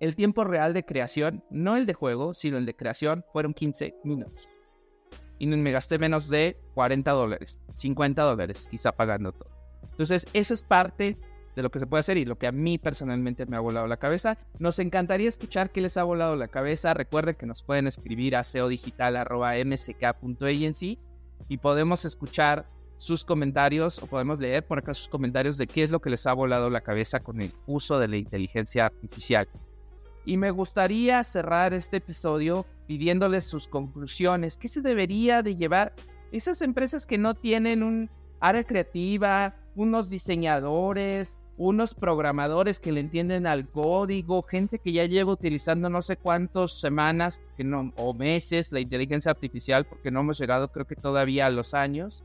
el 0.00 0.16
tiempo 0.16 0.42
real 0.42 0.74
de 0.74 0.84
creación, 0.84 1.44
no 1.48 1.76
el 1.76 1.86
de 1.86 1.94
juego, 1.94 2.34
sino 2.34 2.58
el 2.58 2.66
de 2.66 2.74
creación, 2.74 3.24
fueron 3.32 3.54
15 3.54 3.94
minutos. 4.02 4.50
Y 5.38 5.46
me 5.46 5.70
gasté 5.70 5.98
menos 5.98 6.28
de 6.28 6.56
40 6.74 7.10
dólares, 7.10 7.58
50 7.74 8.22
dólares, 8.22 8.68
quizá 8.70 8.92
pagando 8.92 9.32
todo. 9.32 9.50
Entonces, 9.90 10.26
esa 10.32 10.54
es 10.54 10.62
parte 10.62 11.18
de 11.56 11.62
lo 11.62 11.70
que 11.70 11.80
se 11.80 11.86
puede 11.86 12.00
hacer 12.00 12.18
y 12.18 12.26
lo 12.26 12.38
que 12.38 12.46
a 12.46 12.52
mí 12.52 12.78
personalmente 12.78 13.46
me 13.46 13.56
ha 13.56 13.60
volado 13.60 13.86
la 13.86 13.96
cabeza. 13.96 14.36
Nos 14.58 14.78
encantaría 14.78 15.28
escuchar 15.28 15.72
qué 15.72 15.80
les 15.80 15.96
ha 15.96 16.04
volado 16.04 16.36
la 16.36 16.48
cabeza. 16.48 16.92
Recuerden 16.92 17.34
que 17.34 17.46
nos 17.46 17.62
pueden 17.62 17.86
escribir 17.86 18.36
a 18.36 18.44
seodigital.msk.agency 18.44 20.98
y 21.48 21.58
podemos 21.58 22.04
escuchar 22.04 22.68
sus 22.98 23.24
comentarios 23.24 24.02
o 24.02 24.06
podemos 24.06 24.38
leer 24.38 24.66
por 24.66 24.78
acá 24.78 24.92
sus 24.94 25.08
comentarios 25.08 25.58
de 25.58 25.66
qué 25.66 25.82
es 25.82 25.90
lo 25.90 26.00
que 26.00 26.10
les 26.10 26.26
ha 26.26 26.32
volado 26.32 26.70
la 26.70 26.82
cabeza 26.82 27.20
con 27.20 27.40
el 27.40 27.52
uso 27.66 27.98
de 27.98 28.08
la 28.08 28.16
inteligencia 28.16 28.86
artificial. 28.86 29.48
Y 30.26 30.36
me 30.36 30.50
gustaría 30.50 31.22
cerrar 31.22 31.72
este 31.72 31.98
episodio 31.98 32.66
pidiéndoles 32.88 33.44
sus 33.44 33.68
conclusiones. 33.68 34.58
¿Qué 34.58 34.66
se 34.66 34.80
debería 34.80 35.40
de 35.42 35.54
llevar 35.54 35.94
esas 36.32 36.62
empresas 36.62 37.06
que 37.06 37.16
no 37.16 37.34
tienen 37.34 37.84
un 37.84 38.10
área 38.40 38.64
creativa, 38.64 39.54
unos 39.76 40.10
diseñadores, 40.10 41.38
unos 41.56 41.94
programadores 41.94 42.80
que 42.80 42.90
le 42.90 43.00
entienden 43.00 43.46
al 43.46 43.70
código, 43.70 44.42
gente 44.42 44.80
que 44.80 44.90
ya 44.90 45.04
lleva 45.06 45.32
utilizando 45.32 45.88
no 45.88 46.02
sé 46.02 46.16
cuántas 46.16 46.80
semanas 46.80 47.40
que 47.56 47.62
no, 47.62 47.92
o 47.96 48.12
meses 48.12 48.72
la 48.72 48.80
inteligencia 48.80 49.30
artificial, 49.30 49.86
porque 49.86 50.10
no 50.10 50.20
hemos 50.20 50.38
llegado 50.38 50.72
creo 50.72 50.88
que 50.88 50.96
todavía 50.96 51.46
a 51.46 51.50
los 51.50 51.72
años. 51.72 52.24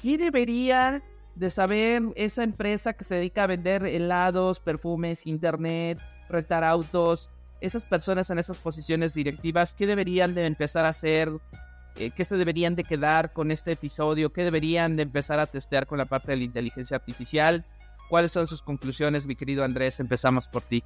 ¿Qué 0.00 0.16
debería 0.16 1.02
de 1.34 1.50
saber 1.50 2.02
esa 2.14 2.44
empresa 2.44 2.92
que 2.92 3.02
se 3.02 3.16
dedica 3.16 3.44
a 3.44 3.48
vender 3.48 3.84
helados, 3.84 4.60
perfumes, 4.60 5.26
internet, 5.26 5.98
rentar 6.30 6.64
autos, 6.64 7.30
esas 7.60 7.84
personas 7.84 8.30
en 8.30 8.38
esas 8.38 8.58
posiciones 8.58 9.14
directivas, 9.14 9.74
qué 9.74 9.86
deberían 9.86 10.34
de 10.34 10.46
empezar 10.46 10.84
a 10.84 10.88
hacer? 10.90 11.30
Eh, 11.96 12.10
¿Qué 12.10 12.24
se 12.24 12.36
deberían 12.36 12.76
de 12.76 12.84
quedar 12.84 13.32
con 13.32 13.50
este 13.50 13.72
episodio? 13.72 14.32
¿Qué 14.32 14.44
deberían 14.44 14.96
de 14.96 15.02
empezar 15.02 15.38
a 15.38 15.46
testear 15.46 15.86
con 15.86 15.98
la 15.98 16.06
parte 16.06 16.32
de 16.32 16.38
la 16.38 16.44
inteligencia 16.44 16.96
artificial? 16.96 17.64
¿Cuáles 18.08 18.32
son 18.32 18.46
sus 18.46 18.62
conclusiones, 18.62 19.26
mi 19.26 19.36
querido 19.36 19.64
Andrés? 19.64 20.00
Empezamos 20.00 20.48
por 20.48 20.62
ti. 20.62 20.82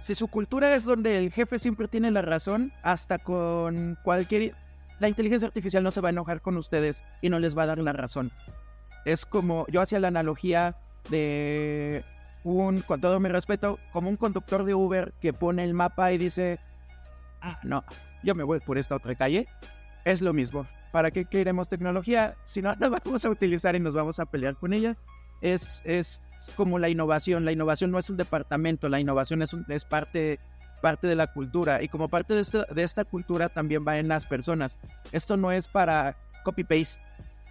Si 0.00 0.14
su 0.14 0.28
cultura 0.28 0.74
es 0.74 0.84
donde 0.84 1.18
el 1.18 1.32
jefe 1.32 1.58
siempre 1.58 1.88
tiene 1.88 2.10
la 2.10 2.22
razón, 2.22 2.72
hasta 2.82 3.18
con 3.18 3.98
cualquier... 4.02 4.54
La 4.98 5.08
inteligencia 5.08 5.48
artificial 5.48 5.82
no 5.82 5.90
se 5.90 6.00
va 6.00 6.08
a 6.08 6.12
enojar 6.12 6.40
con 6.40 6.56
ustedes 6.56 7.04
y 7.20 7.28
no 7.28 7.38
les 7.38 7.56
va 7.56 7.64
a 7.64 7.66
dar 7.66 7.78
la 7.78 7.92
razón. 7.92 8.30
Es 9.04 9.26
como, 9.26 9.66
yo 9.68 9.80
hacía 9.80 9.98
la 9.98 10.08
analogía 10.08 10.76
de 11.10 12.04
un, 12.44 12.80
con 12.80 13.00
todo 13.00 13.20
mi 13.20 13.28
respeto, 13.28 13.78
como 13.92 14.08
un 14.08 14.16
conductor 14.16 14.64
de 14.64 14.74
Uber 14.74 15.12
que 15.20 15.32
pone 15.32 15.64
el 15.64 15.74
mapa 15.74 16.12
y 16.12 16.18
dice, 16.18 16.58
ah, 17.40 17.58
no, 17.62 17.84
yo 18.22 18.34
me 18.34 18.44
voy 18.44 18.60
por 18.60 18.78
esta 18.78 18.96
otra 18.96 19.14
calle. 19.14 19.46
Es 20.04 20.22
lo 20.22 20.32
mismo. 20.32 20.66
¿Para 20.90 21.10
qué 21.10 21.24
queremos 21.24 21.68
tecnología 21.68 22.36
si 22.42 22.60
no 22.60 22.74
la 22.78 22.88
vamos 22.88 23.24
a 23.24 23.30
utilizar 23.30 23.74
y 23.74 23.80
nos 23.80 23.94
vamos 23.94 24.18
a 24.18 24.26
pelear 24.26 24.56
con 24.56 24.72
ella? 24.72 24.96
Es, 25.40 25.82
es 25.84 26.20
como 26.56 26.78
la 26.78 26.88
innovación. 26.88 27.44
La 27.44 27.52
innovación 27.52 27.90
no 27.90 27.98
es 27.98 28.10
un 28.10 28.16
departamento, 28.16 28.88
la 28.88 29.00
innovación 29.00 29.42
es, 29.42 29.54
es 29.68 29.84
parte, 29.84 30.38
parte 30.82 31.06
de 31.06 31.14
la 31.14 31.28
cultura. 31.28 31.82
Y 31.82 31.88
como 31.88 32.08
parte 32.08 32.34
de 32.34 32.40
esta, 32.40 32.64
de 32.64 32.82
esta 32.82 33.04
cultura 33.04 33.48
también 33.48 33.84
va 33.86 33.98
en 33.98 34.08
las 34.08 34.26
personas. 34.26 34.80
Esto 35.12 35.36
no 35.36 35.50
es 35.52 35.68
para 35.68 36.16
copy-paste, 36.44 37.00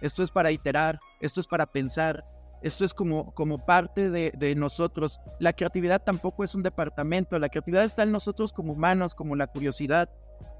esto 0.00 0.22
es 0.22 0.30
para 0.30 0.50
iterar, 0.50 1.00
esto 1.20 1.40
es 1.40 1.46
para 1.46 1.66
pensar, 1.66 2.24
esto 2.62 2.84
es 2.84 2.94
como, 2.94 3.32
como 3.34 3.64
parte 3.64 4.10
de, 4.10 4.32
de, 4.36 4.54
nosotros. 4.54 5.20
La 5.38 5.52
creatividad 5.52 6.02
tampoco 6.02 6.44
es 6.44 6.54
un 6.54 6.62
departamento, 6.62 7.38
la 7.38 7.48
creatividad 7.48 7.84
está 7.84 8.02
en 8.02 8.12
nosotros 8.12 8.52
como 8.52 8.72
humanos, 8.72 9.14
como 9.14 9.36
la 9.36 9.46
curiosidad, 9.46 10.08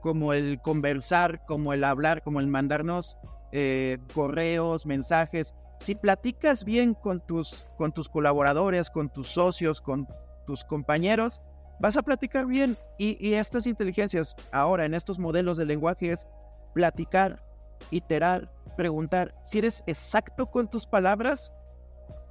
como 0.00 0.32
el 0.32 0.60
conversar, 0.60 1.44
como 1.46 1.72
el 1.72 1.84
hablar, 1.84 2.22
como 2.22 2.40
el 2.40 2.46
mandarnos 2.46 3.16
eh, 3.52 3.98
correos, 4.14 4.86
mensajes 4.86 5.54
si 5.82 5.96
platicas 5.96 6.64
bien 6.64 6.94
con 6.94 7.20
tus, 7.20 7.66
con 7.76 7.92
tus 7.92 8.08
colaboradores, 8.08 8.88
con 8.88 9.08
tus 9.08 9.28
socios, 9.28 9.80
con 9.80 10.06
tus 10.46 10.64
compañeros, 10.64 11.42
vas 11.80 11.96
a 11.96 12.02
platicar 12.02 12.46
bien. 12.46 12.76
Y, 12.98 13.34
estas 13.34 13.66
inteligencias, 13.66 14.36
ahora 14.52 14.84
en 14.84 14.94
estos 14.94 15.18
modelos 15.18 15.56
de 15.56 15.66
lenguaje, 15.66 16.12
es 16.12 16.26
platicar, 16.72 17.42
iterar, 17.90 18.48
preguntar. 18.76 19.34
Si 19.44 19.58
eres 19.58 19.82
exacto 19.86 20.46
con 20.46 20.70
tus 20.70 20.86
palabras, 20.86 21.52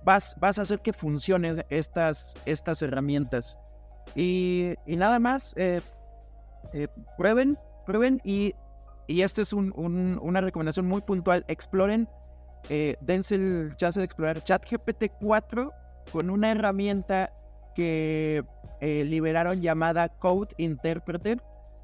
vas, 0.04 0.36
vas 0.40 0.60
a 0.60 0.64
hacer 0.64 0.80
que 0.80 0.94
funcionen 0.94 1.66
estas, 1.70 2.36
estas 2.46 2.82
herramientas. 2.82 3.60
Y, 4.16 4.76
nada 4.88 5.20
más, 5.20 5.54
eh, 5.58 5.82
eh, 6.74 6.88
prueben, 7.18 7.58
prueben 7.86 8.22
y, 8.24 8.54
y 9.08 9.22
esta 9.22 9.42
es 9.42 9.54
una 9.54 10.42
recomendación 10.42 10.88
muy 10.88 11.02
puntual, 11.02 11.46
exploren 11.48 12.08
eh, 12.70 12.96
dense 13.02 13.36
el 13.36 13.74
chance 13.76 14.00
de 14.00 14.06
explorar 14.06 14.44
ChatGPT 14.44 15.06
4 15.20 15.72
con 16.12 16.30
una 16.30 16.52
herramienta 16.52 17.34
que 17.76 18.44
liberaron 18.82 19.62
llamada 19.62 20.10
Code 20.10 20.54
Interpreter. 20.58 21.42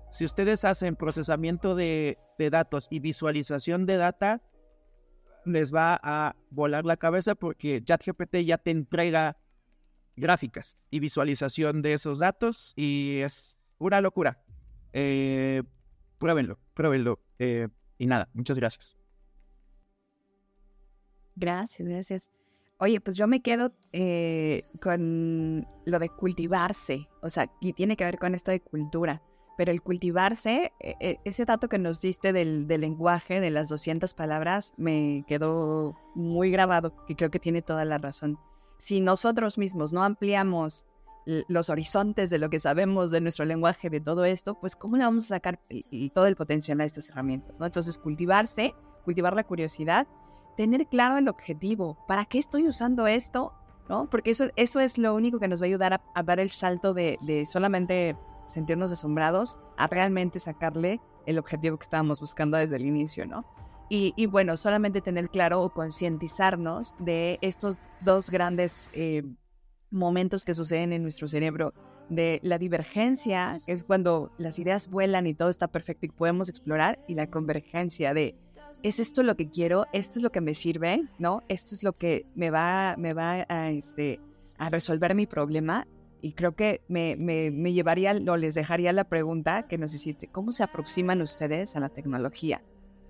Si 0.09 0.25
ustedes 0.25 0.65
hacen 0.65 0.95
procesamiento 0.95 1.75
de, 1.75 2.17
datos 2.37 2.87
y 2.89 2.99
visualización 2.99 3.85
de 3.85 3.97
data, 3.97 4.41
les 5.47 5.73
va 5.73 5.99
a 6.01 6.35
volar 6.49 6.85
la 6.85 6.97
cabeza 6.97 7.35
porque 7.35 7.83
ChatGPT 7.83 8.37
ya 8.45 8.57
te 8.57 8.71
entrega 8.71 9.37
gráficas 10.15 10.75
y 10.89 10.99
visualización 10.99 11.81
de 11.81 11.93
esos 11.93 12.19
datos 12.19 12.73
y 12.75 13.19
es 13.19 13.57
una 13.77 14.01
locura. 14.01 14.43
Eh, 14.93 15.63
pruébenlo, 16.17 16.59
pruébenlo. 16.73 17.19
Eh, 17.39 17.67
y 17.97 18.07
nada, 18.07 18.29
muchas 18.33 18.57
gracias. 18.57 18.97
Gracias, 21.35 21.87
gracias. 21.87 22.31
Oye, 22.79 22.99
pues 23.01 23.15
yo 23.15 23.27
me 23.27 23.41
quedo 23.41 23.73
eh, 23.91 24.67
con 24.81 25.67
lo 25.85 25.99
de 25.99 26.09
cultivarse, 26.09 27.07
o 27.21 27.29
sea, 27.29 27.51
y 27.59 27.73
tiene 27.73 27.95
que 27.95 28.03
ver 28.03 28.19
con 28.19 28.35
esto 28.35 28.51
de 28.51 28.59
cultura, 28.59 29.23
pero 29.57 29.71
el 29.71 29.81
cultivarse, 29.81 30.71
e, 30.79 30.95
e, 30.99 31.19
ese 31.25 31.45
dato 31.45 31.67
que 31.67 31.79
nos 31.79 31.99
diste 31.99 32.31
del, 32.31 32.67
del, 32.67 32.81
lenguaje, 32.81 33.41
de 33.41 33.49
las 33.49 33.67
200 33.67 34.13
palabras, 34.13 34.73
me 34.77 35.25
quedó 35.27 35.97
muy 36.15 36.51
grabado 36.51 36.93
y 37.07 37.15
creo 37.15 37.31
que 37.31 37.39
tiene 37.39 37.61
toda 37.61 37.83
la 37.83 37.97
razón. 37.97 38.39
Si 38.77 39.01
nosotros 39.01 39.57
mismos 39.57 39.91
no 39.91 40.03
ampliamos 40.03 40.85
los 41.25 41.69
horizontes 41.69 42.29
de 42.29 42.39
lo 42.39 42.49
que 42.49 42.59
sabemos 42.59 43.11
de 43.11 43.19
nuestro 43.19 43.43
lenguaje, 43.43 43.89
de 43.89 43.99
todo 43.99 44.23
esto, 44.23 44.57
pues 44.61 44.77
¿cómo 44.77 44.95
le 44.95 45.03
vamos 45.03 45.25
a 45.25 45.35
sacar 45.35 45.59
todo 46.13 46.25
el 46.27 46.37
potencial 46.37 46.79
a 46.79 46.85
estas 46.85 47.09
herramientas? 47.09 47.59
¿no? 47.59 47.65
Entonces, 47.65 47.97
cultivarse, 47.97 48.73
cultivar 49.03 49.35
la 49.35 49.43
curiosidad 49.43 50.07
tener 50.57 50.87
claro 50.87 51.17
el 51.17 51.29
objetivo. 51.29 51.97
¿Para 52.07 52.25
qué 52.25 52.39
estoy 52.39 52.67
usando 52.67 53.07
esto? 53.07 53.53
¿No? 53.87 54.09
Porque 54.09 54.31
eso, 54.31 54.47
eso 54.57 54.81
es 54.81 54.97
lo 54.97 55.15
único 55.15 55.39
que 55.39 55.47
nos 55.47 55.61
va 55.61 55.65
a 55.65 55.67
ayudar 55.67 56.01
a, 56.13 56.23
dar 56.23 56.41
el 56.41 56.49
salto 56.49 56.93
de, 56.93 57.17
solamente 57.49 58.17
sentirnos 58.47 58.91
asombrados 58.91 59.57
a 59.77 59.87
realmente 59.87 60.39
sacarle 60.39 60.99
el 61.25 61.37
objetivo 61.37 61.77
que 61.77 61.83
estábamos 61.83 62.19
buscando 62.19 62.57
desde 62.57 62.77
el 62.77 62.85
inicio, 62.85 63.25
¿no? 63.25 63.45
Y, 63.89 64.25
bueno, 64.25 64.57
solamente 64.57 64.99
tener 64.99 65.29
claro 65.29 65.61
o 65.61 65.69
concientizarnos 65.69 66.93
de 66.99 67.39
estos 67.41 67.79
dos 68.01 68.29
grandes 68.29 68.89
eh, 68.91 69.23
momentos 69.91 70.43
que 70.43 70.53
suceden 70.53 70.91
en 70.91 71.03
nuestro 71.03 71.29
cerebro, 71.29 71.73
de 72.09 72.39
la 72.43 72.57
divergencia, 72.57 73.61
que 73.65 73.73
es 73.73 73.83
cuando 73.83 74.31
las 74.37 74.59
ideas 74.59 74.89
vuelan 74.89 75.27
y 75.27 75.33
todo 75.33 75.49
está 75.49 75.67
perfecto 75.67 76.05
y 76.05 76.09
podemos 76.09 76.49
explorar, 76.49 76.99
y 77.07 77.15
la 77.15 77.29
convergencia 77.29 78.13
de, 78.13 78.35
¿es 78.83 78.99
esto 78.99 79.23
lo 79.23 79.35
que 79.35 79.49
quiero? 79.49 79.85
¿Esto 79.93 80.19
es 80.19 80.23
lo 80.23 80.31
que 80.31 80.41
me 80.41 80.53
sirve? 80.53 81.03
¿No? 81.19 81.43
¿Esto 81.47 81.75
es 81.75 81.83
lo 81.83 81.93
que 81.93 82.25
me 82.35 82.49
va, 82.49 82.95
me 82.97 83.13
va 83.13 83.45
a, 83.49 83.71
este, 83.71 84.19
a 84.57 84.69
resolver 84.69 85.15
mi 85.15 85.27
problema? 85.27 85.87
Y 86.21 86.33
creo 86.33 86.55
que 86.55 86.81
me, 86.87 87.15
me, 87.15 87.73
llevaría 87.73 88.13
o 88.27 88.37
les 88.37 88.55
dejaría 88.55 88.91
la 88.93 89.03
pregunta 89.03 89.67
que 89.67 89.77
nos 89.77 89.93
hiciste, 89.93 90.27
¿cómo 90.27 90.51
se 90.51 90.63
aproximan 90.63 91.21
ustedes 91.21 91.75
a 91.75 91.79
la 91.79 91.89
tecnología? 91.89 92.61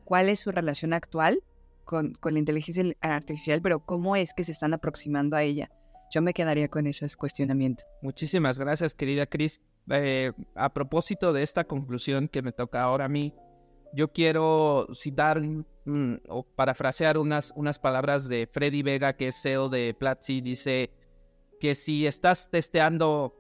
cuál 0.08 0.30
es 0.30 0.40
su 0.40 0.52
relación 0.52 0.94
actual 0.94 1.44
con, 1.84 2.18
la 2.24 2.40
inteligencia 2.40 2.96
artificial, 3.02 3.62
pero 3.62 3.80
cómo 3.80 4.16
es 4.16 4.34
que 4.34 4.46
se 4.46 4.54
están 4.54 4.74
aproximando 4.74 5.36
a 5.36 5.44
ella. 5.44 5.70
Yo 6.14 6.22
me 6.22 6.34
quedaría 6.34 6.70
con 6.70 6.88
ese 6.88 7.06
cuestionamiento. 7.18 7.84
Muchísimas 8.02 8.58
gracias, 8.58 8.96
querida 8.96 9.26
Cris. 9.26 9.62
Eh, 9.90 10.32
a 10.56 10.74
propósito 10.74 11.34
de 11.34 11.44
esta 11.44 11.66
conclusión 11.66 12.30
que 12.30 12.42
me 12.42 12.54
toca 12.54 12.84
ahora 12.84 13.06
a 13.06 13.10
mí, 13.10 13.34
yo 13.94 14.14
quiero 14.14 14.88
citar 14.94 15.42
o 16.30 16.44
parafrasear 16.56 17.18
unas, 17.18 17.52
unas 17.58 17.78
palabras 17.78 18.30
de 18.30 18.48
Freddy 18.50 18.84
Vega, 18.84 19.12
que 19.12 19.28
es 19.28 19.42
CEO 19.42 19.68
de 19.68 19.94
Platzi. 19.94 20.40
Dice 20.40 20.92
que 21.60 21.76
si 21.76 22.08
estás 22.08 22.50
testeando 22.50 23.36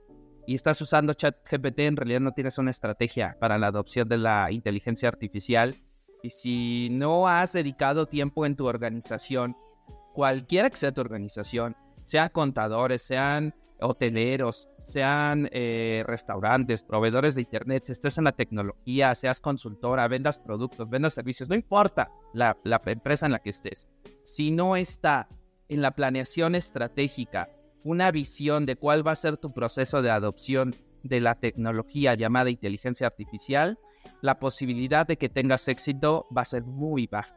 y 0.47 0.55
estás 0.55 0.79
usando 0.81 1.13
ChatGPT, 1.13 1.79
en 1.79 1.97
realidad 1.97 2.21
no 2.21 2.31
tienes 2.31 2.57
una 2.57 2.71
estrategia 2.71 3.37
para 3.39 3.57
la 3.57 3.67
adopción 3.67 4.07
de 4.07 4.17
la 4.17 4.51
inteligencia 4.51 5.09
artificial. 5.09 5.75
Y 6.23 6.29
si 6.29 6.89
no 6.89 7.27
has 7.27 7.53
dedicado 7.53 8.07
tiempo 8.07 8.45
en 8.45 8.55
tu 8.55 8.65
organización, 8.65 9.55
cualquiera 10.13 10.69
que 10.69 10.77
sea 10.77 10.93
tu 10.93 11.01
organización, 11.01 11.75
sean 12.01 12.29
contadores, 12.29 13.01
sean 13.01 13.53
hoteleros, 13.79 14.69
sean 14.83 15.49
eh, 15.51 16.03
restaurantes, 16.07 16.81
proveedores 16.81 17.35
de 17.35 17.41
internet, 17.41 17.83
si 17.85 17.91
estés 17.91 18.17
en 18.17 18.23
la 18.23 18.31
tecnología, 18.31 19.13
seas 19.13 19.41
consultora, 19.41 20.07
vendas 20.07 20.39
productos, 20.39 20.89
vendas 20.89 21.13
servicios, 21.13 21.49
no 21.49 21.55
importa 21.55 22.09
la, 22.33 22.57
la 22.63 22.81
empresa 22.85 23.25
en 23.25 23.33
la 23.33 23.39
que 23.39 23.49
estés, 23.49 23.89
si 24.23 24.49
no 24.49 24.75
está 24.75 25.27
en 25.69 25.81
la 25.81 25.91
planeación 25.91 26.55
estratégica 26.55 27.49
una 27.87 28.11
visión 28.11 28.65
de 28.65 28.75
cuál 28.75 29.07
va 29.07 29.13
a 29.13 29.15
ser 29.15 29.37
tu 29.37 29.53
proceso 29.53 30.01
de 30.01 30.11
adopción 30.11 30.75
de 31.03 31.21
la 31.21 31.35
tecnología 31.35 32.15
llamada 32.15 32.49
inteligencia 32.49 33.07
artificial, 33.07 33.79
la 34.21 34.39
posibilidad 34.39 35.07
de 35.07 35.17
que 35.17 35.29
tengas 35.29 35.69
éxito 35.69 36.27
va 36.35 36.41
a 36.41 36.45
ser 36.45 36.63
muy 36.63 37.07
baja. 37.07 37.33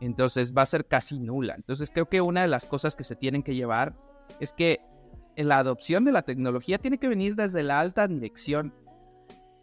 Entonces 0.00 0.52
va 0.52 0.62
a 0.62 0.66
ser 0.66 0.86
casi 0.86 1.20
nula. 1.20 1.54
Entonces 1.54 1.90
creo 1.92 2.08
que 2.08 2.20
una 2.20 2.42
de 2.42 2.48
las 2.48 2.66
cosas 2.66 2.96
que 2.96 3.04
se 3.04 3.14
tienen 3.14 3.44
que 3.44 3.54
llevar 3.54 3.96
es 4.40 4.52
que 4.52 4.80
la 5.36 5.58
adopción 5.58 6.04
de 6.04 6.10
la 6.10 6.22
tecnología 6.22 6.78
tiene 6.78 6.98
que 6.98 7.06
venir 7.06 7.36
desde 7.36 7.62
la 7.62 7.78
alta 7.78 8.08
dirección. 8.08 8.74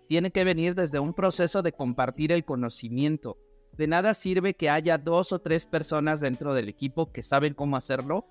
Tiene 0.07 0.31
que 0.31 0.45
venir 0.45 0.75
desde 0.75 0.99
un 0.99 1.13
proceso 1.13 1.61
de 1.61 1.73
compartir 1.73 2.31
el 2.31 2.45
conocimiento. 2.45 3.37
De 3.73 3.87
nada 3.87 4.13
sirve 4.13 4.53
que 4.53 4.69
haya 4.69 4.97
dos 4.97 5.33
o 5.33 5.39
tres 5.39 5.65
personas 5.65 6.21
dentro 6.21 6.53
del 6.53 6.69
equipo 6.69 7.11
que 7.11 7.21
saben 7.21 7.53
cómo 7.53 7.75
hacerlo, 7.75 8.25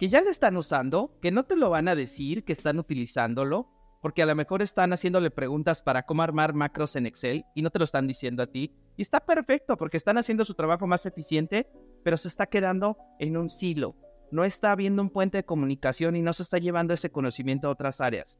que 0.00 0.08
ya 0.08 0.22
lo 0.22 0.30
están 0.30 0.56
usando, 0.56 1.18
que 1.20 1.30
no 1.30 1.44
te 1.44 1.56
lo 1.56 1.68
van 1.68 1.86
a 1.86 1.94
decir, 1.94 2.42
que 2.42 2.54
están 2.54 2.78
utilizándolo, 2.78 3.68
porque 4.00 4.22
a 4.22 4.26
lo 4.26 4.34
mejor 4.34 4.62
están 4.62 4.94
haciéndole 4.94 5.30
preguntas 5.30 5.82
para 5.82 6.06
cómo 6.06 6.22
armar 6.22 6.54
macros 6.54 6.96
en 6.96 7.04
Excel 7.04 7.44
y 7.54 7.60
no 7.60 7.68
te 7.68 7.78
lo 7.78 7.84
están 7.84 8.06
diciendo 8.06 8.42
a 8.42 8.46
ti. 8.46 8.74
Y 8.96 9.02
está 9.02 9.20
perfecto 9.20 9.76
porque 9.76 9.98
están 9.98 10.16
haciendo 10.16 10.46
su 10.46 10.54
trabajo 10.54 10.86
más 10.86 11.04
eficiente, 11.04 11.70
pero 12.02 12.16
se 12.16 12.28
está 12.28 12.46
quedando 12.46 12.96
en 13.18 13.36
un 13.36 13.50
silo. 13.50 13.94
No 14.30 14.44
está 14.44 14.72
habiendo 14.72 15.02
un 15.02 15.10
puente 15.10 15.36
de 15.36 15.44
comunicación 15.44 16.16
y 16.16 16.22
no 16.22 16.32
se 16.32 16.44
está 16.44 16.56
llevando 16.56 16.94
ese 16.94 17.10
conocimiento 17.10 17.68
a 17.68 17.72
otras 17.72 18.00
áreas. 18.00 18.38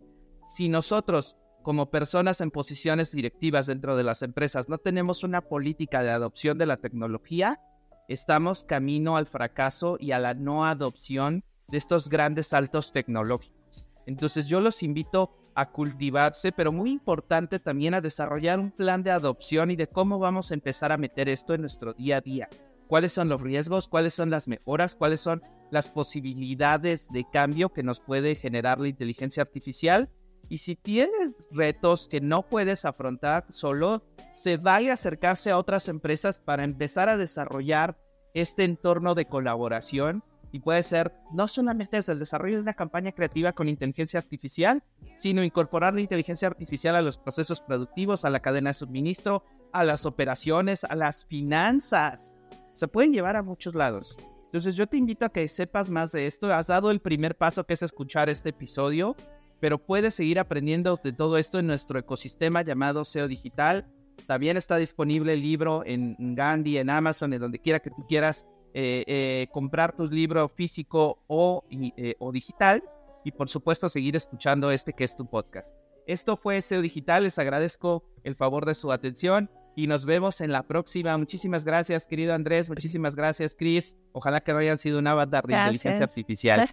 Si 0.56 0.70
nosotros, 0.70 1.36
como 1.62 1.90
personas 1.90 2.40
en 2.40 2.50
posiciones 2.50 3.12
directivas 3.12 3.66
dentro 3.66 3.98
de 3.98 4.04
las 4.04 4.22
empresas, 4.22 4.70
no 4.70 4.78
tenemos 4.78 5.24
una 5.24 5.42
política 5.42 6.02
de 6.02 6.08
adopción 6.08 6.56
de 6.56 6.64
la 6.64 6.78
tecnología, 6.78 7.60
estamos 8.08 8.64
camino 8.64 9.18
al 9.18 9.26
fracaso 9.26 9.98
y 10.00 10.12
a 10.12 10.18
la 10.18 10.32
no 10.32 10.64
adopción 10.64 11.44
de 11.70 11.78
estos 11.78 12.08
grandes 12.08 12.48
saltos 12.48 12.92
tecnológicos. 12.92 13.86
Entonces 14.06 14.46
yo 14.46 14.60
los 14.60 14.82
invito 14.82 15.30
a 15.54 15.70
cultivarse, 15.70 16.52
pero 16.52 16.72
muy 16.72 16.90
importante 16.90 17.58
también 17.58 17.94
a 17.94 18.00
desarrollar 18.00 18.58
un 18.58 18.70
plan 18.70 19.02
de 19.02 19.10
adopción 19.10 19.70
y 19.70 19.76
de 19.76 19.86
cómo 19.86 20.18
vamos 20.18 20.50
a 20.50 20.54
empezar 20.54 20.92
a 20.92 20.96
meter 20.96 21.28
esto 21.28 21.54
en 21.54 21.60
nuestro 21.60 21.92
día 21.92 22.18
a 22.18 22.20
día. 22.20 22.48
¿Cuáles 22.86 23.12
son 23.12 23.28
los 23.28 23.40
riesgos? 23.40 23.88
¿Cuáles 23.88 24.14
son 24.14 24.30
las 24.30 24.48
mejoras? 24.48 24.96
¿Cuáles 24.96 25.20
son 25.20 25.42
las 25.70 25.88
posibilidades 25.88 27.08
de 27.12 27.24
cambio 27.30 27.68
que 27.68 27.82
nos 27.82 28.00
puede 28.00 28.34
generar 28.34 28.80
la 28.80 28.88
inteligencia 28.88 29.42
artificial? 29.42 30.10
Y 30.48 30.58
si 30.58 30.74
tienes 30.74 31.36
retos 31.52 32.08
que 32.08 32.20
no 32.20 32.42
puedes 32.42 32.84
afrontar 32.84 33.44
solo, 33.48 34.02
se 34.34 34.56
vale 34.56 34.90
acercarse 34.90 35.52
a 35.52 35.58
otras 35.58 35.88
empresas 35.88 36.40
para 36.40 36.64
empezar 36.64 37.08
a 37.08 37.16
desarrollar 37.16 37.96
este 38.34 38.64
entorno 38.64 39.14
de 39.14 39.26
colaboración 39.26 40.24
y 40.52 40.60
puede 40.60 40.82
ser 40.82 41.12
no 41.32 41.48
solamente 41.48 41.96
desde 41.96 42.12
el 42.12 42.18
desarrollo 42.18 42.56
de 42.56 42.62
una 42.62 42.74
campaña 42.74 43.12
creativa 43.12 43.52
con 43.52 43.68
inteligencia 43.68 44.18
artificial, 44.18 44.82
sino 45.14 45.44
incorporar 45.44 45.94
la 45.94 46.00
inteligencia 46.00 46.48
artificial 46.48 46.96
a 46.96 47.02
los 47.02 47.18
procesos 47.18 47.60
productivos, 47.60 48.24
a 48.24 48.30
la 48.30 48.40
cadena 48.40 48.70
de 48.70 48.74
suministro, 48.74 49.44
a 49.72 49.84
las 49.84 50.06
operaciones, 50.06 50.84
a 50.84 50.96
las 50.96 51.26
finanzas. 51.26 52.34
Se 52.72 52.88
pueden 52.88 53.12
llevar 53.12 53.36
a 53.36 53.42
muchos 53.42 53.74
lados. 53.74 54.16
Entonces 54.46 54.74
yo 54.74 54.86
te 54.88 54.96
invito 54.96 55.24
a 55.24 55.28
que 55.28 55.46
sepas 55.46 55.90
más 55.90 56.10
de 56.10 56.26
esto. 56.26 56.52
Has 56.52 56.66
dado 56.66 56.90
el 56.90 57.00
primer 57.00 57.36
paso 57.36 57.64
que 57.64 57.74
es 57.74 57.82
escuchar 57.82 58.28
este 58.28 58.50
episodio, 58.50 59.14
pero 59.60 59.78
puedes 59.78 60.14
seguir 60.14 60.40
aprendiendo 60.40 60.98
de 61.02 61.12
todo 61.12 61.38
esto 61.38 61.60
en 61.60 61.68
nuestro 61.68 61.98
ecosistema 62.00 62.62
llamado 62.62 63.04
SEO 63.04 63.28
Digital. 63.28 63.86
También 64.26 64.56
está 64.56 64.76
disponible 64.76 65.34
el 65.34 65.40
libro 65.40 65.82
en 65.84 66.16
Gandhi, 66.34 66.78
en 66.78 66.90
Amazon, 66.90 67.32
en 67.32 67.40
donde 67.40 67.60
quiera 67.60 67.78
que 67.78 67.90
tú 67.90 68.04
quieras 68.08 68.46
eh, 68.72 69.04
eh, 69.06 69.46
comprar 69.52 69.94
tu 69.96 70.06
libro 70.06 70.48
físico 70.48 71.18
o, 71.26 71.64
eh, 71.70 72.14
o 72.18 72.30
digital 72.30 72.82
y 73.24 73.32
por 73.32 73.48
supuesto 73.48 73.88
seguir 73.88 74.16
escuchando 74.16 74.70
este 74.70 74.92
que 74.92 75.04
es 75.04 75.16
tu 75.16 75.26
podcast. 75.26 75.76
Esto 76.06 76.36
fue 76.36 76.60
SEO 76.62 76.80
Digital, 76.80 77.24
les 77.24 77.38
agradezco 77.38 78.04
el 78.24 78.34
favor 78.34 78.66
de 78.66 78.74
su 78.74 78.92
atención 78.92 79.50
y 79.76 79.86
nos 79.86 80.06
vemos 80.06 80.40
en 80.40 80.52
la 80.52 80.62
próxima. 80.62 81.16
Muchísimas 81.16 81.64
gracias, 81.64 82.06
querido 82.06 82.34
Andrés, 82.34 82.68
muchísimas 82.68 83.14
gracias, 83.14 83.54
Chris. 83.54 83.96
Ojalá 84.12 84.40
que 84.40 84.52
no 84.52 84.58
hayan 84.58 84.78
sido 84.78 84.98
un 84.98 85.06
avatar 85.06 85.44
de 85.46 85.54
inteligencia 85.54 86.04
artificial. 86.04 86.68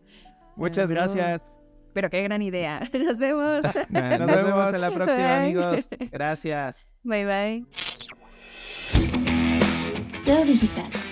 Muchas 0.56 0.90
gracias. 0.90 1.42
Pero 1.92 2.08
qué 2.08 2.22
gran 2.22 2.40
idea. 2.42 2.80
Nos 3.06 3.18
vemos. 3.18 3.64
Nos, 3.90 4.18
nos 4.20 4.44
vemos 4.44 4.74
en 4.74 4.80
la 4.80 4.90
próxima, 4.90 5.42
amigos. 5.42 5.88
Gracias. 6.10 6.88
Bye 7.02 7.26
bye. 7.26 7.66
SEO 10.24 10.44
Digital 10.44 11.11